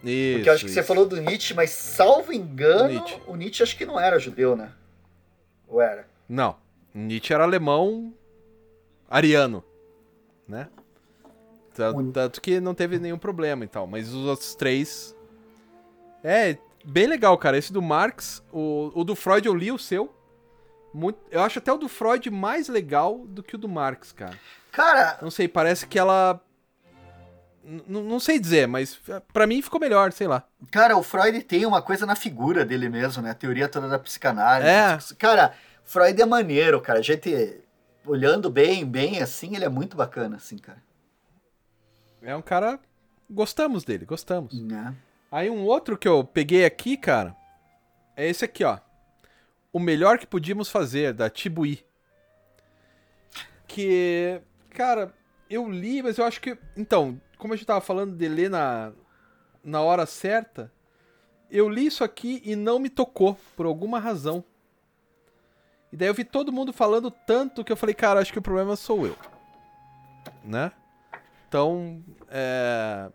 [0.03, 3.21] Isso, Porque eu acho que você falou do Nietzsche, mas salvo engano, Nietzsche.
[3.27, 4.71] o Nietzsche acho que não era judeu, né?
[5.67, 6.07] Ou era?
[6.27, 6.55] Não.
[6.93, 8.13] Nietzsche era alemão
[9.09, 9.63] ariano,
[10.47, 10.69] né?
[11.79, 13.87] Tanto, O- tanto que não teve nenhum problema e tal.
[13.87, 15.15] Mas os outros três.
[16.23, 17.57] É, bem legal, cara.
[17.57, 20.13] Esse do Marx, o, o do Freud eu li o seu.
[20.93, 24.37] Muito, eu acho até o do Freud mais legal do que o do Marx, cara.
[24.71, 26.41] Cara, Não sei, parece que ela.
[27.87, 28.99] Não sei dizer, mas
[29.31, 30.43] pra mim ficou melhor, sei lá.
[30.71, 33.29] Cara, o Freud tem uma coisa na figura dele mesmo, né?
[33.31, 34.67] A teoria toda da psicanálise.
[34.67, 34.97] É.
[35.19, 35.53] Cara,
[35.85, 36.97] Freud é maneiro, cara.
[36.99, 37.59] A gente,
[38.05, 40.81] olhando bem, bem assim, ele é muito bacana, assim, cara.
[42.21, 42.79] É um cara.
[43.29, 44.59] Gostamos dele, gostamos.
[44.59, 44.95] Né?
[45.31, 47.35] Aí um outro que eu peguei aqui, cara,
[48.15, 48.79] é esse aqui, ó.
[49.71, 51.85] O melhor que podíamos fazer, da Tibuí.
[53.67, 54.41] Que,
[54.71, 55.13] cara,
[55.47, 56.57] eu li, mas eu acho que.
[56.75, 58.91] Então, como a gente tava falando de ler na,
[59.63, 60.71] na hora certa,
[61.51, 64.43] eu li isso aqui e não me tocou, por alguma razão.
[65.91, 68.43] E daí eu vi todo mundo falando tanto que eu falei, cara, acho que o
[68.43, 69.15] problema sou eu.
[70.43, 70.71] Né?
[71.49, 73.09] Então, é,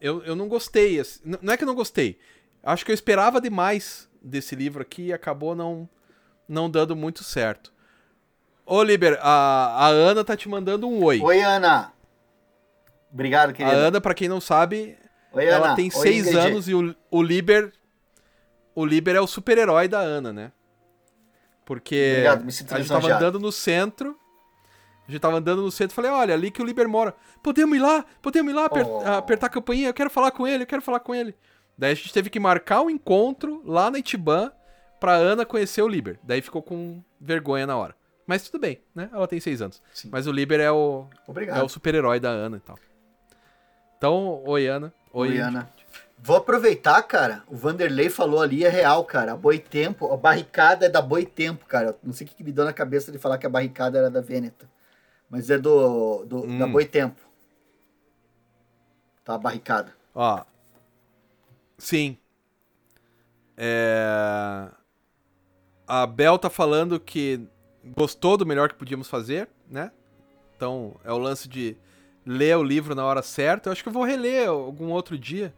[0.00, 1.00] eu, eu não gostei.
[1.00, 2.18] assim, não é que eu não gostei.
[2.62, 5.88] Acho que eu esperava demais desse livro aqui e acabou não,
[6.48, 7.72] não dando muito certo.
[8.64, 11.20] Ô, Liber, a, a Ana tá te mandando um oi.
[11.20, 11.92] Oi, Ana.
[13.12, 13.74] Obrigado, a querida.
[13.74, 14.96] Ana, pra quem não sabe,
[15.32, 15.74] Oi, ela Ana.
[15.76, 16.46] tem Oi, seis Ingrid.
[16.46, 17.72] anos e o, o Liber.
[18.72, 20.52] O Liber é o super-herói da Ana, né?
[21.64, 24.16] Porque Obrigado, me a gente tava andando no centro.
[25.08, 27.14] A gente tava andando no centro e falei, olha, ali que o Liber mora.
[27.42, 29.00] Podemos ir lá, podemos ir lá aper- Oh.
[29.06, 31.34] apertar a campainha, eu quero falar com ele, eu quero falar com ele.
[31.76, 34.52] Daí a gente teve que marcar um encontro lá na Itiban
[35.00, 36.18] pra Ana conhecer o Liber.
[36.22, 37.96] Daí ficou com vergonha na hora.
[38.26, 39.08] Mas tudo bem, né?
[39.12, 39.82] Ela tem seis anos.
[39.92, 40.08] Sim.
[40.12, 41.58] Mas o Liber é o, Obrigado.
[41.58, 42.78] é o super-herói da Ana e tal.
[43.98, 44.92] Então, oi, Ana.
[45.12, 45.68] Oi, Oi, Ana.
[46.22, 47.42] Vou aproveitar, cara.
[47.48, 49.32] O Vanderlei falou ali, é real, cara.
[49.32, 51.96] A Boitempo, a barricada é da Boitempo, cara.
[52.02, 54.10] Não sei o que, que me deu na cabeça de falar que a barricada era
[54.10, 54.68] da Veneta.
[55.30, 56.72] Mas é do, do da Hum.
[56.72, 57.20] Boitempo.
[59.24, 59.94] Tá, barricada.
[60.12, 60.42] Ó.
[61.78, 62.18] Sim.
[63.56, 64.68] É...
[65.86, 67.40] A Bel tá falando que
[67.96, 69.92] gostou do melhor que podíamos fazer, né?
[70.56, 71.76] Então, é o lance de
[72.26, 73.68] ler o livro na hora certa.
[73.68, 75.54] Eu acho que eu vou reler algum outro dia.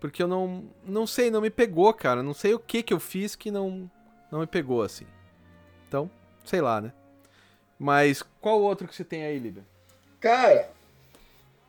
[0.00, 2.22] Porque eu não, não sei, não me pegou, cara.
[2.22, 3.90] Não sei o que que eu fiz que não,
[4.30, 5.06] não me pegou, assim.
[5.88, 6.10] Então,
[6.44, 6.92] sei lá, né?
[7.84, 9.62] Mas qual outro que você tem aí, Lívia?
[10.18, 10.70] Cara,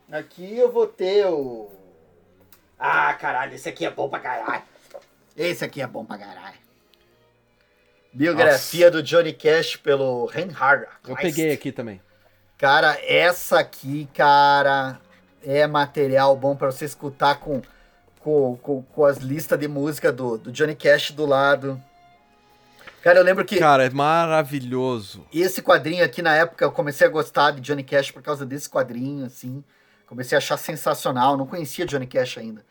[0.10, 1.70] aqui eu vou ter o.
[2.80, 4.64] Ah, caralho, esse aqui é bom pra caralho.
[5.36, 6.56] Esse aqui é bom pra caralho.
[8.14, 10.88] Biografia do Johnny Cash pelo Reinhard.
[11.06, 12.02] Eu peguei aqui também.
[12.58, 15.02] Cara, essa aqui, cara,
[15.44, 17.62] é material bom pra você escutar com,
[18.22, 21.78] com, com, com as listas de música do, do Johnny Cash do lado.
[23.06, 25.28] Cara, eu lembro que Cara, é maravilhoso.
[25.32, 28.68] esse quadrinho aqui, na época, eu comecei a gostar de Johnny Cash por causa desse
[28.68, 29.64] quadrinho, assim.
[30.08, 32.66] Comecei a achar sensacional, não conhecia Johnny Cash ainda.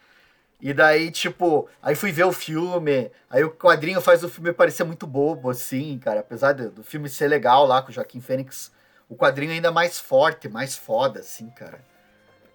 [0.60, 4.82] E daí, tipo, aí fui ver o filme, aí o quadrinho faz o filme parecer
[4.82, 6.18] muito bobo, assim, cara.
[6.18, 8.72] Apesar do, filme ser legal lá com o Joaquim Fênix,
[9.08, 11.78] o quadrinho ainda é mais forte, mais foda, assim, cara.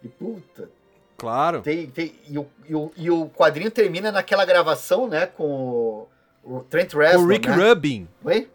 [0.03, 0.69] E puta,
[1.17, 1.61] Claro.
[1.61, 6.07] tem, tem, e, o, e, o, e o quadrinho termina naquela gravação, né, com o,
[6.43, 7.55] o Trent Reznor, O Rick né?
[7.55, 8.07] Rubin.
[8.23, 8.49] Oi?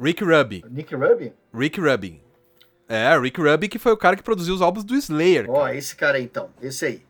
[0.00, 0.62] Rick Rubin.
[0.70, 1.32] Nick Ruby?
[1.54, 2.20] Rick Rubin.
[2.88, 5.46] É, Rick Rubin que foi o cara que produziu os álbuns do Slayer.
[5.48, 6.50] Ó, esse cara aí, então.
[6.60, 7.02] Esse aí.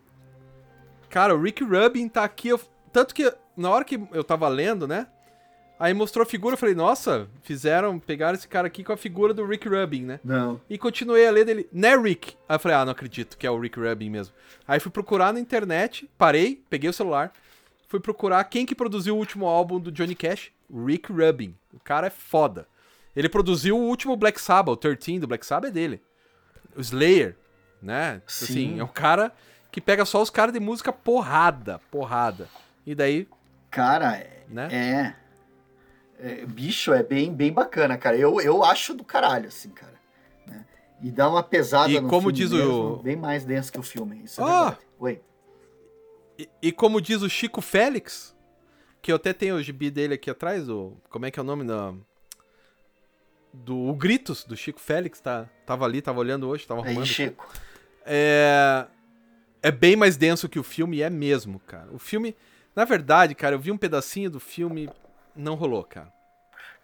[1.11, 2.49] Cara, o Rick Rubin tá aqui.
[2.49, 2.61] eu-
[2.93, 5.07] Tanto que na hora que eu tava lendo, né?
[5.79, 9.35] Aí mostrou a figura, eu falei, nossa, fizeram, pegaram esse cara aqui com a figura
[9.35, 10.21] do Rick Rubin, né?
[10.25, 10.59] Não.
[10.71, 12.35] E continuei a ler dele, né, Rick?
[12.49, 14.35] Aí eu falei, ah, não acredito que é o Rick Rubin mesmo.
[14.67, 17.31] Aí fui procurar na internet, parei, peguei o celular,
[17.89, 21.55] fui procurar quem que produziu o último álbum do Johnny Cash, Rick Rubin.
[21.73, 22.67] O cara é foda.
[23.15, 26.03] Ele produziu o último Black Sabbath, o 13 do Black Sabbath é dele.
[26.77, 27.37] O Slayer,
[27.81, 28.21] né?
[28.27, 28.45] Sim.
[28.45, 29.33] Assim, é um cara
[29.73, 32.49] que pega só os caras de música porrada, porrada.
[32.87, 33.27] E daí,
[33.71, 34.45] Cara, é.
[34.49, 34.69] né?
[34.73, 35.15] é-
[36.19, 38.17] é, bicho, é bem, bem bacana, cara.
[38.17, 39.93] Eu, eu acho do caralho, assim, cara.
[40.47, 40.65] né?
[41.03, 43.79] E dá uma pesada E no como filme diz o- mesmo, Bem mais denso que
[43.79, 44.23] o filme.
[44.25, 44.77] Isso é verdade.
[44.99, 45.21] Oi.
[46.39, 48.37] E, e como diz o Chico Félix,
[49.01, 51.47] que eu até tenho o gibi dele aqui atrás, o, como é que é o
[51.47, 51.95] nome da.
[53.53, 57.07] Do o Gritos, do Chico Félix, tá, tava ali, tava olhando hoje, tava Aí, arrumando.
[57.07, 57.49] Chico.
[58.05, 58.87] É,
[59.63, 61.89] é bem mais denso que o filme, e é mesmo, cara.
[61.93, 62.37] O filme,
[62.75, 64.91] na verdade, cara, eu vi um pedacinho do filme,
[65.35, 66.13] não rolou, cara.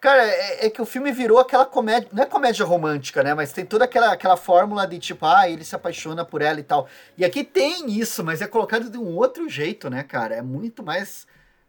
[0.02, 2.08] Cara, é, é que o filme virou aquela comédia.
[2.12, 3.34] Não é comédia romântica, né?
[3.34, 6.64] Mas tem toda aquela, aquela fórmula de tipo, ah, ele se apaixona por ela e
[6.64, 6.88] tal.
[7.16, 10.34] E aqui tem isso, mas é colocado de um outro jeito, né, cara?
[10.34, 11.24] É muito mais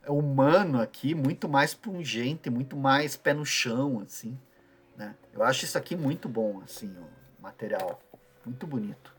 [0.08, 4.36] humano aqui, muito mais pungente, muito mais pé no chão, assim.
[4.98, 5.14] Né?
[5.32, 8.02] Eu acho isso aqui muito bom, assim, o material.
[8.44, 9.14] Muito bonito.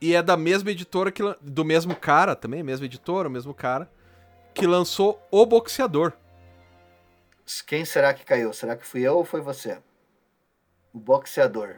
[0.00, 1.20] E é da mesma editora que.
[1.42, 3.90] Do mesmo cara também, mesma editora, o mesmo cara,
[4.54, 6.12] que lançou O Boxeador.
[7.66, 8.52] Quem será que caiu?
[8.52, 9.78] Será que fui eu ou foi você?
[10.92, 11.76] O boxeador.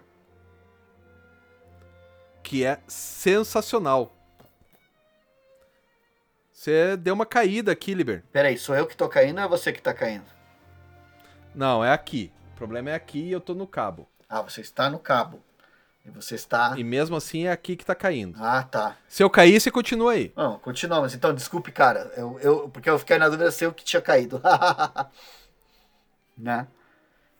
[2.42, 4.14] que é sensacional.
[6.50, 8.24] Você deu uma caída aqui, Liber.
[8.32, 10.24] Peraí, sou eu que tô caindo ou é você que tá caindo?
[11.54, 12.32] Não, é aqui.
[12.54, 14.08] O problema é aqui e eu tô no cabo.
[14.26, 15.42] Ah, você está no cabo.
[16.06, 16.74] E você está.
[16.78, 18.38] E mesmo assim é aqui que tá caindo.
[18.42, 18.96] Ah, tá.
[19.08, 20.32] Se eu cair, você continua aí.
[20.34, 21.14] Não, continuamos.
[21.14, 22.10] Então, desculpe, cara.
[22.16, 24.40] Eu, eu, porque eu fiquei na dúvida se eu que tinha caído.
[26.38, 26.68] né?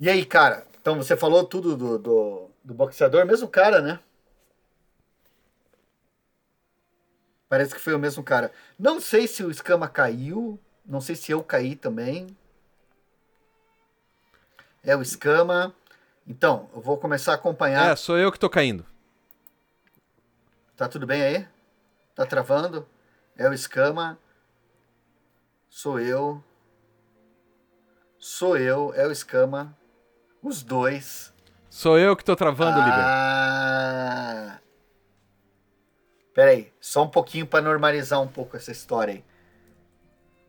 [0.01, 0.67] E aí, cara?
[0.81, 4.01] Então, você falou tudo do, do, do boxeador, mesmo cara, né?
[7.49, 8.53] Parece que foi o mesmo cara.
[8.79, 10.61] Não sei se o escama caiu.
[10.85, 12.37] Não sei se eu caí também.
[14.83, 15.75] É o escama.
[16.27, 17.93] Então, eu vou começar a acompanhar.
[17.93, 18.85] É, sou eu que tô caindo.
[20.77, 21.49] Tá tudo bem aí?
[22.15, 22.87] Tá travando?
[23.37, 24.19] É o escama.
[25.69, 26.43] Sou eu.
[28.19, 29.77] Sou eu, é o escama.
[30.43, 31.33] Os dois.
[31.71, 32.95] Sou eu que tô travando, Liber.
[32.95, 34.59] ah.
[36.35, 39.25] Pera aí, só um pouquinho pra normalizar um pouco essa história aí.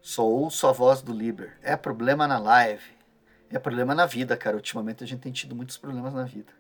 [0.02, 1.58] Só ouço a voz do Liber.
[1.62, 2.84] É problema na live.
[3.52, 4.56] É problema na vida, cara.
[4.56, 6.52] Ultimamente a gente tem tido muitos problemas na vida.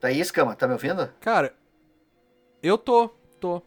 [0.00, 0.54] Tá aí, escama?
[0.54, 1.12] Tá me ouvindo?
[1.20, 1.54] Cara,
[2.62, 3.08] eu tô,
[3.40, 3.62] tô.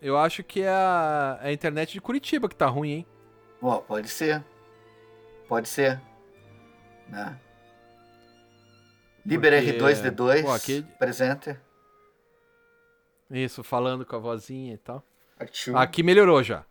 [0.00, 3.06] Eu acho que é a, a internet de Curitiba que tá ruim, hein?
[3.62, 4.44] Ó, pode ser.
[5.48, 6.00] Pode ser.
[7.08, 7.38] Né?
[9.24, 11.56] Liber Porque, R2D2, pô, aqui- presente.
[13.30, 15.04] Isso, falando com a vozinha e tal.
[15.74, 16.64] Aqui melhorou já.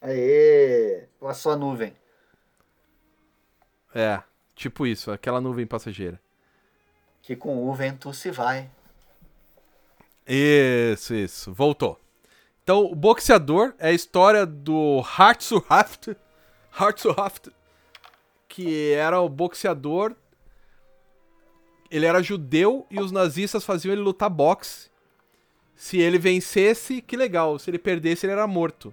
[0.00, 1.08] Aê!
[1.18, 1.96] Passou a nuvem.
[3.94, 4.22] É,
[4.54, 6.20] tipo isso, aquela nuvem passageira.
[7.22, 8.70] Que com o vento se vai.
[10.26, 11.52] Isso, isso.
[11.52, 11.98] Voltou.
[12.66, 16.16] Então, o boxeador é a história do Hartsuhaft,
[16.76, 17.52] Hartsuhaft,
[18.48, 20.16] que era o boxeador.
[21.88, 24.90] Ele era judeu e os nazistas faziam ele lutar boxe.
[25.76, 27.56] Se ele vencesse, que legal.
[27.60, 28.92] Se ele perdesse, ele era morto.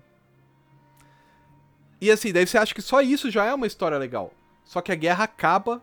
[2.00, 4.32] E assim, daí você acha que só isso já é uma história legal.
[4.64, 5.82] Só que a guerra acaba,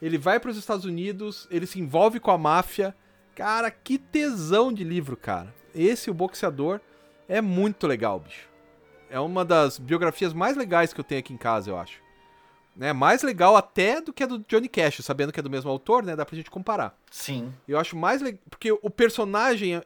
[0.00, 2.94] ele vai para os Estados Unidos, ele se envolve com a máfia.
[3.34, 5.52] Cara, que tesão de livro, cara.
[5.74, 6.80] Esse, o boxeador,
[7.36, 8.48] é muito legal, bicho.
[9.08, 12.00] É uma das biografias mais legais que eu tenho aqui em casa, eu acho.
[12.80, 15.70] É mais legal até do que a do Johnny Cash, sabendo que é do mesmo
[15.70, 16.14] autor, né?
[16.14, 16.96] Dá pra gente comparar.
[17.10, 17.52] Sim.
[17.66, 18.40] Eu acho mais legal.
[18.48, 19.76] Porque o personagem.
[19.76, 19.82] é-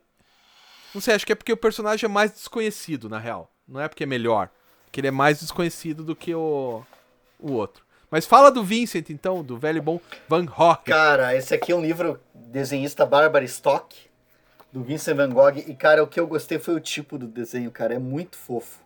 [0.95, 3.51] Não sei, acho que é porque o personagem é mais desconhecido, na real.
[3.67, 4.49] Não é porque é melhor.
[4.85, 6.85] Porque ele é mais desconhecido do que o,
[7.41, 7.83] o outro.
[8.11, 9.99] Mas fala do Vincent, então, do velho e bom
[10.29, 10.77] Van Gogh.
[10.85, 13.97] Cara, esse aqui é um livro desenhista Barbara Stock,
[14.75, 15.57] do Vincent Van Gogh.
[15.57, 17.95] E, cara, o que eu gostei foi o tipo do desenho, cara.
[17.95, 18.83] É muito fofo.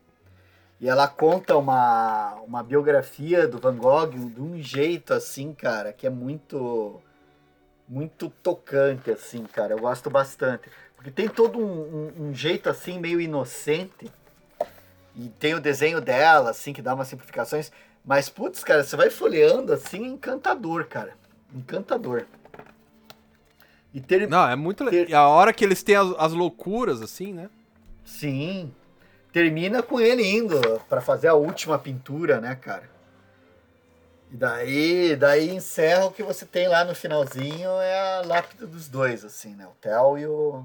[0.78, 6.06] E ela conta uma, uma biografia do Van Gogh de um jeito, assim, cara, que
[6.06, 7.00] é muito...
[7.88, 9.72] Muito tocante, assim, cara.
[9.72, 10.68] Eu gosto bastante.
[10.94, 11.64] Porque tem todo um,
[12.18, 14.12] um- um jeito, assim, meio inocente.
[15.16, 17.72] E tem o desenho dela, assim, que dá umas simplificações.
[18.04, 21.14] Mas, putz, cara, você vai folheando, assim, encantador, cara.
[21.54, 22.26] Encantador.
[23.92, 24.28] E ter...
[24.28, 25.06] Não, é muito legal.
[25.08, 27.48] E a hora que eles têm as, as loucuras, assim, né?
[28.04, 28.72] Sim.
[29.32, 32.88] Termina com ele indo pra fazer a última pintura, né, cara?
[34.30, 38.88] E daí, daí encerra o que você tem lá no finalzinho é a lápide dos
[38.88, 39.66] dois, assim, né?
[39.66, 40.64] O Theo e o.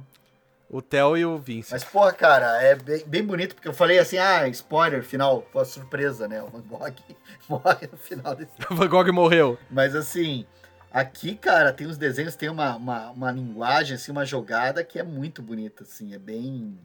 [0.69, 1.71] O Theo e o Vincent.
[1.71, 5.63] Mas, porra, cara, é bem, bem bonito, porque eu falei assim, ah, spoiler, final, pô,
[5.63, 6.41] surpresa, né?
[6.41, 6.95] O Van Gogh
[7.47, 9.57] morre no final desse O Van Gogh morreu.
[9.69, 10.45] Mas assim,
[10.93, 15.03] aqui, cara, tem os desenhos, tem uma, uma, uma linguagem, assim, uma jogada que é
[15.03, 16.77] muito bonita, assim, é bem,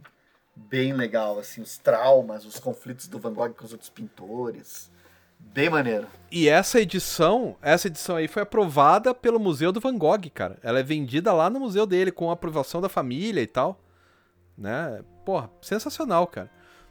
[0.57, 4.91] bem legal, assim, os traumas, os conflitos do Van Gogh com os outros pintores.
[5.39, 6.09] Bem maneiro.
[6.33, 10.59] E essa edição, essa edição aí foi aprovada pelo Museu do Van Gogh, cara.
[10.65, 13.81] Ela é vendida lá no museu dele, com a aprovação da família e tal.
[14.57, 15.01] Né?
[15.25, 16.51] Porra, sensacional, cara.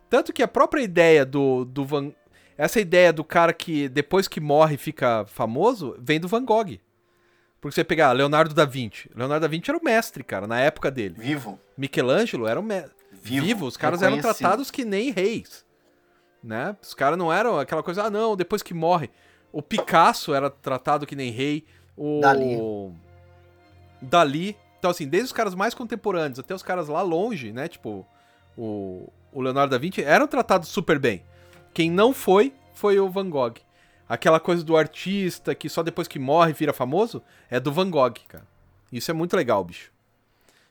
[0.10, 2.14] Tanto que a própria ideia do, do Van...
[2.57, 6.80] Essa ideia do cara que depois que morre fica famoso, vem do Van Gogh.
[7.59, 9.09] Porque você pegar Leonardo da Vinci.
[9.15, 11.15] Leonardo da Vinci era o mestre, cara, na época dele.
[11.17, 11.59] Vivo.
[11.77, 12.95] Michelangelo era o mestre.
[13.11, 15.65] Vivo, Vivo, os caras eram tratados que nem reis.
[16.43, 16.75] Né?
[16.81, 19.09] Os caras não eram aquela coisa, ah, não, depois que morre.
[19.51, 21.65] O Picasso era tratado que nem rei.
[21.95, 22.21] O.
[22.21, 22.57] Dali.
[24.01, 24.57] Dali.
[24.77, 27.67] Então, assim, desde os caras mais contemporâneos até os caras lá longe, né?
[27.67, 28.05] Tipo,
[28.55, 31.23] o, o Leonardo da Vinci, eram tratados super bem.
[31.73, 33.55] Quem não foi, foi o Van Gogh.
[34.09, 38.13] Aquela coisa do artista que só depois que morre vira famoso, é do Van Gogh,
[38.27, 38.45] cara.
[38.91, 39.91] Isso é muito legal, bicho.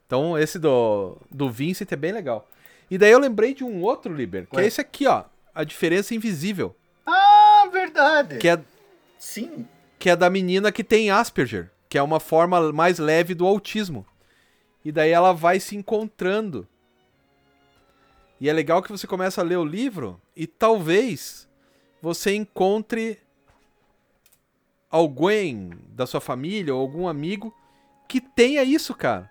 [0.06, 2.48] Então, esse do, do Vincent é bem legal.
[2.90, 4.64] E daí eu lembrei de um outro, Liber, que Ué?
[4.64, 5.24] é esse aqui, ó.
[5.54, 6.74] A diferença invisível.
[7.04, 8.38] Ah, verdade.
[8.38, 8.60] Que é,
[9.18, 9.66] Sim.
[9.98, 14.06] que é da menina que tem Asperger, que é uma forma mais leve do autismo.
[14.84, 16.66] E daí ela vai se encontrando.
[18.40, 21.48] E é legal que você começa a ler o livro e talvez
[22.00, 23.18] você encontre
[24.90, 27.54] alguém da sua família ou algum amigo
[28.08, 29.30] que tenha isso, cara.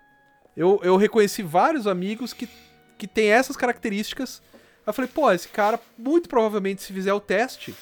[0.56, 2.48] Eu, eu reconheci vários amigos que,
[2.96, 4.42] que têm essas características.
[4.86, 7.74] Eu falei, pô, esse cara, muito provavelmente, se fizer o teste,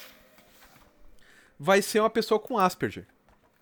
[1.59, 3.07] vai ser uma pessoa com Asperger,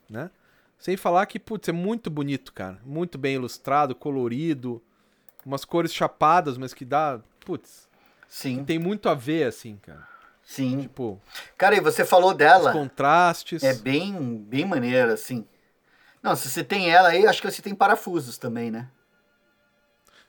[0.09, 0.31] né?
[0.79, 2.79] Sem falar que, putz, é muito bonito, cara.
[2.83, 4.81] Muito bem ilustrado, colorido,
[5.45, 7.87] umas cores chapadas, mas que dá, putz,
[8.27, 8.65] Sim.
[8.65, 10.07] tem muito a ver, assim, cara.
[10.45, 10.81] Sim.
[10.81, 11.19] Tipo,
[11.57, 12.71] Cara, e você falou os dela.
[12.71, 13.63] contrastes.
[13.63, 15.45] É bem, bem maneiro, assim.
[16.21, 18.87] Não, se você tem ela aí, acho que você tem parafusos também, né?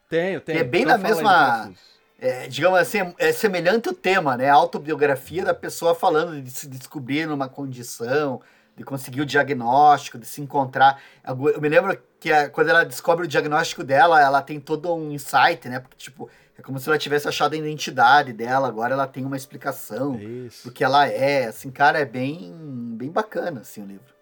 [0.09, 0.59] Tenho, tenho.
[0.59, 1.73] É bem Então na mesma-.
[2.19, 4.49] É, digamos assim, é semelhante o tema, né?
[4.49, 8.41] A autobiografia da pessoa falando de se descobrir numa condição,
[8.77, 11.01] de conseguir o diagnóstico, de se encontrar.
[11.27, 15.11] Eu me lembro que a- quando ela descobre o diagnóstico dela, ela tem todo um
[15.11, 15.81] insight, né?
[15.81, 19.37] Porque, tipo, é como se ela tivesse achado a identidade dela, agora ela tem uma
[19.37, 20.69] explicação É isso.
[20.69, 21.47] do que ela é.
[21.47, 22.53] Assim, cara, é bem,
[22.97, 24.15] bem bacana, assim, o livro.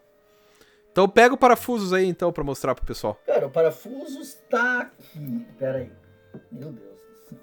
[0.91, 3.19] Então pega o parafusos aí, então, pra mostrar pro pessoal.
[3.27, 5.47] Cara, o parafuso está aqui.
[5.59, 5.93] Pera aí.
[6.51, 7.39] Meu Deus do céu.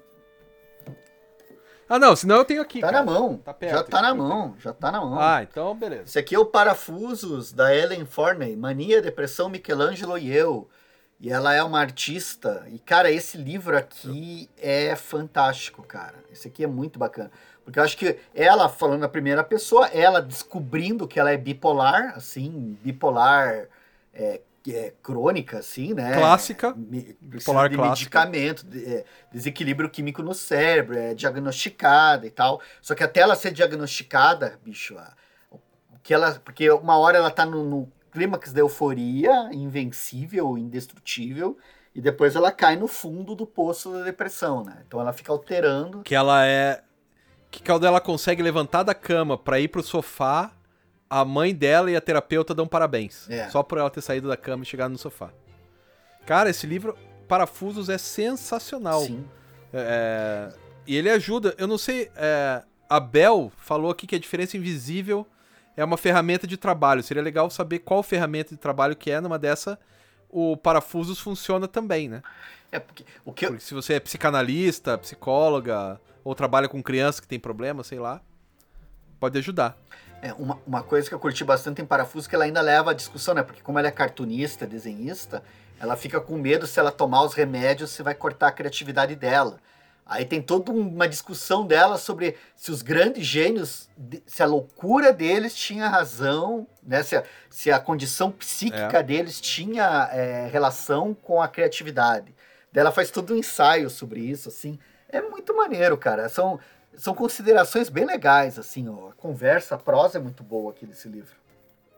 [1.88, 2.80] Ah, não, senão eu tenho aqui.
[2.80, 3.04] Tá cara.
[3.04, 3.36] na mão.
[3.38, 4.54] Tá perto, já tá na mão.
[4.60, 5.18] Já tá na mão.
[5.20, 6.04] Ah, então beleza.
[6.04, 8.54] Esse aqui é o Parafusos, da Ellen Forney.
[8.56, 10.68] Mania, Depressão, Michelangelo e eu.
[11.20, 12.66] E ela é uma artista.
[12.70, 16.14] E, cara, esse livro aqui é fantástico, cara.
[16.32, 17.30] Esse aqui é muito bacana.
[17.62, 22.14] Porque eu acho que ela, falando na primeira pessoa, ela descobrindo que ela é bipolar,
[22.16, 23.68] assim, bipolar
[24.14, 26.14] é, é, crônica, assim, né?
[26.14, 26.74] Clássica.
[26.74, 28.20] Me, bipolar de clássica.
[28.20, 32.62] medicamento, de, é, desequilíbrio químico no cérebro, é diagnosticada e tal.
[32.80, 35.14] Só que até ela ser diagnosticada, bicho, a-
[36.02, 36.32] que ela.
[36.42, 41.56] Porque uma hora ela tá no, no clímax da euforia, invencível, indestrutível,
[41.94, 44.82] e depois ela cai no fundo do poço da depressão, né?
[44.86, 46.02] Então ela fica alterando.
[46.02, 46.82] Que ela é.
[47.50, 50.52] Que quando ela consegue levantar da cama pra ir pro sofá,
[51.08, 53.28] a mãe dela e a terapeuta dão parabéns.
[53.28, 53.48] É.
[53.48, 55.30] Só por ela ter saído da cama e chegado no sofá.
[56.24, 56.96] Cara, esse livro,
[57.26, 59.00] Parafusos, é sensacional.
[59.00, 59.24] Sim.
[59.72, 60.52] É,
[60.86, 61.54] e ele ajuda.
[61.58, 62.10] Eu não sei.
[62.14, 65.26] É, a Bel falou aqui que a diferença invisível
[65.76, 67.02] é uma ferramenta de trabalho.
[67.02, 69.20] Seria legal saber qual ferramenta de trabalho que é.
[69.20, 69.78] Numa dessa,
[70.28, 72.22] o Parafusos funciona também, né?
[72.72, 77.20] É porque o que eu, Porque se você é psicanalista, psicóloga, ou trabalha com criança
[77.20, 78.20] que tem problema, sei lá,
[79.18, 79.76] pode ajudar.
[80.22, 82.94] É, uma, uma coisa que eu curti bastante em Parafuso que ela ainda leva a
[82.94, 83.42] discussão, né?
[83.42, 85.42] Porque como ela é cartunista, desenhista,
[85.80, 89.58] ela fica com medo se ela tomar os remédios, se vai cortar a criatividade dela.
[90.10, 93.88] Aí tem toda uma discussão dela sobre se os grandes gênios,
[94.26, 97.00] se a loucura deles tinha razão, né?
[97.04, 102.34] Se a, se a condição psíquica deles tinha é, relação com a criatividade.
[102.74, 104.80] Ela faz todo um ensaio sobre isso, assim.
[105.08, 106.28] É muito maneiro, cara.
[106.28, 106.58] São,
[106.96, 109.10] são considerações bem legais, assim, ó.
[109.10, 111.36] A conversa, a prosa é muito boa aqui desse livro.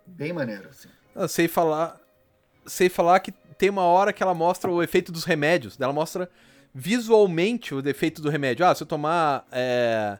[0.07, 0.89] Bem maneiro, assim.
[1.15, 1.99] Eu sei falar.
[2.67, 5.81] Sei falar que tem uma hora que ela mostra o efeito dos remédios.
[5.81, 6.29] Ela mostra
[6.75, 8.67] visualmente o defeito do remédio.
[8.67, 9.47] Ah, se eu tomar.
[9.51, 10.19] É,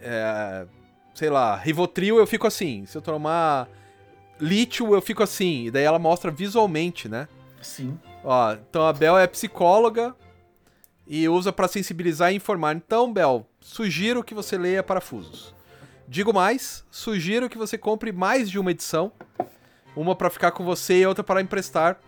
[0.00, 0.66] é,
[1.14, 2.86] sei lá, Rivotril eu fico assim.
[2.86, 3.68] Se eu tomar
[4.40, 5.66] lítio eu fico assim.
[5.66, 7.28] E daí ela mostra visualmente, né?
[7.60, 7.98] Sim.
[8.22, 10.14] Ó, então a Bel é psicóloga
[11.06, 12.74] e usa pra sensibilizar e informar.
[12.74, 15.54] Então, Bel, sugiro que você leia Parafusos.
[16.08, 19.10] Digo mais, sugiro que você compre mais de uma edição,
[19.96, 21.98] uma pra ficar com você e outra para emprestar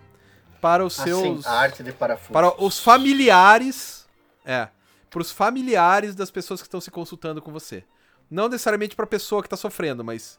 [0.60, 2.18] para os Assim, seus a arte de para
[2.58, 4.06] os familiares,
[4.44, 4.68] é,
[5.10, 7.84] para os familiares das pessoas que estão se consultando com você.
[8.30, 10.38] Não necessariamente pra pessoa que tá sofrendo, mas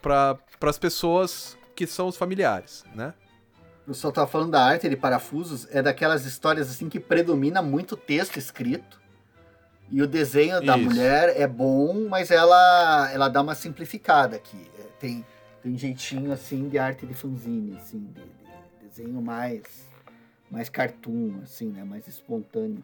[0.00, 3.14] para as pessoas que são os familiares, né?
[3.86, 7.96] Eu só tava falando da arte de parafusos, é daquelas histórias assim que predomina muito
[7.96, 9.00] texto escrito.
[9.90, 10.84] E o desenho da Isso.
[10.84, 14.70] mulher é bom, mas ela ela dá uma simplificada aqui.
[14.78, 15.24] É, tem,
[15.62, 18.20] tem jeitinho assim de arte de fanzine, assim, de
[18.88, 19.62] desenho mais
[20.50, 21.84] mais cartoon, assim, né?
[21.84, 22.82] Mais espontâneo.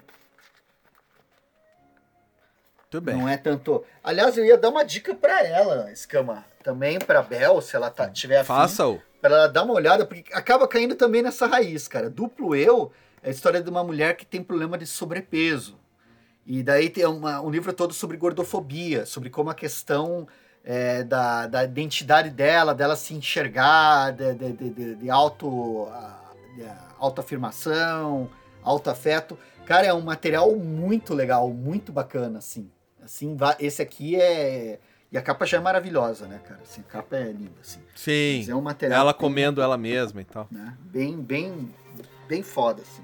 [2.91, 3.17] Tudo bem.
[3.17, 3.83] Não é tanto.
[4.03, 6.45] Aliás, eu ia dar uma dica pra ela, Escama.
[6.63, 8.49] Também pra Bel, se ela tá, tiver afim.
[8.49, 9.01] Faça-o.
[9.21, 12.11] Pra ela dar uma olhada, porque acaba caindo também nessa raiz, cara.
[12.11, 15.79] Duplo eu é a história de uma mulher que tem problema de sobrepeso.
[16.47, 20.29] E daí tem uma- um livro todo sobre gordofobia, sobre como a questão
[20.65, 25.87] é, da, da identidade dela, dela se enxergar, de, de, de, de- de auto,
[26.57, 26.65] de
[26.99, 28.31] autoafirmação,
[28.63, 29.39] autoafeto.
[29.67, 32.71] Cara, é um material muito legal, muito bacana, assim.
[33.03, 34.79] Assim, esse aqui é...
[35.13, 36.61] E a capa já é maravilhosa, né, cara?
[36.63, 37.81] Assim, a capa é linda, assim.
[37.95, 38.39] Sim.
[38.39, 40.49] Mas é um material Ela bem- comendo ela mesma e tal.
[40.51, 40.77] né?
[40.81, 41.73] Bem, bem,
[42.27, 43.03] bem foda, assim.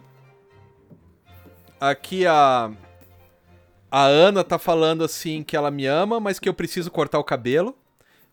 [1.78, 2.70] Aqui a.
[3.90, 7.24] A Ana tá falando assim que ela me ama, mas que eu preciso cortar o
[7.24, 7.76] cabelo.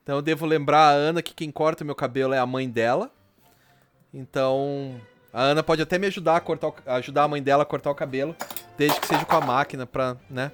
[0.03, 3.11] Então eu devo lembrar a Ana que quem corta meu cabelo é a mãe dela.
[4.13, 4.99] Então.
[5.33, 7.91] A Ana pode até me ajudar a cortar o- ajudar a mãe dela a cortar
[7.91, 8.35] o cabelo,
[8.77, 10.51] desde que seja com a máquina pra, né?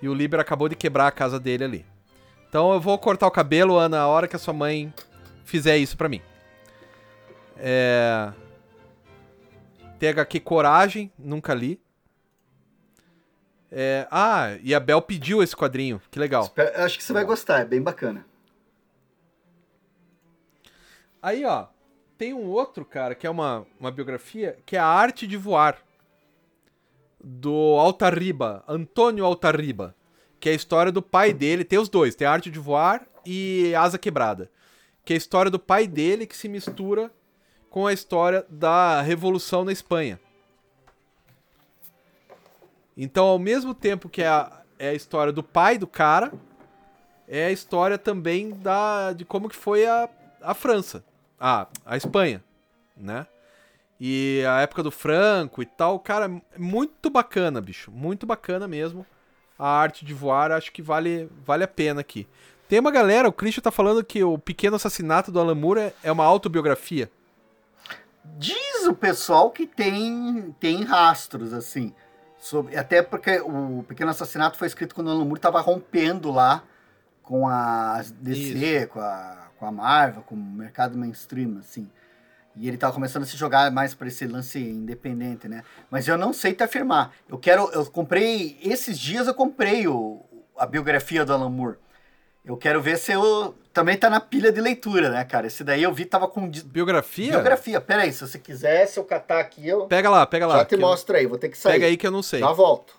[0.00, 1.86] E o Liber acabou de quebrar a casa dele ali.
[2.48, 4.92] Então eu vou cortar o cabelo, Ana, a hora que a sua mãe
[5.44, 6.20] fizer isso pra mim.
[7.58, 8.32] É.
[9.98, 11.80] THQ Coragem, nunca li.
[13.76, 16.44] É, ah, e a Bel pediu esse quadrinho, que legal.
[16.44, 18.24] Espero- Acho que você vai gostar, é bem bacana.
[21.20, 21.66] Aí, ó,
[22.16, 25.78] tem um outro, cara, que é uma, uma biografia, que é a Arte de Voar,
[27.22, 29.94] do Altarriba, Antônio Altarriba,
[30.38, 33.04] que é a história do pai dele, tem os dois, tem a Arte de Voar
[33.24, 34.50] e Asa Quebrada,
[35.04, 37.10] que é a história do pai dele que se mistura
[37.70, 40.20] com a história da Revolução na Espanha.
[42.96, 46.32] Então, ao mesmo tempo que é a, é a história do pai do cara,
[47.26, 50.08] é a história também da, de como que foi a,
[50.42, 51.04] a França,
[51.38, 52.42] a, a Espanha,
[52.96, 53.26] né?
[53.98, 59.06] E a época do Franco e tal, cara, é muito bacana, bicho, muito bacana mesmo.
[59.58, 62.26] A arte de voar, acho que vale, vale a pena aqui.
[62.68, 66.10] Tem uma galera, o Christian tá falando que o Pequeno Assassinato do Alan Moore é
[66.10, 67.10] uma autobiografia.
[68.36, 71.94] Diz o pessoal que tem, tem rastros, assim.
[72.44, 76.62] Sobre, até porque o Pequeno Assassinato foi escrito quando o Alan Moore estava rompendo lá
[77.22, 81.88] com a DC, com a, com a Marvel, com o mercado mainstream, assim.
[82.54, 85.64] E ele estava começando a se jogar mais para esse lance independente, né?
[85.90, 87.12] Mas eu não sei te afirmar.
[87.26, 87.70] Eu quero.
[87.72, 88.58] Eu comprei.
[88.62, 90.20] Esses dias eu comprei o,
[90.58, 91.78] a biografia do Alan Moore.
[92.44, 93.54] Eu quero ver se eu.
[93.72, 95.46] Também tá na pilha de leitura, né, cara?
[95.46, 96.48] Esse daí eu vi tava com.
[96.48, 97.30] Biografia?
[97.30, 97.80] Biografia.
[97.80, 99.86] Pera aí, se você quiser, se eu catar aqui, eu.
[99.86, 100.58] Pega lá, pega lá.
[100.58, 101.72] Já te mostro aí, vou ter que sair.
[101.72, 102.40] Pega aí que eu não sei.
[102.40, 102.94] Já volto.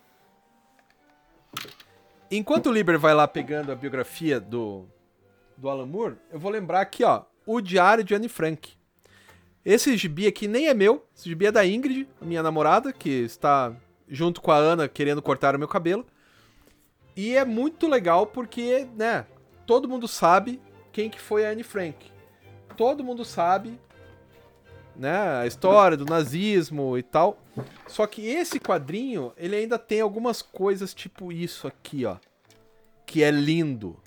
[2.29, 4.85] Enquanto o Liber vai lá pegando a biografia do,
[5.55, 8.73] do Alan Moore, eu vou lembrar aqui, ó, o Diário de Anne Frank.
[9.63, 13.73] Esse gibi aqui nem é meu, esse gibi é da Ingrid, minha namorada, que está
[14.09, 16.05] junto com a Ana querendo cortar o meu cabelo.
[17.15, 19.25] E é muito legal porque, né,
[19.65, 20.61] todo mundo sabe
[20.91, 22.11] quem que foi a Anne Frank.
[22.77, 23.79] Todo mundo sabe,
[24.95, 27.37] né, a história do nazismo e tal.
[27.87, 32.17] Só que esse quadrinho, ele ainda tem algumas coisas tipo isso aqui, ó,
[33.05, 33.97] que é lindo,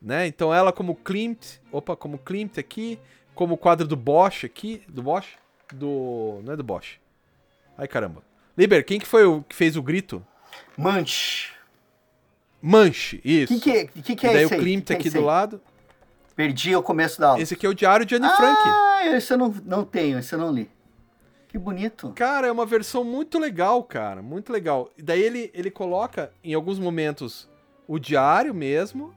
[0.00, 0.26] né?
[0.26, 2.98] Então ela como Klimt, opa, como Klimt aqui,
[3.34, 5.36] como o quadro do Bosch aqui, do Bosch,
[5.72, 6.98] do, não é do Bosch.
[7.76, 8.22] Ai caramba.
[8.56, 10.24] Liber, quem que foi o que fez o grito?
[10.76, 11.55] Manche.
[12.60, 13.54] Manche, isso.
[13.54, 14.60] O que, que, é- que, que é daí esse o aí?
[14.62, 15.60] Klimt que é aqui esse do lado.
[16.34, 17.40] Perdi o começo da aula.
[17.42, 18.60] Esse aqui é o Diário de Anne Frank.
[18.64, 20.70] Ah, esse eu não, não tenho, esse eu não li.
[21.48, 22.12] Que bonito.
[22.14, 24.20] Cara, é uma versão muito legal, cara.
[24.20, 24.90] Muito legal.
[24.98, 27.48] E daí ele, ele coloca, em alguns momentos,
[27.88, 29.14] o diário mesmo.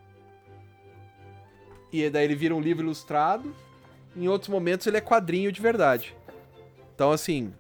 [1.92, 3.54] E daí ele vira um livro ilustrado.
[4.16, 6.16] Em outros momentos ele é quadrinho de verdade.
[6.96, 7.54] Então, assim,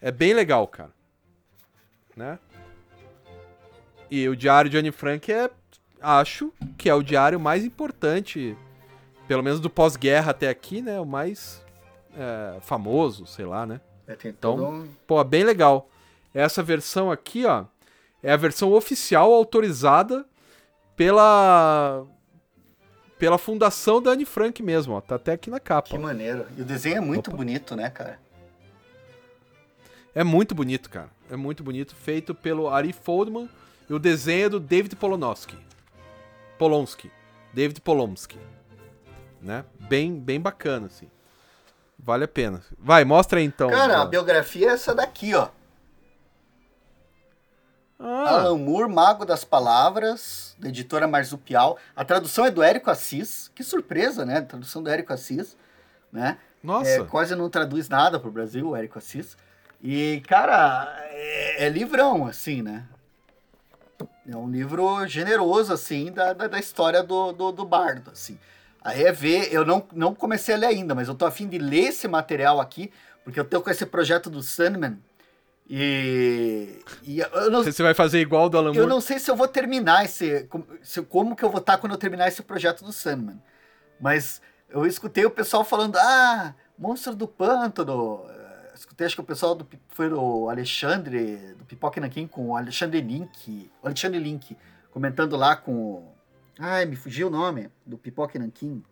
[0.00, 0.90] é bem legal, cara.
[2.16, 2.38] Né?
[4.14, 5.48] E o diário de Anne Frank é,
[5.98, 8.54] acho que é o diário mais importante,
[9.26, 11.00] pelo menos do pós-guerra até aqui, né?
[11.00, 11.64] O mais
[12.14, 13.80] é, famoso, sei lá, né?
[14.06, 15.88] É, Então, um- Pô, bem legal.
[16.34, 17.64] Essa versão aqui, ó,
[18.22, 20.26] é a versão oficial autorizada
[20.94, 22.04] pela
[23.18, 25.00] pela fundação da Anne Frank mesmo, ó.
[25.00, 25.88] Tá até aqui na capa.
[25.88, 26.44] Que maneiro.
[26.58, 27.36] E o desenho é muito Opa.
[27.38, 28.20] bonito, né, cara?
[30.14, 31.08] É muito bonito, cara.
[31.30, 33.48] É muito bonito, feito pelo Ari Foldman
[33.92, 35.54] e o desenho é do David Polonowski.
[36.58, 37.12] Polonsky.
[37.52, 38.38] David Polonsky.
[39.38, 39.66] Né?
[39.80, 41.10] Bem, bem bacana, assim.
[41.98, 42.62] Vale a pena.
[42.78, 43.68] Vai, mostra aí então.
[43.68, 45.50] Cara, a biografia é essa daqui, ó.
[47.98, 51.76] Ah, Alan Moore, Mago das Palavras, da editora Marsupial.
[51.94, 53.50] A tradução é do Érico Assis.
[53.54, 54.38] Que surpresa, né?
[54.38, 55.54] A tradução do Érico Assis,
[56.10, 56.38] né?
[56.62, 56.88] nossa.
[56.88, 59.36] É, quase não traduz nada pro Brasil, o Érico Assis.
[59.82, 62.86] E, cara, é, é livrão, assim, né?
[64.28, 68.38] É um livro generoso, assim, da, da, da história do, do, do bardo, assim.
[68.84, 71.56] Aí é ver, eu não, não comecei a ler ainda, mas eu tô afim de
[71.58, 72.90] ler esse material aqui,
[73.24, 74.98] porque eu tô com esse projeto do Sandman.
[75.74, 78.88] E, e eu, não, Você vai fazer igual do Alan eu Moore?
[78.88, 80.48] não sei se eu vou terminar esse.
[80.82, 83.40] se- como que eu vou estar quando eu terminar esse projeto do Sandman.
[84.00, 88.24] Mas eu escutei o pessoal falando: ah, Monstro do Pântano.
[88.74, 93.00] Escutei, acho que o pessoal do, foi o Alexandre, do Pipoca Nanquim, com o Alexandre
[93.00, 93.70] Link.
[93.82, 94.56] O Alexandre Link,
[94.90, 96.12] comentando lá com.
[96.58, 98.82] Ai, me fugiu o nome do Pipoca Nanquim.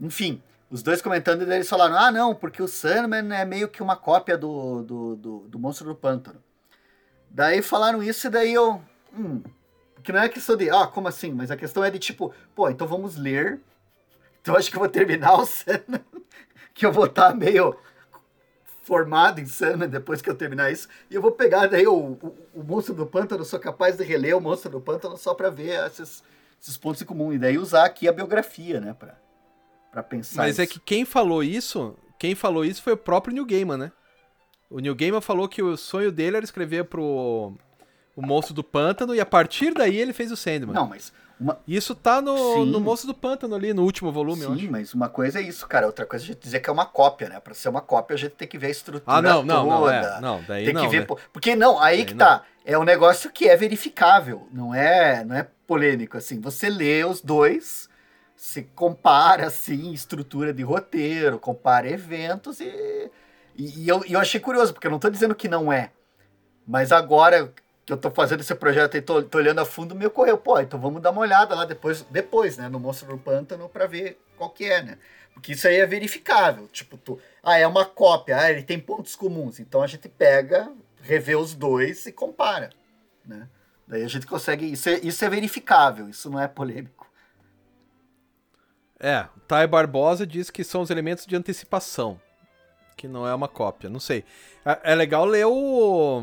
[0.00, 3.82] Enfim, os dois comentando e eles falaram: ah, não, porque o Sandman é meio que
[3.82, 6.42] uma cópia do, do, do, do Monstro do Pântano.
[7.30, 8.82] Daí falaram isso e daí eu.
[9.12, 9.42] Hum,
[10.02, 10.70] que não é questão de.
[10.70, 11.32] Ah, como assim?
[11.32, 13.60] Mas a questão é de tipo, pô, então vamos ler.
[14.40, 16.04] Então acho que eu vou terminar o Sandman.
[16.74, 17.76] Que eu vou estar meio
[18.88, 20.88] formado em Sandman depois que eu terminar isso.
[21.10, 23.44] E eu vou pegar daí o, o, o Monstro do Pântano.
[23.44, 26.24] Sou capaz de reler o Monstro do Pântano só pra ver esses,
[26.60, 27.30] esses pontos em comum.
[27.30, 28.96] E daí usar aqui a biografia, né?
[28.98, 29.14] Pra,
[29.92, 30.42] pra pensar.
[30.42, 30.72] Mas é isso.
[30.72, 33.92] que quem falou isso, quem falou isso foi o próprio Neil Gaiman, né?
[34.70, 37.54] O Neil Gaiman falou que o sonho dele era escrever pro
[38.16, 40.74] o Monstro do Pântano e a partir daí ele fez o Sandman.
[40.74, 41.12] Não, mas.
[41.40, 42.70] Uma, isso tá no, Sim.
[42.70, 45.86] no Monstro do Pântano ali, no último volume, Sim, mas uma coisa é isso, cara.
[45.86, 47.38] Outra coisa é a gente dizer que é uma cópia, né?
[47.38, 49.78] Pra ser uma cópia, a gente tem que ver a estrutura Ah, não, não, não,
[49.80, 49.94] toda.
[49.94, 50.20] é.
[50.20, 51.08] Não, daí tem não, que ver.
[51.08, 51.16] né?
[51.32, 52.26] Porque não, aí Daí que não.
[52.26, 52.42] tá.
[52.64, 56.40] É um negócio que é verificável, não é, não é polêmico assim.
[56.40, 57.88] Você lê os dois,
[58.36, 63.10] se compara assim, estrutura de roteiro, compara eventos e
[63.56, 65.90] e, e eu, e eu achei curioso, porque eu não tô dizendo que não é.
[66.66, 67.52] Mas agora
[67.88, 70.60] que eu tô fazendo esse projeto e tô, tô olhando a fundo, me ocorreu, pô,
[70.60, 74.20] então vamos dar uma olhada lá depois, depois, né, no Monstro do Pântano pra ver
[74.36, 74.98] qual que é, né?
[75.32, 79.16] Porque isso aí é verificável, tipo, tu, ah, é uma cópia, ah, ele tem pontos
[79.16, 80.70] comuns, então a gente pega,
[81.00, 82.68] revê os dois e compara,
[83.24, 83.48] né?
[83.86, 87.10] Daí a gente consegue, isso é, isso é verificável, isso não é polêmico.
[89.00, 92.20] É, Thay Barbosa diz que são os elementos de antecipação.
[92.98, 94.24] que não é uma cópia, não sei.
[94.62, 96.22] É, é legal ler o.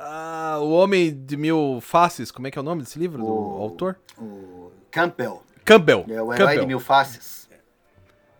[0.00, 3.26] Ah, o Homem de Mil Faces, como é que é o nome desse livro, do
[3.26, 3.98] O- autor?
[4.16, 6.04] O Campbell, Campbell.
[6.08, 6.60] é o herói Campbell.
[6.60, 7.48] de mil faces.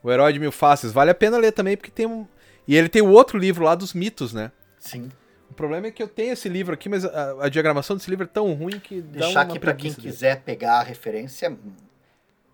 [0.02, 0.92] O Herói de Mil Faces.
[0.92, 2.24] Vale a pena ler também, porque tem um.
[2.68, 4.52] E ele tem o outro livro lá dos mitos, né?
[4.78, 5.10] Sim.
[5.50, 8.24] O problema é que eu tenho esse livro aqui, mas a, a diagramação desse livro
[8.24, 10.00] é tão ruim que dá Deixar uma aqui pra quem dele.
[10.02, 11.50] quiser pegar a referência.
[11.50, 11.72] hum,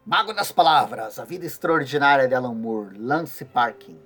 [0.06, 3.98] Mago das Palavras, A Vida Extraordinária de Alan Moore, Lance Parkin.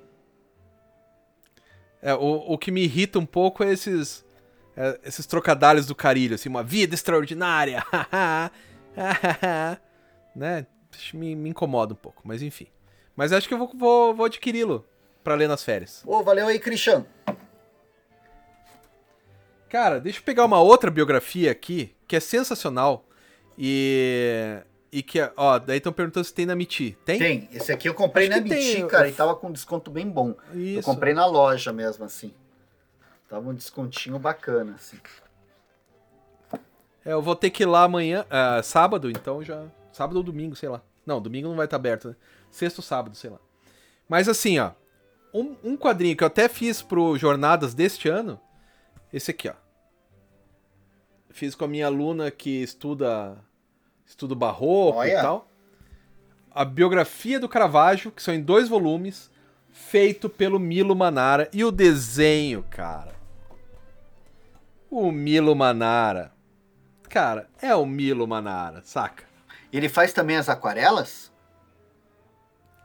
[2.03, 4.25] É, o, o que me irrita um pouco é esses,
[4.81, 7.83] é, esses trocadalhos do carilho, assim, uma vida extraordinária,
[10.35, 10.67] né?
[11.13, 12.69] Me, me incomoda um pouco, mas enfim.
[13.17, 14.87] Mas acho que eu vou, vou, vou adquiri-lo
[15.25, 16.03] pra ler nas férias.
[16.07, 17.05] Ô, valeu aí, Christian.
[19.69, 23.05] Cara, deixa eu pegar uma outra biografia aqui, que é sensacional,
[23.59, 24.61] e...
[24.91, 26.97] E que, é- ó, daí estão perguntando se tem na Miti.
[27.05, 27.19] Tem?
[27.19, 30.09] Tem, esse aqui eu comprei Acho na Miti, eu- cara, e tava com desconto bem
[30.09, 30.35] bom.
[30.55, 30.83] Eu Isso.
[30.83, 32.33] comprei na loja mesmo, assim.
[33.29, 34.99] Tava um descontinho bacana, assim.
[37.05, 39.67] É, eu vou ter que ir lá amanhã, ah, sábado, então já.
[39.93, 40.83] Sábado ou domingo, sei lá.
[41.05, 42.17] Não, domingo não vai estar aberto, né?
[42.51, 43.39] Sexto sábado, sei lá.
[44.09, 44.73] Mas assim, ó.
[45.33, 48.41] Um, um quadrinho que eu até fiz pro Jornadas deste ano.
[49.13, 49.55] Esse aqui, ó.
[51.31, 53.37] Fiz com a minha aluna que estuda.
[54.07, 55.11] Estuda barroco Olha.
[55.11, 55.49] e tal.
[56.51, 59.31] A biografia do Caravaggio, que são em dois volumes,
[59.71, 61.49] feito pelo Milo Manara.
[61.53, 63.18] E o desenho, cara.
[64.91, 66.33] O Milo Manara.
[67.09, 69.25] Cara, é o Milo Manara, saca?
[69.73, 71.33] Ele faz também as aquarelas?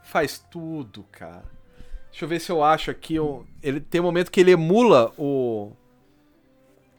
[0.03, 1.43] Faz tudo, cara.
[2.09, 3.19] Deixa eu ver se eu acho aqui.
[3.19, 5.71] um- Ele tem um momento que ele emula o.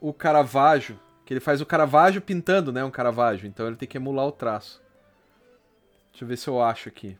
[0.01, 0.99] O Caravaggio.
[1.25, 2.83] Que ele faz o Caravaggio pintando, né?
[2.83, 3.47] Um Caravaggio.
[3.47, 4.83] Então ele tem que emular o traço.
[6.11, 7.17] Deixa eu ver se eu acho aqui.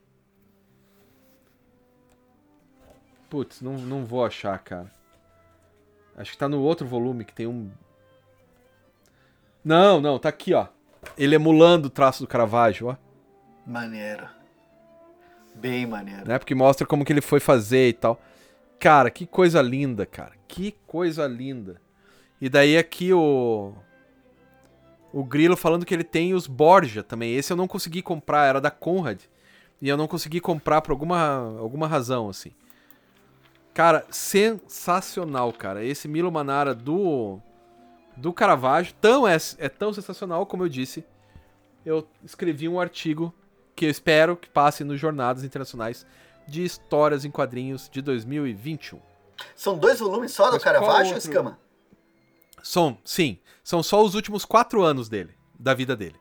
[3.29, 4.91] Putz, não, não vou achar, cara.
[6.17, 7.69] Acho que tá no outro volume que tem um.
[9.63, 10.67] Não, não, tá aqui, ó.
[11.17, 12.95] Ele emulando o traço do Caravaggio, ó.
[13.65, 14.27] Maneiro.
[15.55, 16.27] Bem maneiro.
[16.27, 16.37] né?
[16.37, 18.21] Porque mostra como que ele foi fazer e tal.
[18.79, 20.33] Cara, que coisa linda, cara.
[20.47, 21.81] Que coisa linda.
[22.39, 23.73] E daí aqui o
[25.11, 27.33] o Grilo falando que ele tem os Borgia também.
[27.33, 29.21] Esse eu não consegui comprar, era da Conrad.
[29.81, 32.51] E eu não consegui comprar por alguma alguma razão assim.
[33.75, 35.83] Cara, sensacional, cara.
[35.83, 37.41] Esse Milo Manara do
[38.15, 41.05] do Caravaggio tão é, é tão sensacional como eu disse.
[41.85, 43.35] Eu escrevi um artigo
[43.75, 46.05] que eu espero que passe nos jornadas internacionais
[46.47, 48.97] de histórias em quadrinhos de 2021.
[49.53, 51.17] São dois volumes só do Mas Caravaggio?
[51.17, 51.59] Escama?
[52.63, 56.15] São, sim, são só os últimos quatro anos dele, da vida dele.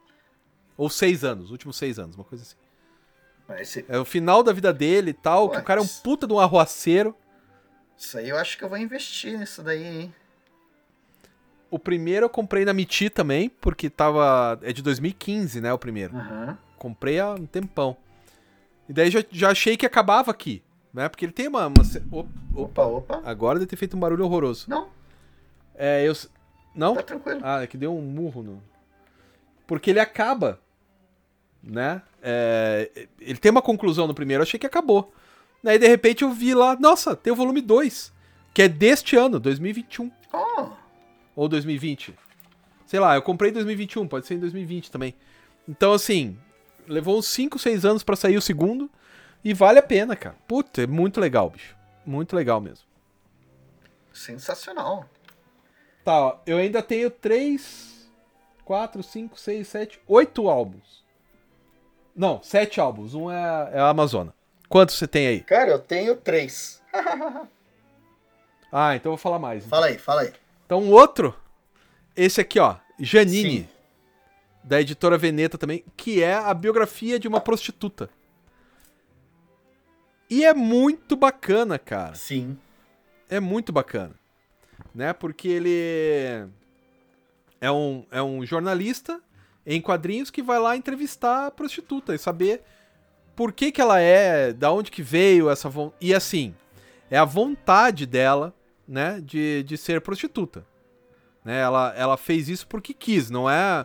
[0.76, 2.56] Ou seis anos, últimos seis anos, uma coisa assim.
[3.60, 6.26] Esse, É o final da vida dele e tal, que o cara é um puta
[6.26, 7.16] de um arruaceiro.
[7.96, 10.14] Isso aí eu acho que eu vou investir nisso daí, hein?
[11.70, 14.58] O primeiro eu comprei na Miti também, porque tava.
[14.62, 15.72] É de 2015, né?
[15.72, 16.16] O primeiro.
[16.16, 16.56] Aham.
[16.78, 17.96] Comprei há um tempão.
[18.88, 20.62] E daí já, já achei que acabava aqui,
[20.92, 21.08] né?
[21.08, 21.66] Porque ele tem uma.
[21.66, 23.22] uma se- Op- Opa, opa.
[23.24, 24.66] Agora deve ter feito um barulho horroroso.
[24.70, 24.88] Não,
[25.74, 26.12] É, eu.
[26.74, 26.94] Não?
[26.94, 27.40] tá tranquilo.
[27.42, 28.62] Ah, é que deu um murro no.
[29.66, 30.60] Porque ele acaba.
[31.62, 32.02] Né?
[32.22, 35.12] É, ele tem uma conclusão no primeiro, eu achei que acabou.
[35.64, 38.12] Daí de repente eu vi lá, nossa, tem o volume 2,
[38.52, 40.12] que é deste ano, 2021.
[40.30, 40.66] Oh,
[41.34, 42.14] Ou 2020.
[42.84, 45.14] Sei lá, eu comprei em 2021, pode ser em 2020 também.
[45.66, 46.36] Então, assim,
[46.86, 48.90] levou uns 5, 6 anos pra sair o segundo.
[49.42, 50.36] E vale a pena, cara.
[50.46, 51.74] Puta, é muito legal, bicho.
[52.04, 52.84] Muito legal mesmo.
[54.12, 55.08] sensacional.
[56.04, 58.06] Tá, ó, eu ainda tenho 3,
[58.66, 61.02] 4, 5, 6, 7, 8 álbuns.
[62.14, 63.14] Não, 7 álbuns.
[63.14, 64.34] Um é, é a Amazona.
[64.68, 65.40] Quantos você tem aí?
[65.40, 66.82] Cara, eu tenho três.
[68.76, 69.64] Ah, então eu vou falar mais.
[69.64, 70.32] Fala aí, fala aí.
[70.66, 71.32] Então, um outro.
[72.16, 72.74] Esse aqui, ó.
[72.98, 73.60] Janine.
[73.60, 73.68] Sim.
[74.64, 75.84] Da editora Veneta também.
[75.96, 78.10] Que é a biografia de uma prostituta.
[80.28, 82.16] E é muito bacana, cara.
[82.16, 82.58] Sim.
[83.30, 84.16] É muito bacana.
[84.92, 85.12] Né?
[85.12, 86.48] Porque ele
[87.60, 89.20] é um, é um jornalista
[89.64, 92.64] em quadrinhos que vai lá entrevistar a prostituta e saber
[93.34, 95.92] por que, que ela é, da onde que veio essa von...
[96.00, 96.54] E assim,
[97.10, 98.54] é a vontade dela,
[98.86, 100.64] né, de, de ser prostituta.
[101.44, 101.60] Né?
[101.60, 103.84] Ela, ela fez isso porque quis, não é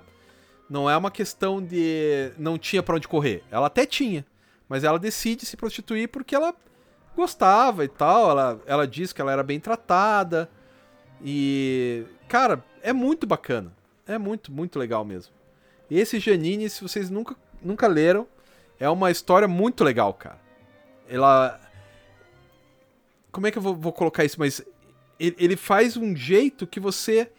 [0.70, 3.44] não é uma questão de não tinha pra onde correr.
[3.50, 4.24] Ela até tinha,
[4.68, 6.54] mas ela decide se prostituir porque ela
[7.16, 8.30] gostava e tal.
[8.30, 10.50] Ela, ela diz que ela era bem tratada.
[11.24, 13.74] E, cara, é muito bacana.
[14.06, 15.34] É muito, muito legal mesmo.
[15.90, 18.28] E esse Janine, se vocês nunca, nunca leram,
[18.80, 20.40] é uma história muito legal, cara.
[21.08, 21.60] Ela.
[23.32, 24.40] Como é que eu vou, vou colocar isso?
[24.40, 24.64] Mas
[25.20, 27.32] ele, faz um jeito que você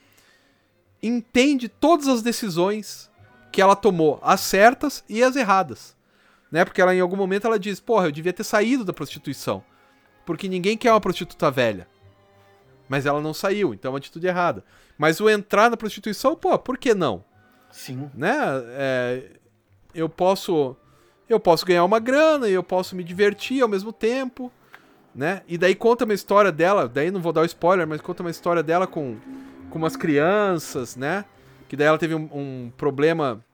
[1.03, 3.11] entende todas as decisões
[3.51, 5.97] que ela tomou, as certas e as erradas.
[6.53, 6.65] Né?
[6.65, 9.65] Porque ela em algum momento ela diz: "Porra, eu devia ter saído da prostituição".
[10.27, 11.89] Porque ninguém quer uma prostituta velha.
[12.89, 14.65] Mas ela não saiu, então é uma atitude errada.
[14.99, 17.25] Mas o entrar na prostituição, pô, por que não?
[17.71, 18.11] Sim.
[18.15, 18.37] Né?
[18.71, 19.31] É,
[19.95, 20.77] eu posso
[21.33, 24.51] eu posso ganhar uma grana e eu posso me divertir ao mesmo tempo,
[25.15, 25.43] né?
[25.47, 28.31] E daí conta uma história dela, daí não vou dar o spoiler, mas conta uma
[28.31, 29.17] história dela com,
[29.71, 31.25] com umas crianças, né?
[31.69, 33.45] Que daí ela teve um, um problema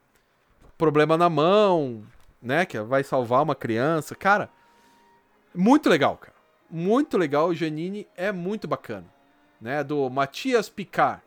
[0.78, 2.02] problema na mão,
[2.40, 2.64] né?
[2.64, 4.14] Que vai salvar uma criança.
[4.14, 4.48] Cara,
[5.54, 6.34] muito legal, cara.
[6.70, 7.48] Muito legal.
[7.48, 9.06] O Janine é muito bacana,
[9.60, 9.84] né?
[9.84, 11.20] Do Matias Picard.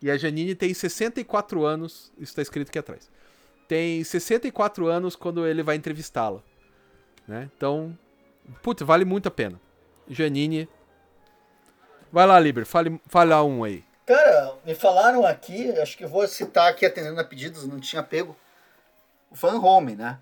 [0.00, 3.10] E a Janine tem 64 anos, isso tá escrito aqui atrás
[3.72, 6.42] tem 64 anos quando ele vai entrevistá-la.
[7.26, 7.48] Né?
[7.56, 7.98] Então,
[8.60, 9.58] putz, vale muito a pena.
[10.06, 10.68] Janine.
[12.12, 13.82] Vai lá, Liber, fale, fala um aí.
[14.04, 18.36] Cara, me falaram aqui, acho que vou citar aqui atendendo a pedidos, não tinha pego.
[19.30, 20.18] O fan home, né?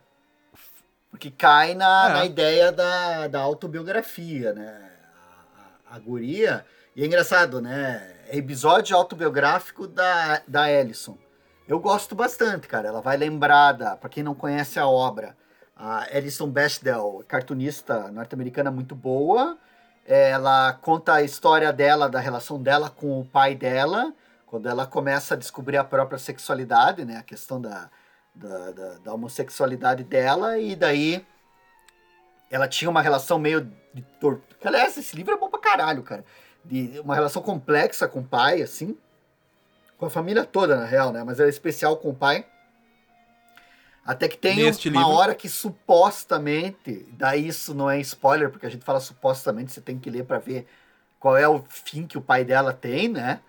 [1.10, 2.12] Porque cai na, é.
[2.12, 4.93] na ideia da, da autobiografia, né?
[5.89, 6.64] A, a, a, guria.
[6.94, 8.14] E é engraçado, né?
[8.28, 11.18] É episódio autobiográfico da, da Ellison.
[11.71, 12.89] Eu gosto bastante, cara.
[12.89, 15.37] Ela vai lembrar da, para quem não conhece a obra,
[15.77, 19.57] a Alison Bechdel, cartunista norte-americana muito boa.
[20.05, 24.13] Ela conta a história dela, da relação dela com o pai dela,
[24.47, 27.19] quando ela começa a descobrir a própria sexualidade, né?
[27.19, 27.89] A questão da,
[28.35, 31.25] da, da, da homossexualidade dela, e daí
[32.51, 33.61] ela tinha uma relação meio
[33.95, 34.59] de tortura.
[34.65, 36.25] Aliás, esse livro é bom pra caralho, cara.
[36.65, 38.99] De uma relação complexa com o pai, assim
[40.01, 41.22] com a família toda, na real, né?
[41.22, 42.47] Mas era especial com o pai.
[44.02, 45.14] Até que tem Neste uma livro.
[45.14, 49.98] hora que supostamente, daí isso não é spoiler, porque a gente fala supostamente, você tem
[49.98, 50.66] que ler para ver
[51.20, 53.40] qual é o fim que o pai dela tem, né?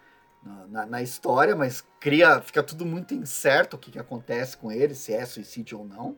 [0.68, 4.96] Na, na, história, mas cria, fica tudo muito incerto o que, que acontece com ele,
[4.96, 6.18] se é suicídio ou não.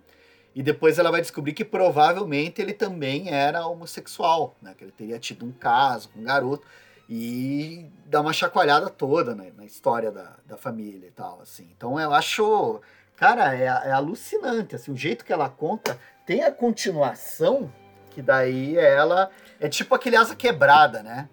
[0.55, 4.73] E depois ela vai descobrir que provavelmente ele também era homossexual, né?
[4.75, 6.65] Que ele teria tido um caso com um garoto
[7.15, 11.71] e dá uma chacoalhada toda né, na história da, da família e tal, assim.
[11.77, 12.81] Então eu acho,
[13.15, 17.71] cara, é, é alucinante, assim, o jeito que ela conta, tem a continuação,
[18.09, 19.29] que daí ela,
[19.59, 21.29] é tipo aquele Asa Quebrada, né?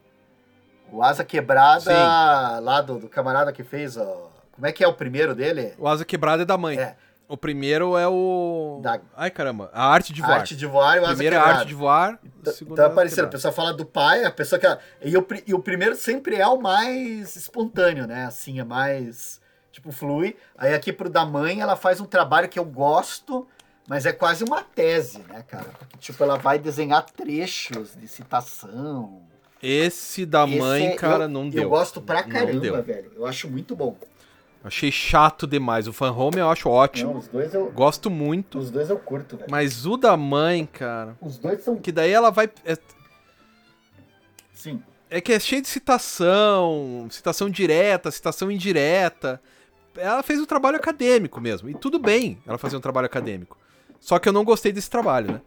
[0.92, 2.62] O Asa Quebrada Sim.
[2.62, 5.72] lá do, do, camarada que fez, ó, como é que é o primeiro dele?
[5.78, 6.78] O Asa Quebrada é da mãe.
[6.78, 6.94] É.
[7.30, 8.80] O primeiro é o.
[8.82, 9.00] Da...
[9.16, 9.70] Ai, caramba.
[9.72, 10.32] A arte de voar.
[10.32, 12.18] A arte de voar e o Primeiro é a arte de voar.
[12.24, 13.26] Então, tá aparecendo.
[13.26, 14.66] A pessoa fala do pai, a pessoa que.
[15.00, 18.26] E o, e o primeiro sempre é o mais espontâneo, né?
[18.26, 19.40] Assim, é mais.
[19.70, 20.36] Tipo, flui.
[20.58, 23.46] Aí aqui pro da mãe, ela faz um trabalho que eu gosto,
[23.88, 25.70] mas é quase uma tese, né, cara?
[25.78, 29.22] Porque, tipo, ela vai desenhar trechos de citação.
[29.62, 31.62] Esse da Esse mãe, é, cara, eu, não deu.
[31.62, 33.12] Eu gosto pra caramba, velho.
[33.14, 33.96] Eu acho muito bom.
[34.62, 35.88] Achei chato demais.
[35.88, 37.12] O Fan Home eu acho ótimo.
[37.12, 37.70] Não, os dois eu.
[37.72, 38.58] Gosto muito.
[38.58, 39.50] Os dois eu curto, velho.
[39.50, 41.16] Mas o da mãe, cara.
[41.20, 41.76] Os dois são.
[41.76, 42.50] Que daí ela vai.
[42.64, 42.76] É...
[44.52, 44.82] Sim.
[45.08, 49.40] É que é cheio de citação, citação direta, citação indireta.
[49.96, 51.68] Ela fez um trabalho acadêmico mesmo.
[51.68, 53.58] E tudo bem ela fazer um trabalho acadêmico.
[53.98, 55.40] Só que eu não gostei desse trabalho, né?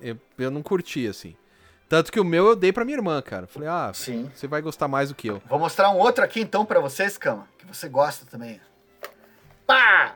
[0.00, 1.34] Eu, eu não curti, assim.
[1.92, 3.46] Tanto que o meu eu dei pra minha irmã, cara.
[3.46, 4.30] Falei, ah, Sim.
[4.34, 5.42] você vai gostar mais do que eu.
[5.46, 8.58] Vou mostrar um outro aqui então para vocês, Cama, que você gosta também.
[9.66, 10.14] Pá!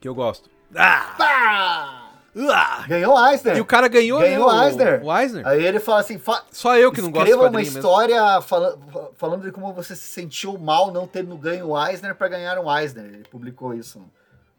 [0.00, 0.50] Que eu gosto.
[0.74, 1.14] Ah!
[1.16, 2.10] Pá!
[2.50, 2.84] Ah!
[2.88, 3.56] Ganhou o Eisner.
[3.56, 5.04] E o cara ganhou, ganhou né, o Eisner.
[5.04, 5.46] O Eisner.
[5.46, 8.76] Aí ele fala assim: fa Só eu que não gosto de Escreva uma história fala
[9.16, 12.78] falando de como você se sentiu mal não tendo ganho o Eisner para ganhar um
[12.78, 13.04] Eisner.
[13.04, 14.02] Ele publicou isso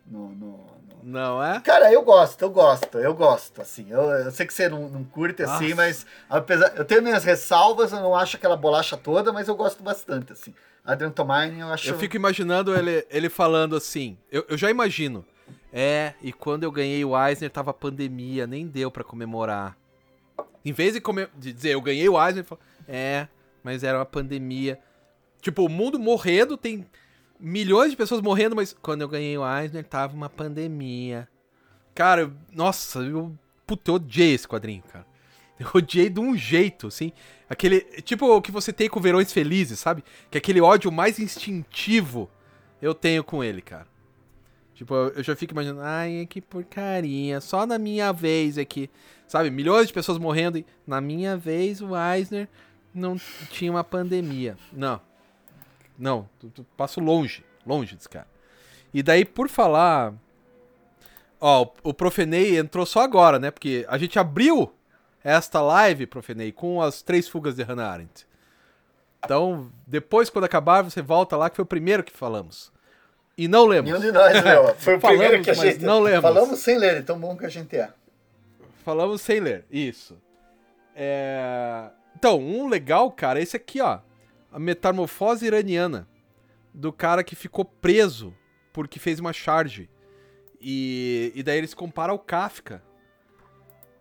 [0.07, 0.65] no, no,
[1.03, 1.59] não é?
[1.59, 3.88] Cara, eu gosto, eu gosto, eu gosto, assim.
[3.89, 5.65] Eu, eu sei que você não, não curte assim, Nossa.
[5.65, 6.73] assim, mas apesar.
[6.77, 10.53] Eu tenho minhas ressalvas, eu não acho aquela bolacha toda, mas eu gosto bastante, assim.
[10.85, 11.89] Adrian Tomine, eu acho.
[11.89, 14.17] Eu fico imaginando ele, ele falando assim.
[14.31, 15.25] Eu, eu já imagino.
[15.71, 19.77] É, e quando eu ganhei o Eisner tava pandemia, nem deu para comemorar.
[20.63, 21.27] Em vez de, come...
[21.35, 23.27] de dizer eu ganhei o Eisner, falo, é,
[23.63, 24.80] mas era uma pandemia.
[25.41, 26.85] Tipo, o mundo morrendo tem
[27.44, 31.28] milhões de pessoas morrendo, mas quando eu ganhei o Eisner, tava uma pandemia.
[31.94, 33.38] Cara, nossa, eu,
[33.68, 35.06] puta, eu odiei esse quadrinho, cara.
[35.60, 37.11] Eu odiei de um jeito, assim.
[37.48, 37.82] Aquele.
[38.02, 40.03] Tipo o que você tem com Verões Felizes, sabe?
[40.32, 42.30] Que é aquele ódio mais instintivo
[42.82, 43.88] eu tenho com ele, cara.
[44.74, 47.40] Tipo, eu já fico imaginando, ai, que porcaria.
[47.40, 48.90] Só na minha vez aqui.
[49.28, 49.49] Sabe?
[49.52, 52.49] Milhões de pessoas morrendo e na minha vez o Eisner
[52.94, 53.15] não
[53.52, 54.57] tinha uma pandemia.
[54.72, 54.99] Não,
[55.98, 58.28] não, tu, tu passo longe, longe desse cara.
[58.94, 60.14] E daí, por falar.
[61.40, 63.52] Ó, o Profenei entrou só agora, né?
[63.52, 64.74] Porque a gente abriu
[65.24, 68.26] esta live, Profenei, com as três fugas de Hannah Arendt.
[69.24, 72.72] Então, depois, quando acabar, você volta lá, que foi o primeiro que falamos.
[73.38, 73.90] E não lemos.
[73.90, 74.76] Nenhum de nós, meu.
[74.78, 75.84] Foi o Falamos, primeiro que a gente.
[75.84, 76.22] não lemos.
[76.22, 77.90] Falamos sem ler, tão bom que a gente é.
[78.86, 80.15] Falamos sem ler, isso.
[80.95, 81.90] É...
[82.15, 83.99] Então, um legal, cara, é esse aqui, ó.
[84.53, 86.07] A metamorfose iraniana.
[86.73, 88.34] Do cara que ficou preso
[88.71, 89.89] porque fez uma charge.
[90.61, 92.81] E, e daí eles comparam ao Kafka.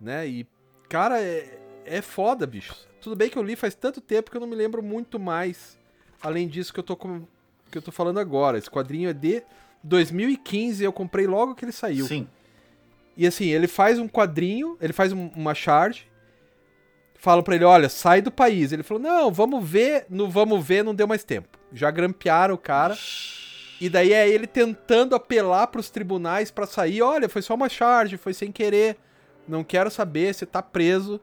[0.01, 0.27] Né?
[0.29, 0.47] E,
[0.89, 2.75] cara, é, é foda, bicho.
[3.01, 5.79] Tudo bem que eu li faz tanto tempo que eu não me lembro muito mais.
[6.23, 7.27] Além disso que eu tô, com,
[7.71, 8.57] que eu tô falando agora.
[8.59, 9.43] Esse quadrinho é de
[9.83, 12.07] 2015, eu comprei logo que ele saiu.
[12.07, 12.29] Sim.
[13.17, 16.07] E assim, ele faz um quadrinho, ele faz um- uma charge.
[17.23, 18.73] Falam pra ele, olha, sai do país.
[18.73, 20.07] Ele falou, não, vamos ver.
[20.11, 21.57] No vamos ver, não deu mais tempo.
[21.73, 22.99] Já grampearam o cara.
[23.81, 27.01] E daí é ele tentando apelar pros tribunais pra sair.
[27.01, 28.97] Olha, foi só uma charge, foi sem querer.
[29.47, 31.21] Não quero saber, você tá preso.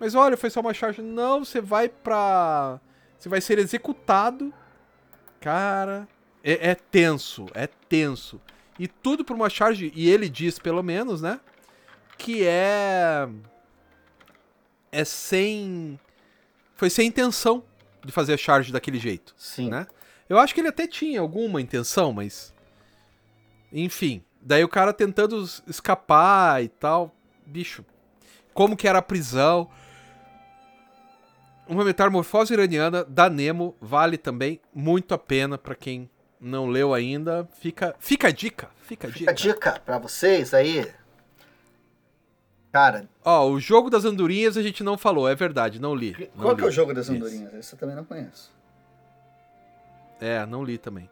[0.00, 1.02] Mas olha, foi só uma charge.
[1.02, 2.80] Não, você vai pra.
[3.18, 4.54] Você vai ser executado.
[5.38, 6.08] Cara.
[6.42, 8.40] É, é tenso, é tenso.
[8.78, 9.92] E tudo por uma charge.
[9.94, 11.38] E ele diz, pelo menos, né?
[12.16, 13.28] Que é.
[14.92, 15.98] É sem.
[16.76, 17.64] Foi sem intenção
[18.04, 19.70] de fazer a charge daquele jeito Sim.
[19.70, 19.86] né?
[20.28, 22.54] Eu acho que ele até tinha alguma intenção, mas.
[23.72, 24.22] Enfim.
[24.40, 27.14] Daí o cara tentando es- escapar e tal.
[27.46, 27.84] Bicho.
[28.52, 29.68] Como que era a prisão.
[31.66, 36.10] Uma metamorfose iraniana da Nemo vale também muito a pena pra quem
[36.40, 37.48] não leu ainda.
[37.60, 38.68] Fica, fica a dica.
[38.82, 39.54] Fica a Fica a dica.
[39.54, 40.90] dica pra vocês aí.
[42.72, 46.16] Cara, Ó, o jogo das andorinhas a gente não falou, é verdade, não li.
[46.34, 46.74] não qual que é o li.
[46.74, 47.52] jogo das andorinhas?
[47.52, 48.50] Esse eu também não conheço.
[50.18, 51.10] É, não li também.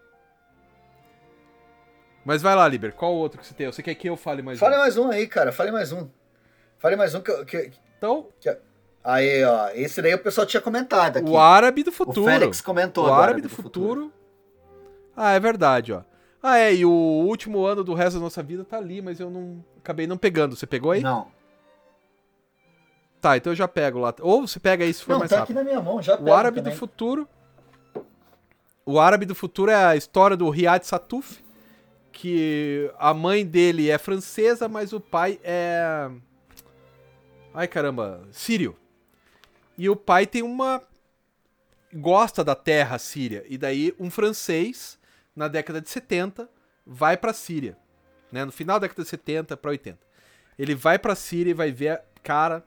[2.24, 3.66] Mas vai lá, Liber, qual o outro que você tem?
[3.66, 4.78] Eu sei que eu fale mais Fale um.
[4.78, 5.52] mais um aí, cara.
[5.52, 6.08] Fale mais um.
[6.78, 8.28] Fale mais um que, eu- que, Então,
[9.02, 9.68] Aí, ó.
[9.70, 11.28] Esse daí o pessoal tinha comentado aqui.
[11.28, 12.26] o árabe do O futuro.
[12.26, 14.12] Félix comentou O agora árabe do, futuro.
[15.16, 16.02] Ah, é verdade, ó.
[16.42, 19.30] Ah, é, e o último ano do resto da nossa vida tá ali, mas eu
[19.30, 20.54] não acabei não pegando.
[20.56, 21.00] Você pegou aí?
[21.02, 21.28] Não.
[23.20, 24.14] Tá, então eu já pego lá.
[24.20, 25.56] Ou você pega aí se for Não, mais tá aqui rápido.
[25.56, 26.72] na minha mão, já O árabe também.
[26.72, 27.28] do futuro.
[28.86, 31.44] O árabe do futuro é a história do Riyad Satuf,
[32.10, 36.10] que a mãe dele é francesa, mas o pai é
[37.52, 38.76] Ai caramba, sírio.
[39.76, 40.82] E o pai tem uma
[41.92, 44.98] gosta da terra síria e daí um francês
[45.34, 46.48] na década de 70
[46.86, 47.76] vai pra Síria,
[48.30, 48.44] né?
[48.44, 49.98] No final da década de 70 pra 80.
[50.58, 52.64] Ele vai pra Síria e vai ver, cara,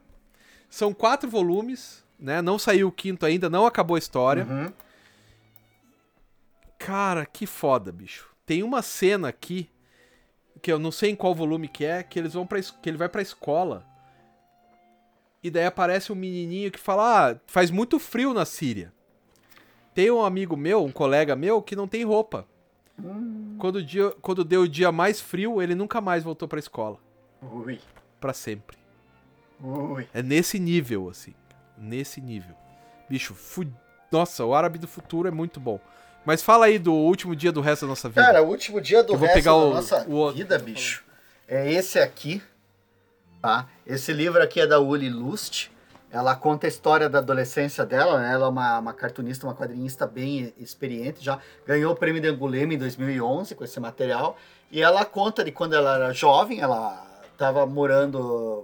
[0.73, 2.41] são quatro volumes, né?
[2.41, 4.43] Não saiu o quinto ainda, não acabou a história.
[4.43, 4.73] Uhum.
[6.79, 8.27] Cara, que foda, bicho.
[8.43, 9.69] Tem uma cena aqui
[10.63, 12.97] que eu não sei em qual volume que é, que eles vão para que ele
[12.97, 13.85] vai pra escola.
[15.43, 18.91] E daí aparece um menininho que fala: "Ah, faz muito frio na Síria".
[19.93, 22.47] Tem um amigo meu, um colega meu que não tem roupa.
[23.59, 26.97] Quando o dia, quando deu o dia mais frio, ele nunca mais voltou pra escola,
[27.43, 27.79] Ui.
[28.19, 28.82] Pra sempre.
[29.63, 30.07] Ui.
[30.13, 31.33] É nesse nível assim,
[31.77, 32.55] nesse nível.
[33.09, 33.65] Bicho, fu...
[34.11, 35.79] nossa, o árabe do futuro é muito bom.
[36.25, 38.23] Mas fala aí do último dia do resto da nossa vida.
[38.23, 41.03] Cara, o último dia do resto da o- nossa o vida, bicho,
[41.47, 42.41] é esse aqui,
[43.41, 43.67] tá?
[43.85, 45.69] Esse livro aqui é da Uli Lust.
[46.09, 48.31] Ela conta a história da adolescência dela, né?
[48.33, 52.73] Ela é uma, uma cartunista, uma quadrinista bem experiente, já ganhou o prêmio de Angulema
[52.73, 54.37] em 2011 com esse material.
[54.71, 57.03] E ela conta de quando ela era jovem, ela
[57.33, 58.63] estava morando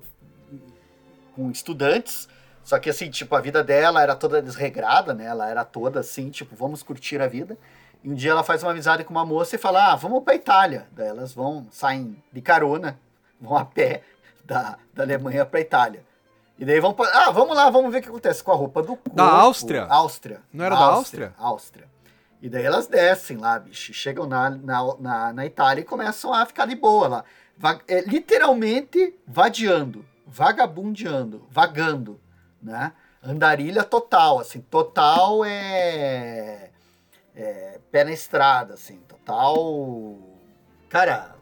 [1.39, 2.27] com estudantes,
[2.63, 5.25] só que assim, tipo, a vida dela era toda desregrada, né?
[5.25, 7.57] Ela era toda assim, tipo, vamos curtir a vida.
[8.03, 10.35] E um dia ela faz uma amizade com uma moça e fala: Ah, vamos pra
[10.35, 10.85] Itália.
[10.91, 12.99] Daí elas vão, saem de carona,
[13.39, 14.03] vão a pé
[14.45, 16.03] da, da Alemanha pra Itália.
[16.57, 18.81] E daí vão pra, Ah, vamos lá, vamos ver o que acontece com a roupa
[18.81, 19.11] do corpo.
[19.15, 19.85] Da Áustria?
[19.89, 20.41] Áustria.
[20.53, 21.33] Não era da Áustria?
[21.37, 21.85] Áustria.
[22.41, 23.93] E daí elas descem lá, bicho.
[23.93, 27.23] Chegam na, na, na, na Itália e começam a ficar de boa lá.
[27.57, 32.19] Va- é, literalmente vadiando, vagabundeando, vagando,
[32.61, 32.93] né?
[33.21, 36.69] Andarilha total, assim, total é,
[37.35, 40.17] é pé na estrada, assim, total,
[40.87, 41.35] cara,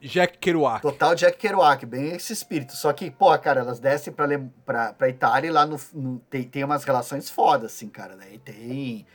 [0.00, 0.82] Jack Kerouac.
[0.82, 2.74] total Jack Kerouac, bem esse espírito.
[2.76, 4.26] Só que, pô, cara, elas descem pra,
[4.64, 8.38] pra, pra Itália e lá no, no- tem, tem umas relações fodas, assim, cara, daí
[8.38, 9.06] tem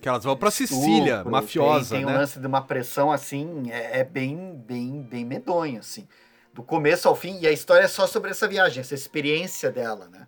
[0.00, 2.12] Que elas vão pra Sicília, estupro, mafiosa, tem, tem né?
[2.12, 6.06] um lance de uma pressão assim, é, é bem, bem, bem medonho, assim.
[6.52, 10.08] Do começo ao fim, e a história é só sobre essa viagem, essa experiência dela,
[10.08, 10.26] né?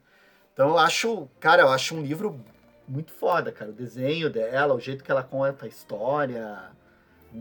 [0.53, 2.39] Então eu acho, cara, eu acho um livro
[2.87, 3.71] muito foda, cara.
[3.71, 6.71] O desenho dela, o jeito que ela conta a história,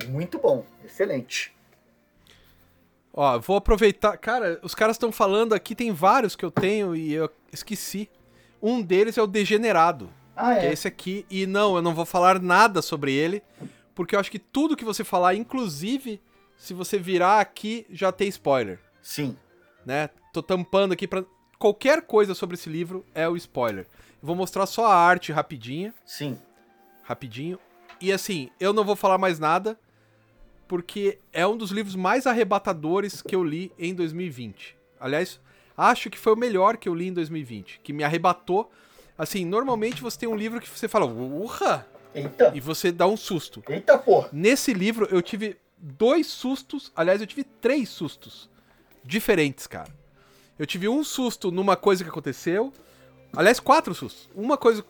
[0.10, 1.54] muito bom, excelente.
[3.14, 4.18] Ó, vou aproveitar.
[4.18, 8.10] Cara, os caras estão falando aqui, tem vários que eu tenho e eu esqueci.
[8.62, 10.10] Um deles é o Degenerado.
[10.36, 11.26] Ah, Que é esse aqui.
[11.30, 13.44] E não, eu não vou falar nada sobre ele.
[13.94, 16.22] Porque eu acho que tudo que você falar, inclusive,
[16.62, 18.80] se você virar aqui, já tem spoiler.
[19.02, 19.36] Sim.
[19.84, 20.12] Né?
[20.32, 21.26] Tô tampando aqui pra.
[21.58, 23.88] Qualquer coisa sobre esse livro é o spoiler.
[24.22, 25.92] Vou mostrar só a arte rapidinha.
[26.06, 26.38] Sim.
[27.02, 27.58] Rapidinho.
[28.00, 29.76] E assim, eu não vou falar mais nada.
[30.68, 34.78] Porque é um dos livros mais arrebatadores que eu li em 2020.
[35.00, 35.40] Aliás,
[35.76, 37.80] acho que foi o melhor que eu li em 2020.
[37.84, 38.72] Que me arrebatou.
[39.18, 41.88] Assim, normalmente você tem um livro que você fala, urra!
[42.14, 42.52] Eita.
[42.54, 43.64] E você dá um susto.
[43.68, 44.30] Eita, porra.
[44.32, 46.92] Nesse livro eu tive dois sustos.
[46.96, 48.50] Aliás, eu tive três sustos
[49.04, 49.94] diferentes, cara.
[50.58, 52.72] Eu tive um susto numa coisa que aconteceu.
[53.36, 54.30] Aliás, quatro sustos.
[54.36, 54.86] Uma coisa,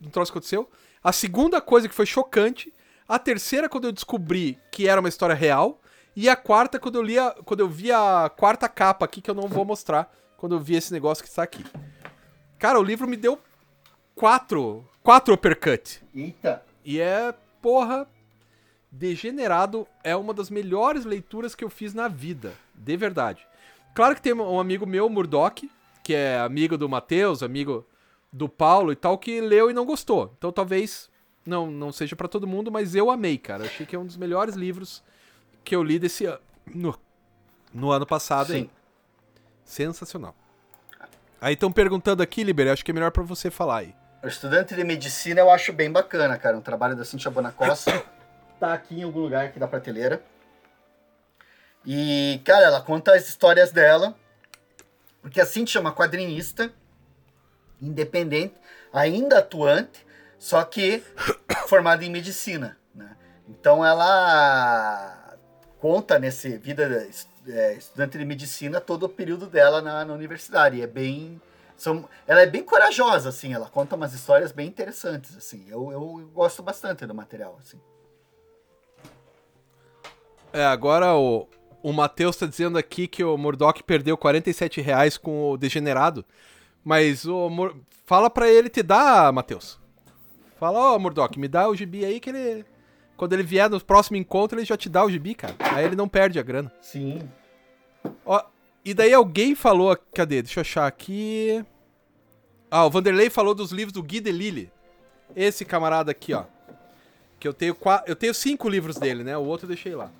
[0.00, 0.70] um troço que aconteceu.
[1.02, 2.72] A segunda coisa que foi chocante.
[3.08, 5.80] A terceira, quando eu descobri que era uma história real.
[6.14, 9.30] E a quarta, quando eu, li a, quando eu vi a quarta capa aqui, que
[9.30, 10.14] eu não vou mostrar.
[10.36, 11.64] Quando eu vi esse negócio que está aqui.
[12.58, 13.40] Cara, o livro me deu
[14.14, 14.88] quatro.
[15.02, 16.00] Quatro uppercut.
[16.14, 16.62] Eita.
[16.84, 18.06] E é, porra,
[18.98, 23.46] Degenerado é uma das melhores leituras que eu fiz na vida, de verdade.
[23.94, 25.70] Claro que tem um amigo meu, Murdoch,
[26.02, 27.86] que é amigo do Matheus, amigo
[28.32, 30.34] do Paulo e tal, que leu e não gostou.
[30.36, 31.08] Então talvez
[31.46, 33.62] não, não seja para todo mundo, mas eu amei, cara.
[33.62, 35.00] Eu achei que é um dos melhores livros
[35.62, 36.40] que eu li desse ano.
[36.74, 36.98] No,
[37.72, 38.58] no ano passado, Sim.
[38.58, 38.70] hein?
[39.64, 40.34] Sensacional.
[41.40, 43.94] Aí estão perguntando aqui, Liber, acho que é melhor para você falar aí.
[44.24, 46.58] O estudante de medicina eu acho bem bacana, cara.
[46.58, 48.17] Um trabalho da Cintia Bonacosta.
[48.58, 50.22] Tá aqui em algum lugar aqui da prateleira.
[51.86, 54.14] E, cara, ela conta as histórias dela.
[55.22, 56.72] Porque a Cintia é uma quadrinista,
[57.80, 58.54] independente,
[58.92, 60.06] ainda atuante,
[60.38, 61.02] só que
[61.68, 62.78] formada em medicina.
[62.94, 63.16] Né?
[63.48, 65.36] Então ela
[65.80, 67.08] conta nesse vida
[67.48, 70.76] é, estudante de medicina todo o período dela na, na universidade.
[70.76, 71.40] E é bem
[71.78, 75.64] são, ela é bem corajosa, assim, ela conta umas histórias bem interessantes, assim.
[75.68, 77.80] Eu, eu gosto bastante do material, assim.
[80.52, 81.48] É, agora o,
[81.82, 86.24] o Matheus tá dizendo aqui que o Murdoch perdeu 47 reais com o Degenerado.
[86.84, 87.76] Mas o Mur...
[88.06, 89.78] fala pra ele te dar, Matheus.
[90.58, 92.64] Fala, ó, Murdoch, me dá o gibi aí que ele.
[93.16, 95.54] Quando ele vier no próximo encontro, ele já te dá o gibi, cara.
[95.58, 96.72] Aí ele não perde a grana.
[96.80, 97.28] Sim.
[98.24, 98.42] Ó,
[98.84, 99.96] e daí alguém falou.
[100.14, 100.42] Cadê?
[100.42, 101.64] Deixa eu achar aqui.
[102.70, 104.70] Ah, o Vanderlei falou dos livros do Guy Delisle.
[105.34, 106.44] Esse camarada aqui, ó.
[107.38, 109.36] Que eu tenho quatro, eu tenho cinco livros dele, né?
[109.36, 110.10] O outro eu deixei lá.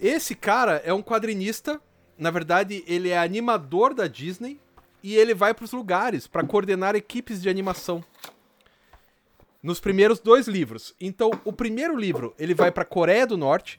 [0.00, 1.80] Esse cara é um quadrinista.
[2.16, 4.58] Na verdade, ele é animador da Disney
[5.02, 8.02] e ele vai para os lugares para coordenar equipes de animação.
[9.62, 10.94] Nos primeiros dois livros.
[10.98, 13.78] Então, o primeiro livro, ele vai para Coreia do Norte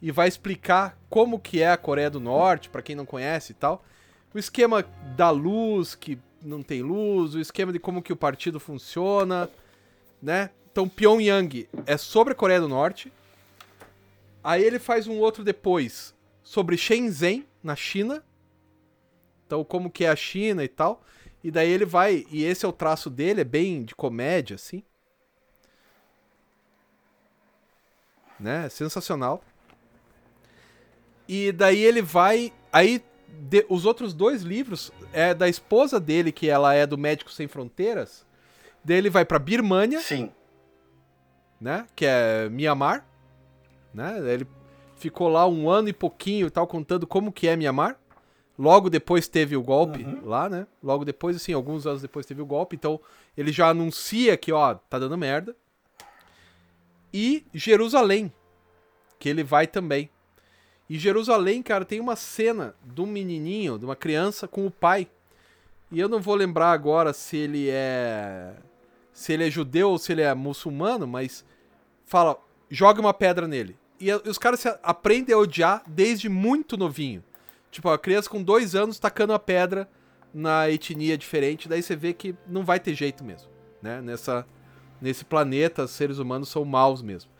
[0.00, 3.54] e vai explicar como que é a Coreia do Norte, para quem não conhece e
[3.56, 3.84] tal.
[4.32, 4.84] O esquema
[5.16, 9.48] da luz, que não tem luz, o esquema de como que o partido funciona,
[10.22, 10.50] né?
[10.70, 13.12] Então Pyongyang é sobre a Coreia do Norte.
[14.44, 18.22] Aí ele faz um outro depois sobre Shenzhen, na China.
[19.46, 21.02] Então como que é a China e tal.
[21.42, 24.82] E daí ele vai, e esse é o traço dele, é bem de comédia assim.
[28.38, 28.68] Né?
[28.68, 29.42] Sensacional.
[31.28, 32.52] E daí ele vai.
[32.72, 33.02] Aí
[33.48, 37.48] de- os outros dois livros é da esposa dele, que ela é do Médicos Sem
[37.48, 38.26] Fronteiras.
[38.84, 40.30] Daí ele vai pra Birmânia, Sim.
[41.60, 41.86] né?
[41.96, 43.06] Que é Mianmar.
[43.94, 44.18] Né?
[44.32, 44.46] Ele
[44.96, 47.98] ficou lá um ano e pouquinho e tal, contando como que é Mianmar.
[48.58, 50.66] Logo depois teve o golpe lá, né?
[50.82, 52.76] Logo depois, assim, alguns anos depois teve o golpe.
[52.76, 53.00] Então
[53.36, 55.56] ele já anuncia que, ó, tá dando merda.
[57.12, 58.32] E Jerusalém,
[59.18, 60.10] que ele vai também.
[60.88, 65.08] E Jerusalém, cara, tem uma cena de um menininho, de uma criança com o pai.
[65.90, 68.54] E eu não vou lembrar agora se ele é
[69.12, 71.44] se ele é judeu ou se ele é muçulmano, mas
[72.04, 72.36] fala,
[72.68, 73.76] joga uma pedra nele.
[74.04, 77.24] E, e os caras aprendem a odiar desde muito novinho.
[77.70, 79.88] Tipo, a criança com dois anos tacando a pedra
[80.32, 83.48] na etnia diferente, daí você vê que não vai ter jeito mesmo,
[83.80, 84.02] né?
[84.02, 84.46] Nessa,
[85.00, 87.30] nesse planeta, os seres humanos são maus mesmo.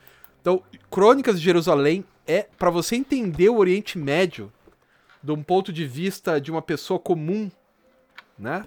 [0.40, 4.52] Então, Crônicas de Jerusalém é para você entender o Oriente Médio
[5.22, 7.50] de um ponto de vista de uma pessoa comum,
[8.38, 8.64] né?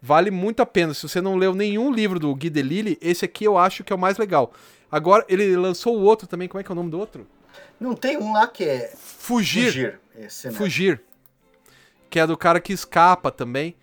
[0.00, 0.94] Vale muito a pena.
[0.94, 3.96] Se você não leu nenhum livro do Guy Delisle, esse aqui eu acho que é
[3.96, 4.52] o mais legal.
[4.90, 6.48] Agora, ele lançou o outro também.
[6.48, 7.26] Como é que é o nome do outro?
[7.78, 9.66] Não tem um lá que é Fugir.
[9.66, 10.00] Fugir.
[10.16, 10.58] Esse mesmo.
[10.58, 11.02] Fugir.
[12.10, 13.76] Que é do cara que escapa também.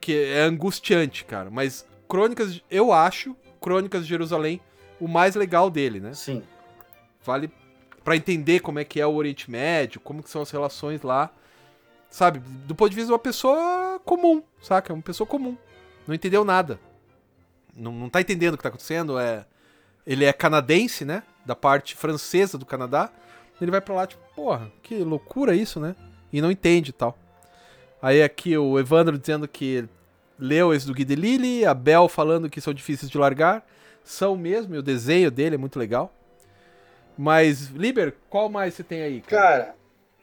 [0.00, 1.50] Que é angustiante, cara.
[1.50, 4.60] Mas Crônicas, eu acho, Crônicas de Jerusalém,
[5.00, 6.12] o mais legal dele, né?
[6.14, 6.42] Sim.
[7.24, 7.50] Vale
[8.04, 11.30] Pra entender como é que é o Oriente Médio, como que são as relações lá.
[12.10, 12.40] Sabe?
[12.66, 14.92] Do ponto de vista de uma pessoa comum, saca?
[14.92, 15.56] Uma pessoa comum.
[16.06, 16.80] Não entendeu nada.
[17.74, 19.18] Não, não tá entendendo o que tá acontecendo.
[19.18, 19.46] É,
[20.06, 21.22] ele é canadense, né?
[21.44, 23.10] Da parte francesa do Canadá.
[23.60, 25.94] Ele vai pra lá, tipo, porra, que loucura isso, né?
[26.32, 27.16] E não entende e tal.
[28.00, 29.84] Aí aqui o Evandro dizendo que
[30.38, 33.64] leu esse do Guy Lily, a Bel falando que são difíceis de largar.
[34.02, 36.12] São mesmo, e o desenho dele é muito legal.
[37.16, 39.20] Mas, Liber, qual mais você tem aí?
[39.20, 39.76] Cara,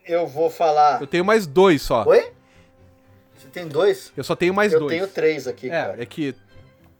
[0.06, 1.00] eu vou falar.
[1.00, 2.04] Eu tenho mais dois só.
[2.06, 2.32] Oi?
[3.38, 4.12] Você tem dois?
[4.18, 4.92] Eu só tenho mais eu dois.
[4.94, 6.02] tenho três aqui, É, cara.
[6.04, 6.36] é que.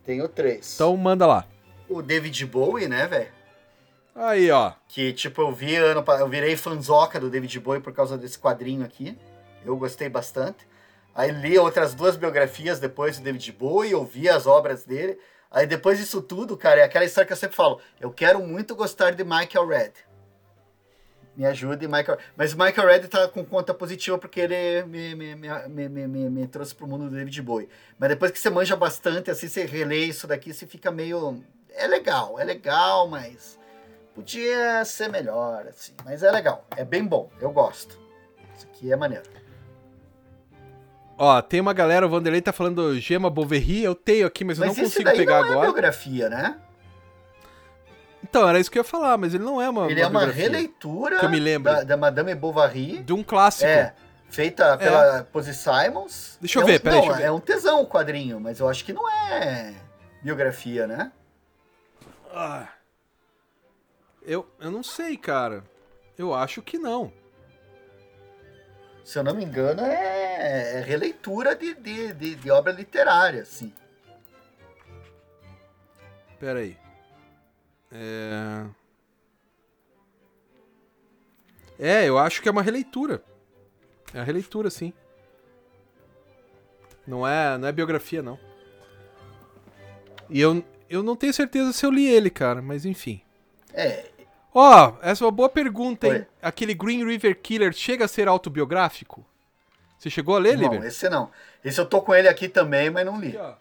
[0.06, 0.76] Tenho três.
[0.76, 1.46] Então manda lá.
[1.90, 3.32] O David Bowie, né, velho?
[4.16, 4.74] Aí, ó.
[4.88, 8.84] Que, tipo, eu vi ano eu virei fanzoca do David Bowie por causa desse quadrinho
[8.86, 9.18] aqui.
[9.66, 10.68] Eu gostei bastante.
[11.16, 15.18] Aí li outras duas biografias depois do David Bowie, ouvi as obras dele.
[15.52, 17.82] Aí depois disso tudo, cara, é aquela história que eu sempre falo.
[18.00, 19.92] Eu quero muito gostar de Michael Red.
[21.36, 22.18] Me ajude, Michael.
[22.36, 26.08] Mas o Michael Red tá com conta positiva porque ele me, me, me, me, me,
[26.08, 27.70] me- me trouxe pro mundo do David Bowie.
[27.98, 31.42] Mas depois que você manja bastante, assim, você relê isso daqui, você fica meio.
[31.76, 33.58] É legal, é legal, mas
[34.14, 35.94] podia ser melhor, assim.
[36.04, 37.98] Mas é legal, é bem bom, eu gosto.
[38.58, 39.24] Isso aqui é maneiro.
[41.18, 44.66] Ó, tem uma galera, o Vanderlei tá falando Gema Bovary, eu tenho aqui, mas eu
[44.68, 45.62] Mas não esse consigo pegar não é agora.
[45.68, 46.58] biografia, né?
[48.24, 49.90] Então, era isso que eu ia falar, mas ele não é uma.
[49.90, 51.72] Ele é uma releitura Que eu me lembro.
[51.72, 53.00] da, da Madame Bovary.
[53.00, 53.66] De um clássico.
[53.70, 53.94] É,
[54.30, 56.38] feita pela Posy Simons.
[56.40, 57.24] Deixa eu É ver, um, peraí, Não, eu ver.
[57.24, 59.74] é um tesão o quadrinho, mas eu acho que não é
[60.22, 61.12] biografia, né?
[62.30, 62.70] Ah.
[64.22, 65.64] Eu, eu não sei, cara.
[66.18, 67.12] Eu acho que não.
[69.04, 73.74] Se eu não me engano, é, é releitura de, de, de, de obra literária, assim.
[76.40, 76.78] Pera aí.
[77.92, 78.66] É...
[81.80, 83.24] É, eu acho que é uma releitura.
[84.14, 84.94] É a releitura, sim.
[87.08, 88.38] Não é, não é biografia, não.
[90.30, 93.22] E eu, eu não tenho certeza se eu li ele, cara, mas enfim.
[93.74, 94.06] É,
[94.54, 96.14] Ó, essa é uma boa pergunta, hein?
[96.14, 96.28] Oi.
[96.42, 99.26] Aquele Green River Killer chega a ser autobiográfico?
[99.98, 100.88] Você chegou a ler, não, Liber?
[100.88, 101.30] esse não.
[101.64, 103.30] Esse eu tô com ele aqui também, mas não li.
[103.30, 103.54] Aqui, ó.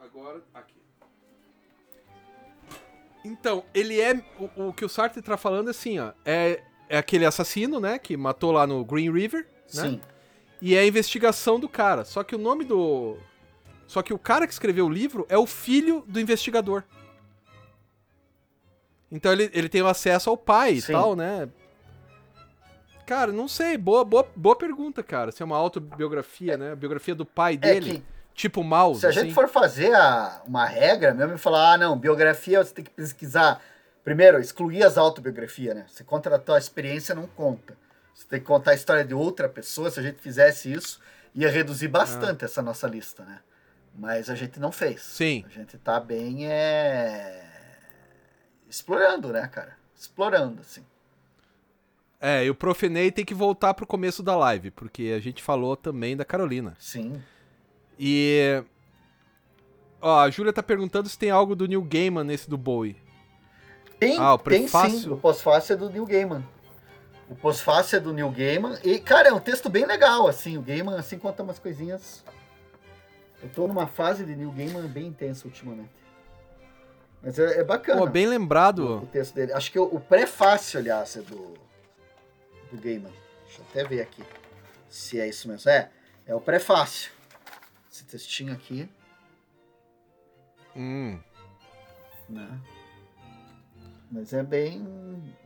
[0.00, 0.74] Agora, aqui.
[3.24, 4.14] Então, ele é.
[4.38, 6.12] O, o que o Sartre tá falando é assim, ó.
[6.24, 7.98] É, é aquele assassino, né?
[7.98, 9.82] Que matou lá no Green River, né?
[9.82, 10.00] Sim.
[10.60, 12.04] E é a investigação do cara.
[12.04, 13.18] Só que o nome do.
[13.86, 16.82] Só que o cara que escreveu o livro é o filho do investigador.
[19.10, 20.92] Então ele, ele tem acesso ao pai Sim.
[20.92, 21.48] e tal, né?
[23.06, 23.78] Cara, não sei.
[23.78, 25.30] Boa, boa, boa pergunta, cara.
[25.30, 26.72] Se é uma autobiografia, né?
[26.72, 27.98] A biografia do pai É dele.
[28.00, 29.20] que Tipo Mouse, se a assim.
[29.20, 32.90] gente for fazer a- uma regra mesmo e falar, ah, não, biografia você tem que
[32.90, 33.62] pesquisar.
[34.04, 35.86] Primeiro, excluir as autobiografias, né?
[35.88, 37.74] Você conta a tua experiência, não conta.
[38.14, 39.90] Você tem que contar a história de outra pessoa.
[39.90, 41.00] Se a gente fizesse isso,
[41.34, 43.38] ia reduzir bastante essa nossa lista, né?
[43.98, 45.02] Mas a gente não fez.
[45.02, 45.44] Sim.
[45.46, 47.44] A gente tá bem é...
[48.68, 49.76] explorando, né, cara?
[49.96, 50.84] Explorando, assim.
[52.20, 55.76] É, e o Profenei tem que voltar pro começo da live, porque a gente falou
[55.76, 56.74] também da Carolina.
[56.78, 57.22] Sim.
[57.98, 58.62] E.
[60.00, 62.96] Ó, a Júlia tá perguntando se tem algo do Neil Gaiman nesse do Bowie.
[63.98, 64.98] Tem, Ah, o tem prefácio?
[64.98, 65.10] sim.
[65.10, 66.44] O pós-fácil é do Neil Gaiman.
[67.28, 68.78] O pós-fácil é do Neil Gaiman.
[68.84, 70.58] E, cara, é um texto bem legal, assim.
[70.58, 72.22] O Gaiman, assim, conta umas coisinhas.
[73.42, 75.90] Eu tô numa fase de Neil Gaiman bem intensa ultimamente.
[77.22, 78.00] Mas é, é bacana.
[78.00, 79.08] Pô, bem o, lembrado.
[79.12, 79.52] texto dele.
[79.52, 81.54] Acho que o, o prefácio, aliás, é do,
[82.72, 83.12] do Gaiman.
[83.44, 84.22] Deixa eu até ver aqui
[84.88, 85.70] se é isso mesmo.
[85.70, 85.90] É,
[86.26, 87.10] é o prefácio.
[87.92, 88.88] Esse textinho aqui,
[90.74, 91.18] Hum.
[92.28, 92.60] né?
[94.10, 94.86] Mas é bem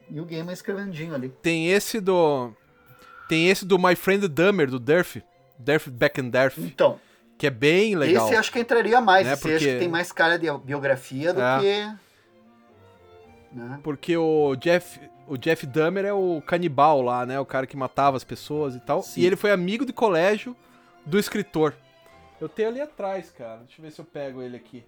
[0.08, 1.28] Neil Gaiman escrevendinho ali.
[1.28, 2.52] Tem esse do.
[3.28, 5.22] Tem esse do My Friend Dummer, do Durf.
[5.58, 6.98] Durf Back and Durf, Então,
[7.40, 8.26] que é bem legal.
[8.26, 9.26] esse acho que entraria mais.
[9.26, 11.58] Né, esse acho porque- que tem mais cara de biografia do É.
[11.58, 13.56] que.
[13.56, 13.80] Né?
[13.82, 17.40] Porque o Jeff, o Jeff Dahmer é o canibal lá, né?
[17.40, 19.02] O cara que matava as pessoas e tal.
[19.02, 19.22] Sim.
[19.22, 20.54] E ele foi amigo de colégio
[21.06, 21.74] do escritor.
[22.38, 23.60] Eu tenho ali atrás, cara.
[23.66, 24.84] Deixa eu ver se eu pego ele aqui.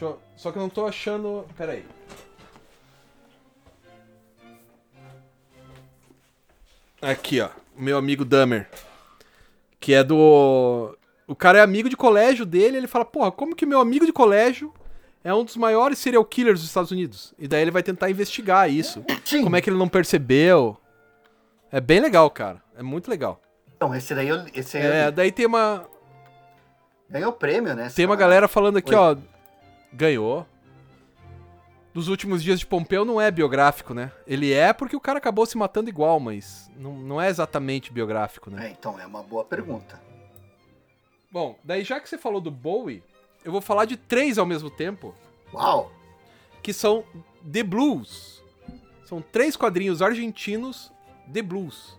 [0.00, 1.44] Eu- Só que eu não tô achando.
[1.56, 1.84] Pera aí.
[7.02, 7.48] Aqui, ó.
[7.76, 8.68] Meu amigo Dahmer.
[9.80, 10.96] Que é do.
[11.26, 12.76] O cara é amigo de colégio dele.
[12.76, 14.72] Ele fala: Porra, como que meu amigo de colégio
[15.24, 17.34] é um dos maiores serial killers dos Estados Unidos?
[17.38, 19.04] E daí ele vai tentar investigar isso.
[19.24, 19.42] Sim.
[19.42, 20.76] Como é que ele não percebeu?
[21.72, 22.62] É bem legal, cara.
[22.76, 23.40] É muito legal.
[23.76, 25.12] Então, esse daí, eu, esse eu É, li.
[25.12, 25.86] daí tem uma,
[27.10, 27.90] ganhou prêmio, né?
[27.94, 28.98] tem uma galera falando aqui, Oi.
[28.98, 29.16] ó.
[29.92, 30.46] Ganhou.
[31.92, 34.12] dos últimos dias de Pompeu não é biográfico, né?
[34.26, 38.50] Ele é porque o cara acabou se matando igual, mas não, não é exatamente biográfico,
[38.50, 38.68] né?
[38.68, 40.00] É, então é uma boa pergunta.
[41.36, 43.02] Bom, daí já que você falou do Bowie,
[43.44, 45.14] eu vou falar de três ao mesmo tempo,
[45.52, 45.92] Uau!
[46.62, 47.04] que são
[47.52, 48.42] The Blues.
[49.04, 50.90] São três quadrinhos argentinos
[51.30, 51.94] The Blues.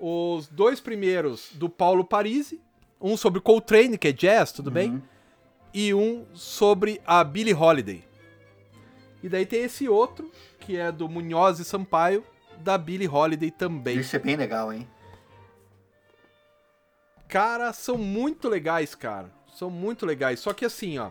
[0.00, 2.58] Os dois primeiros do Paulo Parisi,
[2.98, 4.92] um sobre Coltrane, que é jazz, tudo bem?
[4.92, 5.02] Uhum.
[5.74, 8.02] E um sobre a Billie Holiday.
[9.22, 12.24] E daí tem esse outro, que é do Munhoz e Sampaio,
[12.60, 13.98] da Billie Holiday também.
[13.98, 14.88] Isso é bem legal, hein?
[17.30, 19.30] Cara, são muito legais, cara.
[19.54, 20.40] São muito legais.
[20.40, 21.10] Só que assim, ó.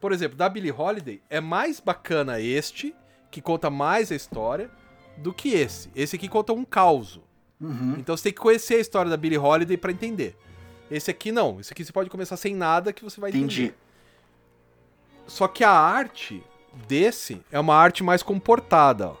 [0.00, 2.94] Por exemplo, da Billie Holiday, é mais bacana este,
[3.30, 4.70] que conta mais a história,
[5.16, 5.90] do que esse.
[5.94, 7.20] Esse aqui conta um caos.
[7.60, 7.96] Uhum.
[7.98, 10.36] Então você tem que conhecer a história da Billie Holiday pra entender.
[10.90, 11.58] Esse aqui não.
[11.58, 13.64] Esse aqui você pode começar sem nada que você vai Entendi.
[13.64, 13.78] entender.
[15.26, 16.44] Só que a arte
[16.86, 19.16] desse é uma arte mais comportada, ó.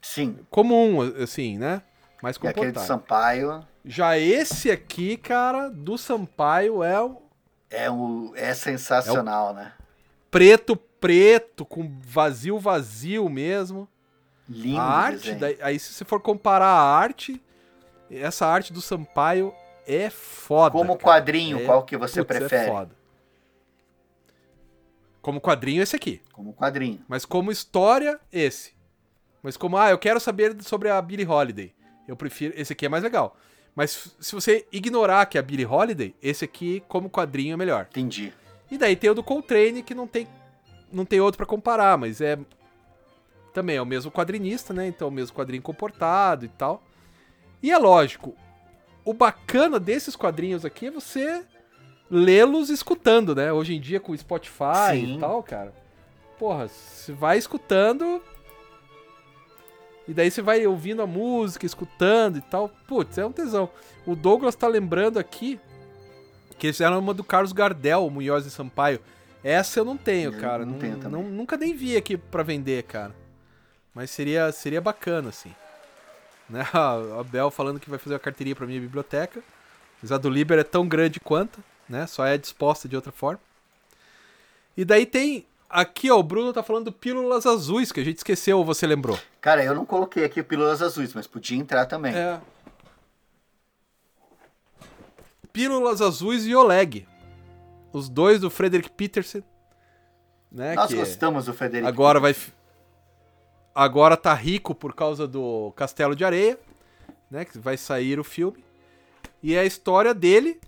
[0.00, 0.38] Sim.
[0.48, 1.82] Comum, assim, né?
[2.22, 2.86] Mais E aquele comportada.
[2.86, 7.22] Sampaio Já esse aqui, cara, do Sampaio é o
[7.70, 9.72] é, o, é sensacional, né?
[10.30, 13.88] preto, preto, com vazio, vazio mesmo.
[14.48, 17.40] Lindo a o arte, daí- aí se você for comparar a arte,
[18.10, 19.54] essa arte do Sampaio
[19.86, 20.72] é foda.
[20.72, 20.98] Como cara.
[21.20, 22.64] quadrinho, É- qual que você Putz, prefere?
[22.64, 22.90] É foda.
[25.22, 26.20] Como quadrinho, esse aqui.
[26.32, 27.04] Como quadrinho.
[27.06, 28.72] Mas como história, esse.
[29.42, 31.74] Mas como, ah, eu quero saber sobre a Billie Holiday.
[32.10, 32.52] Eu prefiro.
[32.56, 33.36] Esse aqui é mais legal.
[33.74, 37.86] Mas se você ignorar que é a Billie Holiday, esse aqui, como quadrinho, é melhor.
[37.88, 38.32] Entendi.
[38.68, 40.26] E daí tem o do Coltrane, que não tem,
[40.92, 42.36] não tem outro pra comparar, mas é.
[43.54, 44.86] Também é o mesmo quadrinista, né?
[44.88, 46.82] Então, o mesmo quadrinho comportado e tal.
[47.62, 48.34] E é lógico,
[49.04, 51.44] o bacana desses quadrinhos aqui é você
[52.10, 53.52] lê-los escutando, né?
[53.52, 55.16] Hoje em dia com o Spotify Sim.
[55.16, 55.72] e tal, cara.
[56.38, 58.20] Porra, você vai escutando.
[60.10, 62.68] E daí você vai ouvindo a música, escutando e tal.
[62.88, 63.70] Putz, é um tesão.
[64.04, 65.60] O Douglas tá lembrando aqui
[66.58, 69.00] que eles fizeram uma do Carlos Gardel, o Munhoz e Sampaio.
[69.44, 70.66] Essa eu não tenho, Eu cara.
[70.66, 73.14] não tenho não- nunca nem vi aqui pra vender, cara.
[73.94, 75.54] Mas seria, seria bacana, assim.
[76.48, 76.66] Né?
[76.72, 79.40] A a Bel falando que vai fazer uma carteirinha pra minha biblioteca.
[80.02, 82.04] Mas a do Liber é tão grande quanto, né?
[82.08, 83.40] Só é disposta de outra forma.
[84.76, 85.46] E daí tem.
[85.70, 88.86] Aqui, ó, o Bruno tá falando do Pílulas Azuis, que a gente esqueceu ou você
[88.88, 89.16] lembrou.
[89.40, 92.12] Cara, eu não coloquei aqui Pílulas Azuis, mas podia entrar também.
[92.12, 92.40] É.
[95.52, 97.06] Pílulas Azuis e Oleg.
[97.92, 99.42] Os dois do Frederick Peterson.
[100.50, 101.88] Né, Nós gostamos do Federico.
[101.88, 102.34] agora vai.
[102.34, 102.52] fi-
[103.74, 106.58] Agora tá rico por causa do Castelo de Areia.
[107.30, 108.64] Né, que vai sair o filme.
[109.40, 110.60] E é a história dele.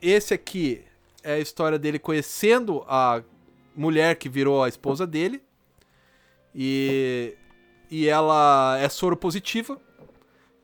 [0.00, 0.82] Esse aqui
[1.22, 3.22] é a história dele conhecendo a
[3.76, 5.42] mulher que virou a esposa dele.
[6.54, 7.34] E,
[7.90, 9.78] e ela é soro positiva.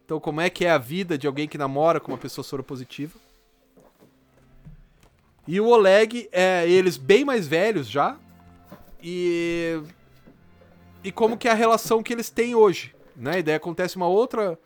[0.05, 3.19] Então, como é que é a vida de alguém que namora com uma pessoa soropositiva?
[5.47, 8.17] E o Oleg é eles bem mais velhos já.
[9.03, 9.83] E.
[11.05, 12.95] E como que é a relação que eles têm hoje.
[13.17, 13.41] Né?
[13.41, 14.59] E daí acontece uma outra.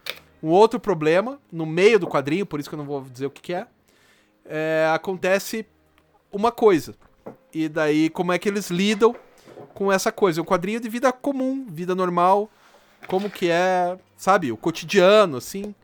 [0.43, 3.31] Um outro problema no meio do quadrinho, por isso que eu não vou dizer o
[3.31, 3.67] que, que é.
[4.45, 5.67] É, Acontece
[6.31, 6.95] uma coisa.
[7.53, 9.15] E daí, como é que eles lidam
[9.75, 10.41] com essa coisa?
[10.41, 12.51] É um quadrinho de vida comum, vida normal,
[13.07, 15.75] como que é, sabe, o cotidiano, assim.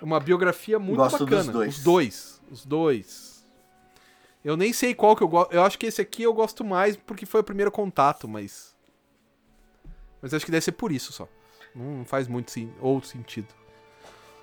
[0.00, 1.52] Uma biografia muito Gosto dos bacana.
[1.52, 1.76] dois.
[1.76, 2.40] Os dois.
[2.50, 3.46] Os dois.
[4.44, 5.52] Eu nem sei qual que eu gosto.
[5.52, 8.74] Eu acho que esse aqui eu gosto mais porque foi o primeiro contato, mas.
[10.22, 11.28] Mas acho que deve ser por isso só.
[11.74, 13.48] Não faz muito sim, outro sentido.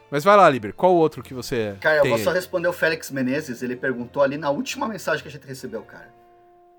[0.09, 0.73] Mas vai lá, Liber.
[0.73, 1.75] Qual outro que você.
[1.81, 2.35] Cara, eu vou só aí?
[2.35, 3.61] responder o Félix Menezes.
[3.61, 6.13] Ele perguntou ali na última mensagem que a gente recebeu, cara.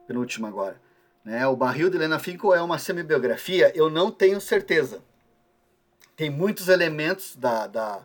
[0.09, 0.81] Penúltima agora.
[1.25, 1.47] Né?
[1.47, 3.71] O Barril de Helena Finkel é uma semibiografia?
[3.77, 5.01] Eu não tenho certeza.
[6.17, 8.01] Tem muitos elementos da, da,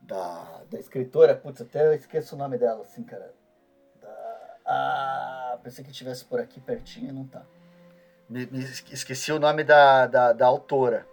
[0.00, 1.34] da, da escritora.
[1.36, 3.32] Putz, até eu esqueço o nome dela, assim, cara.
[4.02, 7.42] Da- pensei que estivesse por aqui pertinho e não tá.
[8.28, 11.06] Me, me esque- esqueci o nome da, da, da autora.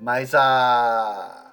[0.00, 1.49] Mas a.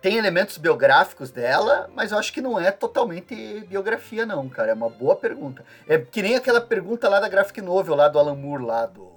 [0.00, 3.34] Tem elementos biográficos dela, mas eu acho que não é totalmente
[3.68, 4.70] biografia, não, cara.
[4.70, 5.62] É uma boa pergunta.
[5.86, 9.10] É que nem aquela pergunta lá da Graphic Novel, lá do Alan Moore, lá do.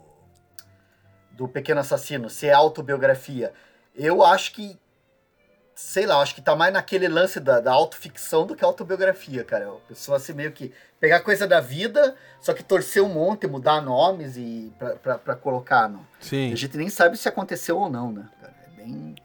[1.32, 3.54] Do Pequeno Assassino, se é autobiografia.
[3.96, 4.78] Eu acho que.
[5.74, 9.70] Sei lá, acho que tá mais naquele lance da, da autoficção do que autobiografia, cara.
[9.70, 13.82] A pessoa assim meio que pegar coisa da vida, só que torcer um monte, mudar
[13.82, 15.90] nomes e pra, pra, pra colocar.
[15.90, 16.06] No...
[16.20, 16.54] Sim.
[16.54, 18.54] A gente nem sabe se aconteceu ou não, né, cara?
[18.68, 19.16] É bem.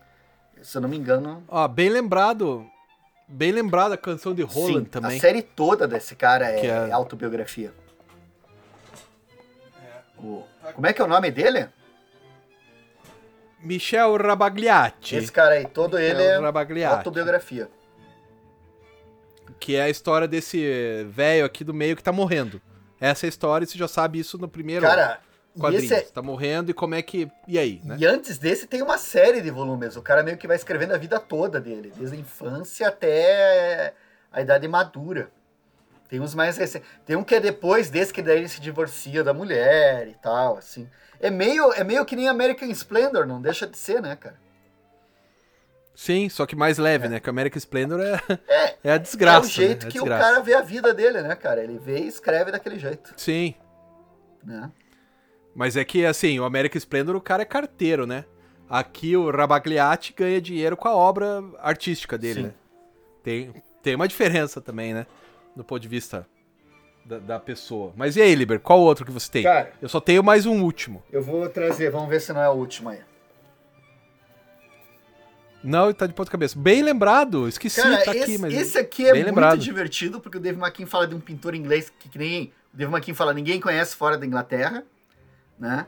[0.62, 1.42] Se eu não me engano.
[1.48, 2.66] Ó, bem lembrado.
[3.26, 5.18] Bem lembrado a canção de Roland sim, também.
[5.18, 7.72] A série toda desse cara é, Que é- autobiografia.
[10.18, 10.44] O-
[10.74, 11.68] como é que é o nome dele?
[13.60, 15.16] Michel Rabagliati.
[15.16, 16.96] Esse cara aí, todo ele Michel é Rabagliati.
[16.96, 17.68] autobiografia.
[19.58, 22.60] Que é a história desse velho aqui do meio que tá morrendo.
[23.00, 25.20] Essa é a história e você já sabe isso no primeiro Cara,
[25.60, 25.84] quadrinho.
[25.84, 27.30] esse é- Tá morrendo e como é que.
[27.46, 27.96] E aí, né?
[27.98, 29.96] e antes desse tem uma série de volumes.
[29.96, 33.94] O cara meio que vai escrevendo a vida toda dele, desde a infância até
[34.32, 35.30] a idade madura.
[36.08, 36.88] Tem uns mais recentes.
[37.04, 40.56] Tem um que é depois desse que daí ele se divorcia da mulher e tal,
[40.56, 40.88] assim.
[41.20, 44.36] É meio, é meio que nem American Splendor, não deixa de ser, né, cara?
[45.94, 47.18] Sim, só que mais leve, né?
[47.18, 49.46] Que American Splendor é, É, é a desgraça.
[49.46, 49.86] é o jeito né?
[49.86, 51.62] É a que o cara vê a vida dele, né, cara?
[51.62, 53.54] Ele vê e escreve daquele jeito, Sim.
[54.44, 54.70] né?
[55.58, 58.24] Mas é que, assim, o American Splendor, o cara é carteiro, né?
[58.70, 62.46] Aqui o Rabagliati ganha dinheiro com a obra artística dele, Sim.
[62.46, 62.54] né?
[63.24, 63.52] Tem,
[63.82, 65.04] tem uma diferença também, né?
[65.56, 66.24] Do ponto de vista
[67.04, 67.92] da, da pessoa.
[67.96, 69.42] Mas e aí, Liber, qual outro que você tem?
[69.42, 69.72] Cara.
[69.82, 71.02] Eu só tenho mais um último.
[71.10, 73.00] Eu vou trazer, vamos ver se não é o último aí.
[75.60, 76.56] Não, tá de ponta cabeça.
[76.56, 78.54] Bem lembrado, esqueci, Cara, tá esse, aqui, mas.
[78.54, 79.58] esse aqui é muito lembrado.
[79.58, 82.52] divertido, porque o Dave McKean fala de um pintor inglês que, que nem.
[82.72, 84.84] O Dave McKean fala, ninguém conhece fora da Inglaterra,
[85.58, 85.86] né?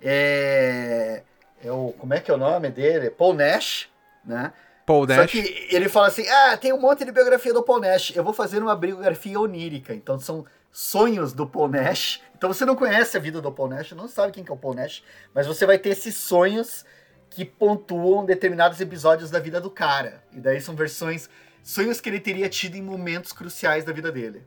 [0.00, 1.22] É,
[1.62, 1.92] é o.
[1.98, 3.10] Como é que é o nome dele?
[3.10, 3.88] Paul Nash,
[4.24, 4.52] né?
[4.84, 5.30] Paul Só Nash.
[5.30, 8.14] que ele fala assim: ah, tem um monte de biografia do Paul Nash.
[8.14, 9.94] Eu vou fazer uma biografia onírica.
[9.94, 12.20] Então são sonhos do Paul Nash.
[12.36, 14.58] Então você não conhece a vida do Paul Nash, não sabe quem que é o
[14.58, 16.84] Paul Nash, mas você vai ter esses sonhos
[17.30, 20.22] que pontuam determinados episódios da vida do cara.
[20.32, 21.30] E daí são versões,
[21.62, 24.42] sonhos que ele teria tido em momentos cruciais da vida dele.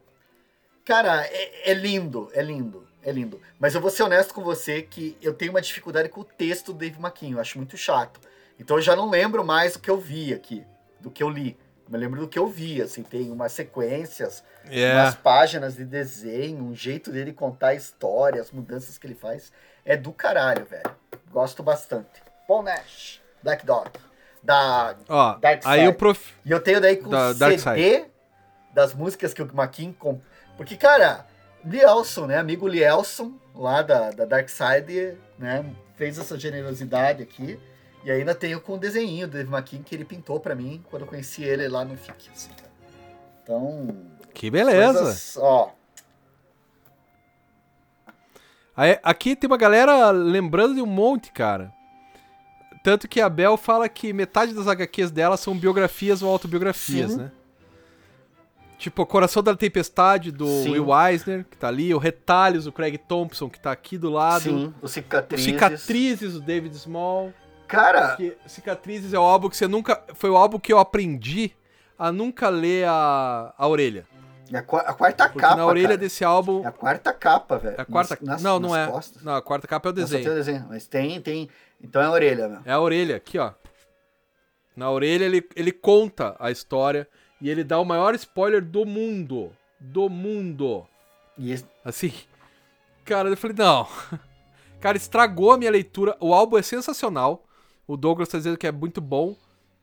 [0.84, 3.40] Cara, é, é lindo, é lindo, é lindo.
[3.60, 6.73] Mas eu vou ser honesto com você que eu tenho uma dificuldade com o texto
[6.73, 8.19] do Dave McKean, eu acho muito chato.
[8.60, 10.65] Então eu já não lembro mais do que eu vi aqui,
[10.99, 11.57] do que eu li.
[11.86, 14.94] Eu me lembro do que eu vi, assim, tem umas sequências, É.
[14.94, 19.52] umas páginas de desenho, um jeito dele contar a história, as mudanças que ele faz.
[19.86, 20.95] É do caralho, velho.
[21.32, 22.23] Gosto bastante.
[22.48, 23.91] Paul Nash, Black Dog.
[24.41, 25.90] Da, Ó, Dark aí Side.
[25.90, 26.34] o prof...
[26.44, 28.06] e eu tenho daí com Da o CD
[28.73, 29.91] das músicas que o McKean...
[29.94, 30.19] Com...
[30.57, 31.26] Porque, cara,
[31.66, 32.38] Lielson, né?
[32.38, 35.66] Amigo Lielson, lá da, da Dark Side, né?
[35.96, 37.60] Fez essa generosidade aqui.
[38.04, 41.02] E ainda tenho com o desenho do Dave McKean que ele pintou pra mim quando
[41.04, 42.30] eu conheci ele lá no FIC.
[42.34, 42.52] assim.
[43.42, 43.88] Então...
[44.34, 45.00] Que beleza.
[45.00, 45.72] coisas- ó,
[48.78, 51.72] Aí, aqui tem uma galera lembrando de um monte, cara.
[52.84, 57.18] Tanto que a Bel fala que metade das HQs dela são biografias ou autobiografias, Sim.
[57.20, 57.32] né?
[58.77, 60.72] Tipo, o Coração da Tempestade, do Sim.
[60.72, 61.93] Will Eisner, que tá ali.
[61.93, 64.41] O Retalhos, do Craig Thompson, que tá aqui do lado.
[64.43, 65.45] sim, O cicatrizes.
[65.45, 67.34] Cicatrizes, do David Small.
[67.68, 70.03] Cara, Cicatrizes é o álbum que você nunca...
[70.14, 71.52] Foi o álbum que eu aprendi
[71.97, 74.06] a nunca ler a, a orelha.
[74.52, 75.97] é a, a quarta Porque capa, na orelha cara.
[75.97, 76.61] desse álbum...
[76.64, 77.76] É a quarta capa, velho.
[77.77, 78.18] É a quarta...
[78.22, 78.91] Nas- nas- não, não nas é.
[78.91, 79.23] costas.
[79.23, 80.34] Não, a quarta capa é o Não, só tem desenho.
[80.34, 80.65] o desenho.
[80.69, 81.49] Mas tem, tem.
[81.81, 82.60] Então é a orelha, meu.
[82.65, 83.52] É a orelha, aqui, ó.
[84.76, 87.07] Na orelha ele, ele conta a história
[87.41, 89.52] e ele dá o maior spoiler do mundo.
[89.80, 90.86] Do mundo.
[91.38, 92.14] E esse- Assim.
[93.03, 93.88] Cara, eu falei, não.
[94.80, 96.16] Cara, estragou a minha leitura.
[96.20, 97.44] O álbum é sensacional.
[97.88, 99.36] O Douglas tá dizendo que é muito bom.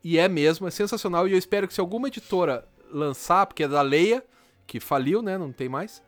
[0.03, 1.27] E é mesmo, é sensacional.
[1.27, 4.23] E eu espero que se alguma editora lançar, porque é da Leia,
[4.67, 5.37] que faliu, né?
[5.37, 6.03] Não tem mais.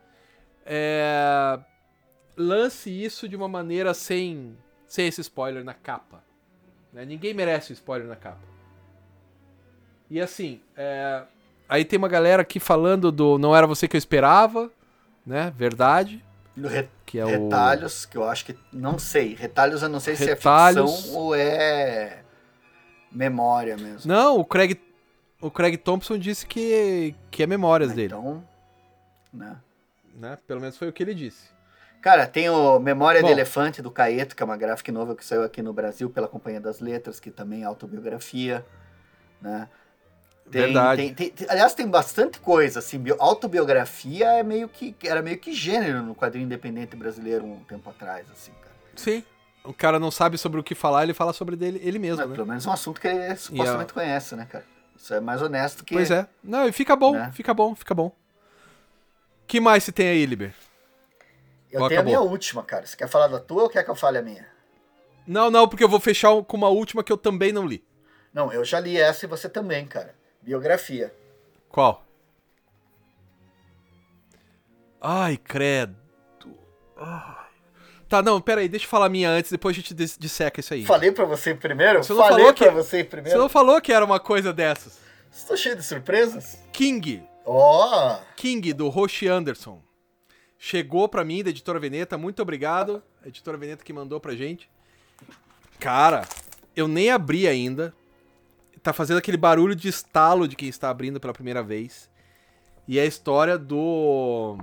[0.64, 1.58] É...
[2.36, 4.56] Lance isso de uma maneira sem,
[4.86, 6.22] sem esse spoiler na capa.
[6.92, 7.04] né?
[7.06, 8.40] Ninguém merece o spoiler na capa.
[10.10, 11.24] E assim, é,
[11.68, 14.70] aí tem uma galera aqui falando do Não Era Você Que Eu Esperava,
[15.26, 15.52] né?
[15.56, 16.24] Verdade.
[16.56, 17.28] re- Que é o.
[17.28, 18.56] retalhos, que eu acho que.
[18.72, 19.34] Não sei.
[19.34, 20.90] Retalhos eu não sei se Retalhos.
[20.92, 22.22] é ficção ou é.
[23.12, 24.10] Memória mesmo.
[24.10, 24.80] Não, o Craig.
[25.40, 28.06] O Craig Thompson disse que, que é memórias dele.
[28.14, 28.42] Então.
[29.32, 29.56] Né?
[30.14, 30.38] Né?
[30.46, 31.50] Pelo menos foi o que ele disse.
[32.00, 33.26] Cara, tem o Memória Bom.
[33.26, 36.26] de Elefante do Caeto, que é uma gráfica nova que saiu aqui no Brasil pela
[36.28, 38.64] Companhia das Letras, que também é autobiografia,
[39.42, 39.68] né?
[40.50, 41.02] Tem- Verdade.
[41.02, 45.38] tem- tem- tem- aliás, tem bastante coisa, assim, bio- autobiografia é meio que, era meio
[45.38, 48.74] que gênero no quadrinho independente brasileiro um tempo atrás, assim, cara.
[48.94, 49.24] Sim.
[49.64, 52.28] O cara não sabe sobre o que falar, ele fala sobre dele, ele mesmo, Mas,
[52.30, 52.34] né?
[52.36, 54.64] Pelo menos é um assunto que ele supostamente conhece, né, cara?
[54.96, 55.94] Isso é mais honesto que...
[55.94, 56.28] Pois é.
[56.42, 57.30] Não, e fica bom, Né?
[57.34, 58.12] fica bom, fica bom.
[59.48, 60.54] que mais se tem aí, Liber?
[61.70, 62.00] Eu tenho acabou.
[62.00, 62.86] a minha última, cara.
[62.86, 64.46] Você quer falar da tua ou quer que eu fale a minha?
[65.26, 67.84] Não, não, porque eu vou fechar com uma última que eu também não li.
[68.32, 70.14] Não, eu já li essa e você também, cara.
[70.46, 71.12] Biografia.
[71.68, 72.02] Qual?
[75.00, 75.96] Ai, credo.
[76.96, 77.46] Ai.
[78.08, 80.60] Tá, não, pera aí, deixa eu falar a minha antes, depois a gente dis- disseca
[80.60, 80.84] isso aí.
[80.86, 82.02] Falei pra você primeiro?
[82.02, 83.38] Você não Falei falou que- você Você primeiro?
[83.40, 85.00] não falou que era uma coisa dessas.
[85.32, 86.56] Estou cheio de surpresas?
[86.72, 87.24] King.
[87.44, 88.18] Ó!
[88.36, 89.82] King, do Roche Anderson.
[90.58, 93.02] Chegou pra mim da Editora Veneta, muito obrigado.
[93.24, 94.70] A Editora Veneta que mandou pra gente.
[95.80, 96.26] Cara,
[96.76, 97.92] eu nem abri ainda.
[98.86, 102.08] Tá fazendo aquele barulho de estalo de quem está abrindo pela primeira vez.
[102.86, 104.56] E a história do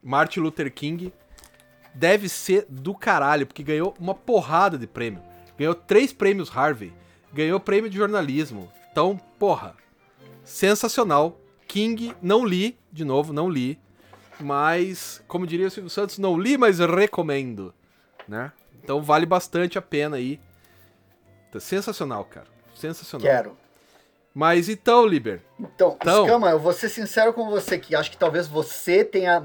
[0.00, 1.12] Martin Luther King.
[1.92, 5.20] Deve ser do caralho, porque ganhou uma porrada de prêmio.
[5.58, 6.92] Ganhou três prêmios Harvey.
[7.32, 8.70] Ganhou prêmio de jornalismo.
[8.92, 9.74] Então, porra,
[10.44, 11.36] sensacional.
[11.66, 13.76] King, não li, de novo, não li.
[14.38, 17.74] Mas, como diria o Silvio Santos, não li, mas recomendo.
[18.28, 18.52] Né?
[18.84, 20.38] Então vale bastante a pena aí.
[21.50, 22.57] Tá sensacional, cara.
[22.78, 23.26] Sensacional.
[23.26, 23.56] Quero.
[24.34, 25.40] Mas então, Liber.
[25.58, 29.40] Então, Então- Escama, eu vou ser sincero com você, que acho que talvez você tenha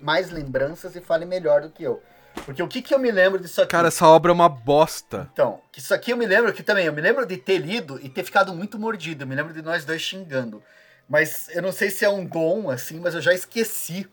[0.00, 2.02] mais lembranças e fale melhor do que eu.
[2.46, 3.70] Porque o que, que eu me lembro disso aqui?
[3.70, 5.28] Cara, essa obra é uma bosta.
[5.32, 8.08] Então, isso aqui eu me lembro que também, eu me lembro de ter lido e
[8.08, 9.24] ter ficado muito mordido.
[9.24, 10.62] Eu me lembro de nós dois xingando.
[11.08, 14.06] Mas eu não sei se é um dom, assim, mas eu já esqueci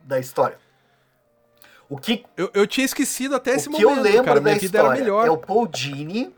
[0.00, 0.58] da história.
[1.88, 4.40] O que, Eu, eu tinha esquecido até esse o que momento, eu lembro cara.
[4.40, 5.26] da Minha vida era história melhor.
[5.26, 6.34] é o Paul Dini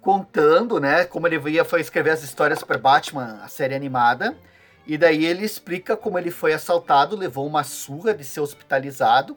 [0.00, 4.36] contando, né, como ele ia foi escrever as histórias sobre Batman, a série animada.
[4.86, 9.36] E daí ele explica como ele foi assaltado, levou uma surra de ser hospitalizado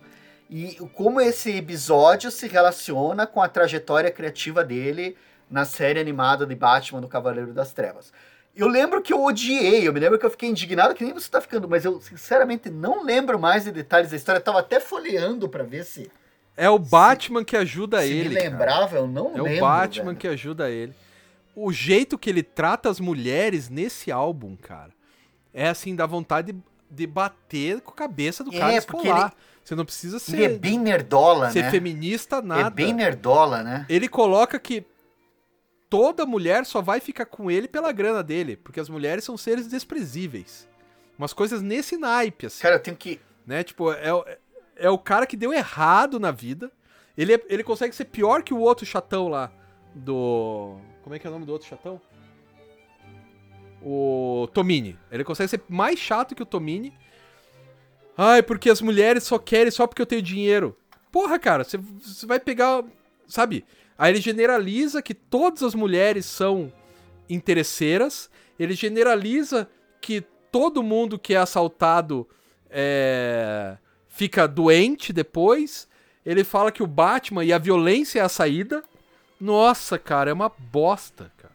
[0.50, 5.18] e como esse episódio se relaciona com a trajetória criativa dele
[5.50, 8.14] na série animada de Batman do Cavaleiro das Trevas.
[8.56, 11.30] Eu lembro que eu odiei, eu me lembro que eu fiquei indignado, que nem você
[11.30, 14.38] tá ficando, mas eu sinceramente não lembro mais de detalhes da história.
[14.38, 16.12] Eu tava até folheando pra ver se,
[16.56, 18.30] É o Batman que ajuda se ele.
[18.30, 18.50] me cara.
[18.50, 19.58] lembrava, eu não É lembro.
[19.58, 20.18] o Batman velho.
[20.18, 20.94] que ajuda ele.
[21.56, 24.92] O jeito que ele trata as mulheres nesse álbum, cara,
[25.54, 26.60] é assim, dá vontade de,
[26.90, 29.34] de bater com a cabeça do É, cara e porque esfolar.
[29.64, 31.72] Você não precisa Ele é ser, bem nerdola, ser né?
[31.72, 32.68] feminista, nada.
[32.68, 33.86] É bem nerdola, né?
[33.88, 34.86] Ele coloca que
[35.90, 39.68] toda mulher só vai ficar com ele pela grana dele, porque as mulheres são seres
[39.68, 40.68] desprezíveis.
[41.18, 42.62] Umas coisas nesse naipe, assim.
[42.62, 43.20] Cara, eu tenho que.
[43.46, 43.64] né?
[43.64, 44.26] Tipo, é, o-
[44.76, 46.72] é o cara que deu errado na vida.
[47.18, 49.52] Ele, é- ele consegue ser pior que o outro chatão lá
[49.94, 50.78] do.
[51.04, 52.00] Como é que é o nome do outro chatão?
[53.82, 54.98] O Tomini.
[55.12, 56.94] Ele consegue ser mais chato que o Tomini.
[58.18, 60.78] Ai, porque as mulheres só querem só porque eu tenho dinheiro.
[61.12, 61.78] Porra, cara, você,
[62.26, 62.84] vai pegar.
[63.28, 63.66] Sabe?
[63.98, 66.72] Aí ele generaliza que todas as mulheres são
[67.30, 68.30] interesseiras.
[68.58, 69.70] Ele generaliza
[70.02, 70.22] que
[70.52, 72.28] todo mundo que é assaltado
[72.70, 73.78] é,
[74.14, 75.88] fica doente depois.
[76.26, 78.84] Ele fala que o Batman e a violência é a saída.
[79.42, 81.54] Nossa, cara, é uma bosta, cara.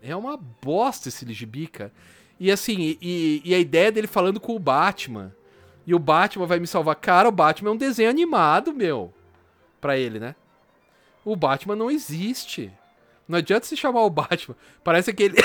[0.00, 1.92] É uma bosta esse gibi, cara.
[2.38, 5.34] E assim, e, e a ideia dele falando com o Batman.
[5.86, 6.94] E o Batman vai me salvar.
[6.96, 9.12] Cara, o Batman é um desenho animado, meu.
[9.80, 10.36] Pra ele, né?
[11.24, 12.70] O Batman não existe.
[13.26, 14.54] Não adianta se chamar o Batman.
[14.84, 15.36] Parece aquele.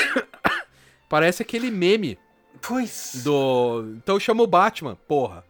[1.09, 2.19] Parece aquele meme
[2.61, 3.21] Pois.
[3.23, 3.93] do.
[3.95, 5.46] Então chama o Batman, porra.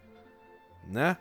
[0.89, 1.18] Né?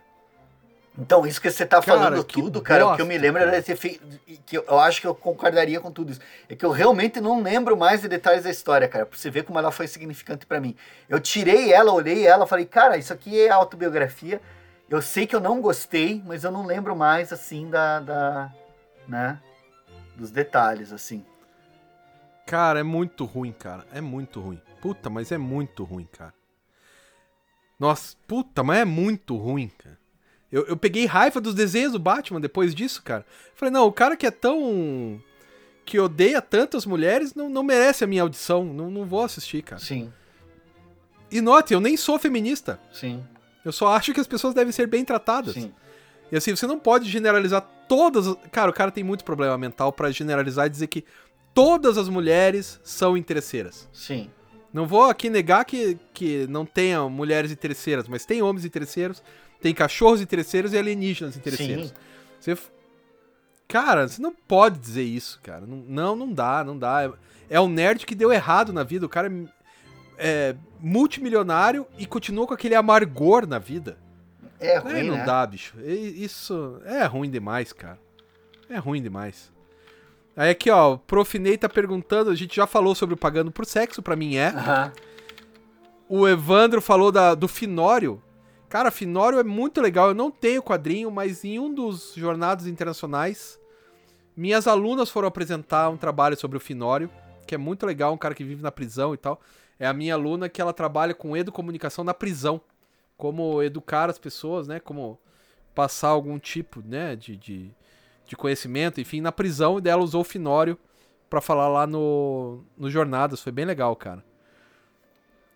[0.99, 3.41] Então, isso que você tá Cara, falando tudo, cara, o que eu me bosta, lembro
[3.41, 3.61] era cara.
[3.61, 4.19] de ter feito.
[4.47, 6.19] Que eu, acho que eu concordaria com tudo isso.
[6.49, 9.05] É que eu realmente não lembro mais de detalhes da história, cara.
[9.05, 10.75] Pra você ver como ela foi significante pra mim.
[11.07, 14.41] Eu tirei ela, olhei ela, falei, cara, isso aqui é autobiografia.
[14.89, 17.99] Eu sei que eu não gostei, mas eu não lembro mais, assim, da.
[17.99, 18.51] da
[19.07, 19.39] né?
[20.15, 21.23] Dos detalhes, assim.
[22.47, 23.85] Cara, é muito ruim, cara.
[23.93, 24.59] É muito ruim.
[24.81, 26.33] Puta, mas é muito ruim, cara.
[27.79, 29.97] Nossa, puta, mas é muito ruim, cara.
[30.51, 33.25] Eu, eu peguei raiva dos desenhos do Batman depois disso, cara.
[33.53, 35.21] Falei, não, o cara que é tão.
[35.85, 38.63] que odeia tantas mulheres não, não merece a minha audição.
[38.65, 39.81] Não, não vou assistir, cara.
[39.81, 40.11] Sim,
[41.29, 42.79] E note, eu nem sou feminista.
[42.91, 43.23] sim,
[43.65, 45.53] Eu só acho que as pessoas devem ser bem tratadas.
[45.53, 45.73] sim.
[46.31, 48.27] E assim, você não pode generalizar todas.
[48.27, 51.05] as- Cara, o cara tem muito problema mental pra generalizar e dizer que
[51.53, 53.87] todas as mulheres são interesseiras.
[53.93, 54.29] Sim.
[54.77, 59.23] Não vou aqui negar que, que não tenha mulheres interesseiras, mas tem homens interesseiros,
[59.59, 61.87] tem cachorros interesseiros e alienígenas interesseiros.
[61.87, 61.93] Sim.
[62.39, 62.57] Você.
[63.67, 65.65] Cara, você não pode dizer isso, cara.
[65.65, 67.05] Não, não, dá, não dá.
[67.49, 69.03] É, é um nerd que deu errado na vida.
[69.03, 69.27] O cara
[70.19, 73.97] é, é multimilionário e continua com aquele amargor na vida.
[74.59, 75.25] É É, ruim, não né?
[75.25, 75.73] dá, bicho.
[75.83, 77.97] E- Isso é ruim demais, cara.
[78.69, 79.51] É ruim demais.
[80.37, 83.65] Aí aqui, ó, o Profinei tá perguntando, a gente já falou sobre o Pagando por
[83.65, 84.53] Sexo, pra mim é.
[86.07, 88.21] O Evandro falou da, do Finório.
[88.69, 90.09] Cara, Finório é muito legal.
[90.09, 93.59] Eu não tenho quadrinho, mas em um dos jornadas internacionais,
[94.35, 97.09] minhas alunas foram apresentar um trabalho sobre o Finório,
[97.47, 99.41] que é muito legal, um cara que vive na prisão e tal.
[99.79, 102.61] É a minha aluna que ela trabalha com educomunicação na prisão.
[103.17, 104.79] Como educar as pessoas, né?
[104.79, 105.19] Como
[105.73, 107.71] passar algum tipo, né, de, de,
[108.27, 109.79] de conhecimento, enfim, na prisão.
[109.79, 110.77] E dela usou o Finório
[111.29, 113.41] pra falar lá no, no Jornadas.
[113.41, 114.23] Foi bem legal, cara.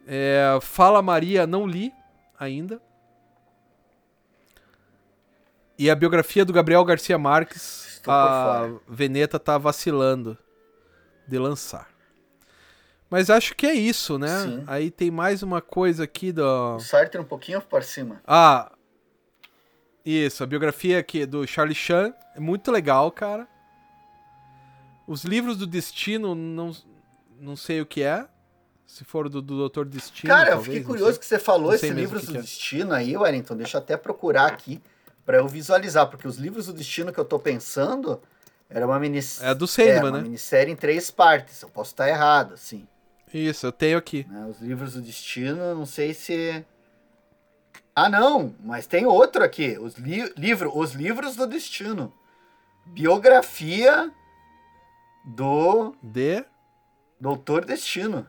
[0.08, 1.94] É, Fala Maria, não li
[2.40, 2.82] ainda.
[5.78, 8.70] E a biografia do Gabriel Garcia Marques, Estou a.
[8.88, 10.38] Veneta tá vacilando
[11.28, 11.88] de lançar.
[13.10, 14.40] Mas acho que é isso, né?
[14.44, 14.64] Sim.
[14.68, 16.76] Aí tem mais uma coisa aqui do.
[16.76, 18.22] O Sartre um pouquinho por cima.
[18.26, 18.72] Ah,
[20.06, 23.48] isso, a biografia aqui do Charlie Chan é muito legal, cara.
[25.08, 26.72] Os livros do Destino, não,
[27.40, 28.28] não sei o que é.
[28.86, 30.34] Se for do, do Doutor Destino.
[30.34, 31.20] Cara, eu talvez, fiquei não curioso sei.
[31.20, 32.42] que você falou esse sei mesmo livro o que do é.
[32.42, 33.56] Destino aí, Wellington.
[33.56, 34.82] Deixa eu até procurar aqui
[35.26, 38.22] pra eu visualizar, porque os livros do Destino que eu tô pensando
[38.70, 39.52] era uma minissérie.
[39.52, 40.22] É do Sandman, uma né?
[40.24, 41.62] minissérie em três partes.
[41.62, 42.86] Eu posso estar errado, assim.
[43.34, 44.26] Isso, eu tenho aqui.
[44.30, 44.46] né?
[44.50, 46.66] Os livros do Destino, eu não sei se.
[47.96, 49.78] Ah, não, mas tem outro aqui.
[49.78, 52.14] Os, li livro, os livros do Destino.
[52.86, 54.12] Biografia
[55.26, 56.44] do De.
[57.20, 58.28] Doutor Destino.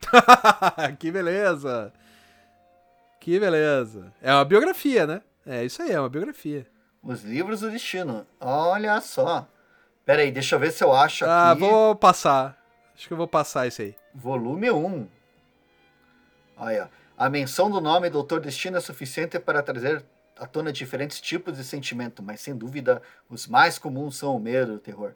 [0.98, 1.92] que beleza!
[3.20, 4.12] Que beleza.
[4.20, 5.22] É uma biografia, né?
[5.46, 6.66] É isso aí, é uma biografia.
[7.02, 8.26] Os livros do destino.
[8.40, 9.46] Olha só.
[10.04, 11.60] Pera aí, deixa eu ver se eu acho Ah, aqui.
[11.60, 12.58] vou passar.
[12.94, 13.96] Acho que eu vou passar esse aí.
[14.14, 15.08] Volume 1.
[16.56, 16.90] Olha,
[17.22, 20.04] a menção do nome Doutor Destino é suficiente para trazer
[20.36, 23.00] à tona diferentes tipos de sentimento, mas sem dúvida
[23.30, 25.12] os mais comuns são o medo e o terror.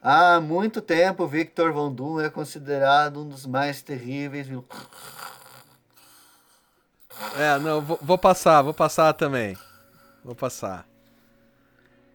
[0.00, 4.46] Há muito tempo, Victor Von Doom é considerado um dos mais terríveis.
[7.36, 9.58] É, não, vou, vou passar, vou passar também.
[10.24, 10.86] Vou passar.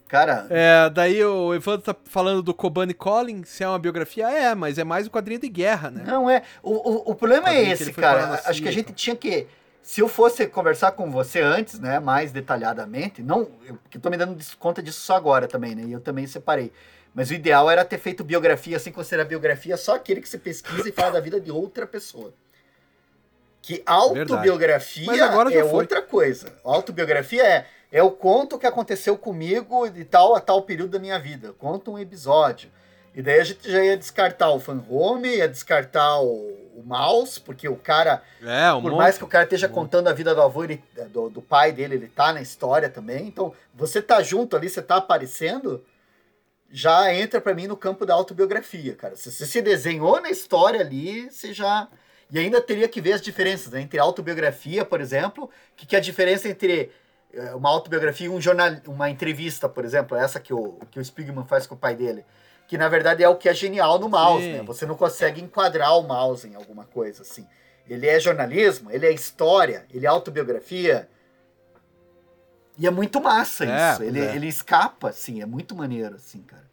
[0.09, 4.55] Cara, É, daí o Evandro tá falando do Kobani Collin, se é uma biografia, é,
[4.55, 6.03] mas é mais um quadrinho de guerra, né?
[6.03, 6.41] Não é.
[6.63, 8.41] O, o, o problema é que esse, cara.
[8.43, 9.45] Acho que a gente tinha que.
[9.83, 14.09] Se eu fosse conversar com você antes, né, mais detalhadamente, não, eu, porque eu tô
[14.09, 15.83] me dando conta disso só agora também, né?
[15.85, 16.73] E eu também separei.
[17.13, 20.89] Mas o ideal era ter feito biografia, assim, considerar biografia só aquele que você pesquisa
[20.89, 22.33] e fala da vida de outra pessoa.
[23.61, 25.81] Que autobiografia é foi.
[25.81, 26.47] outra coisa.
[26.63, 31.19] Autobiografia é, é o conto que aconteceu comigo de tal a tal período da minha
[31.19, 31.53] vida.
[31.57, 32.69] Conta um episódio.
[33.15, 36.27] E daí a gente já ia descartar o fan home, ia descartar o,
[36.75, 38.99] o mouse, porque o cara, É, um por monte.
[38.99, 41.71] mais que o cara esteja um contando a vida do avô, ele, do, do pai
[41.71, 43.27] dele, ele tá na história também.
[43.27, 45.83] Então, você tá junto ali, você tá aparecendo,
[46.71, 49.15] já entra pra mim no campo da autobiografia, cara.
[49.15, 51.87] Se você se desenhou na história ali, você já.
[52.31, 53.81] E ainda teria que ver as diferenças né?
[53.81, 56.91] entre autobiografia, por exemplo, o que, que é a diferença entre
[57.55, 61.45] uma autobiografia e um jornal, uma entrevista, por exemplo, essa que o, que o Spigman
[61.45, 62.25] faz com o pai dele.
[62.67, 64.53] Que na verdade é o que é genial no mouse, Sim.
[64.53, 64.63] né?
[64.63, 67.47] Você não consegue enquadrar o mouse em alguma coisa assim.
[67.87, 71.09] Ele é jornalismo, ele é história, ele é autobiografia.
[72.77, 74.03] E é muito massa É, isso.
[74.03, 74.35] Ele, é.
[74.35, 76.69] ele escapa, assim, é muito maneiro, assim, cara.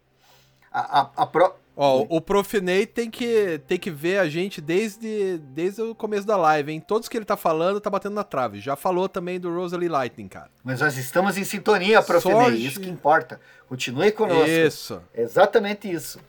[0.71, 1.55] A, a, a pro...
[1.79, 6.35] Ó, o Profinei tem que, tem que ver a gente desde, desde o começo da
[6.35, 6.79] live, hein?
[6.81, 8.59] Todos que ele tá falando tá batendo na trave.
[8.59, 10.49] Já falou também do Rosalie Lightning, cara.
[10.63, 12.65] Mas nós estamos em sintonia, Profinei, Sorte.
[12.65, 13.39] isso que importa.
[13.69, 14.47] Continue conosco.
[14.49, 15.03] Isso.
[15.13, 16.19] Exatamente isso.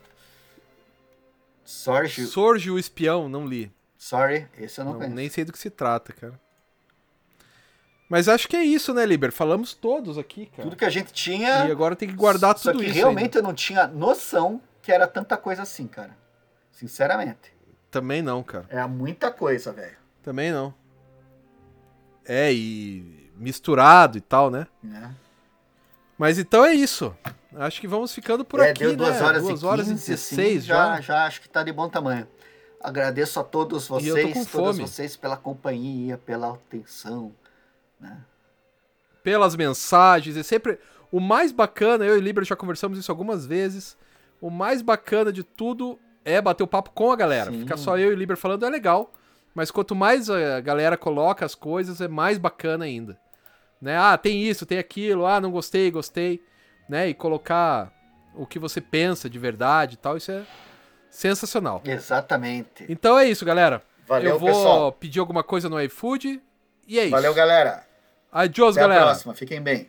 [1.65, 3.71] Sorge, Sorge o espião, não li.
[3.97, 5.15] sorry, esse eu não, Não, conheço.
[5.15, 6.39] nem sei do que se trata, cara.
[8.07, 9.31] Mas acho que é isso, né, Liber?
[9.31, 10.63] Falamos todos aqui, cara.
[10.63, 11.67] Tudo que a gente tinha.
[11.67, 12.95] E agora tem que guardar só tudo que isso.
[12.97, 13.39] realmente ainda.
[13.39, 16.15] eu não tinha noção que era tanta coisa assim, cara.
[16.71, 17.53] Sinceramente.
[17.91, 18.65] Também não, cara.
[18.69, 19.97] É muita coisa, velho.
[20.23, 20.73] Também não.
[22.25, 24.67] É, e misturado e tal, né?
[24.83, 25.13] Né?
[26.17, 27.15] Mas então é isso.
[27.55, 29.25] Acho que vamos ficando por é, aqui, deu duas né?
[29.25, 30.95] horas, duas e, horas 15, e 16 assim, já.
[30.95, 31.01] já.
[31.01, 32.27] Já acho que tá de bom tamanho.
[32.81, 37.33] Agradeço a todos vocês, todas vocês pela companhia, pela atenção.
[37.99, 38.17] Né?
[39.23, 40.37] pelas mensagens.
[40.37, 40.79] É sempre.
[41.11, 43.97] O mais bacana, eu e Liber já conversamos isso algumas vezes.
[44.41, 47.51] O mais bacana de tudo é bater o papo com a galera.
[47.51, 47.59] Sim.
[47.61, 49.11] Ficar só eu e Liber falando é legal.
[49.53, 53.19] Mas quanto mais a galera coloca as coisas, é mais bacana ainda.
[53.81, 53.97] Né?
[53.97, 55.25] Ah, tem isso, tem aquilo.
[55.25, 56.41] Ah, não gostei, gostei.
[56.87, 57.09] Né?
[57.09, 57.91] E colocar
[58.35, 60.17] o que você pensa de verdade e tal.
[60.17, 60.43] Isso é
[61.09, 61.81] sensacional.
[61.85, 62.85] Exatamente.
[62.87, 63.81] Então é isso, galera.
[64.07, 64.91] Valeu, eu vou pessoal.
[64.91, 66.41] pedir alguma coisa no iFood.
[66.87, 67.11] E é isso.
[67.11, 67.83] Valeu, galera.
[68.31, 69.01] Adiós, Até galera.
[69.01, 69.33] a próxima.
[69.33, 69.87] Fiquem bem.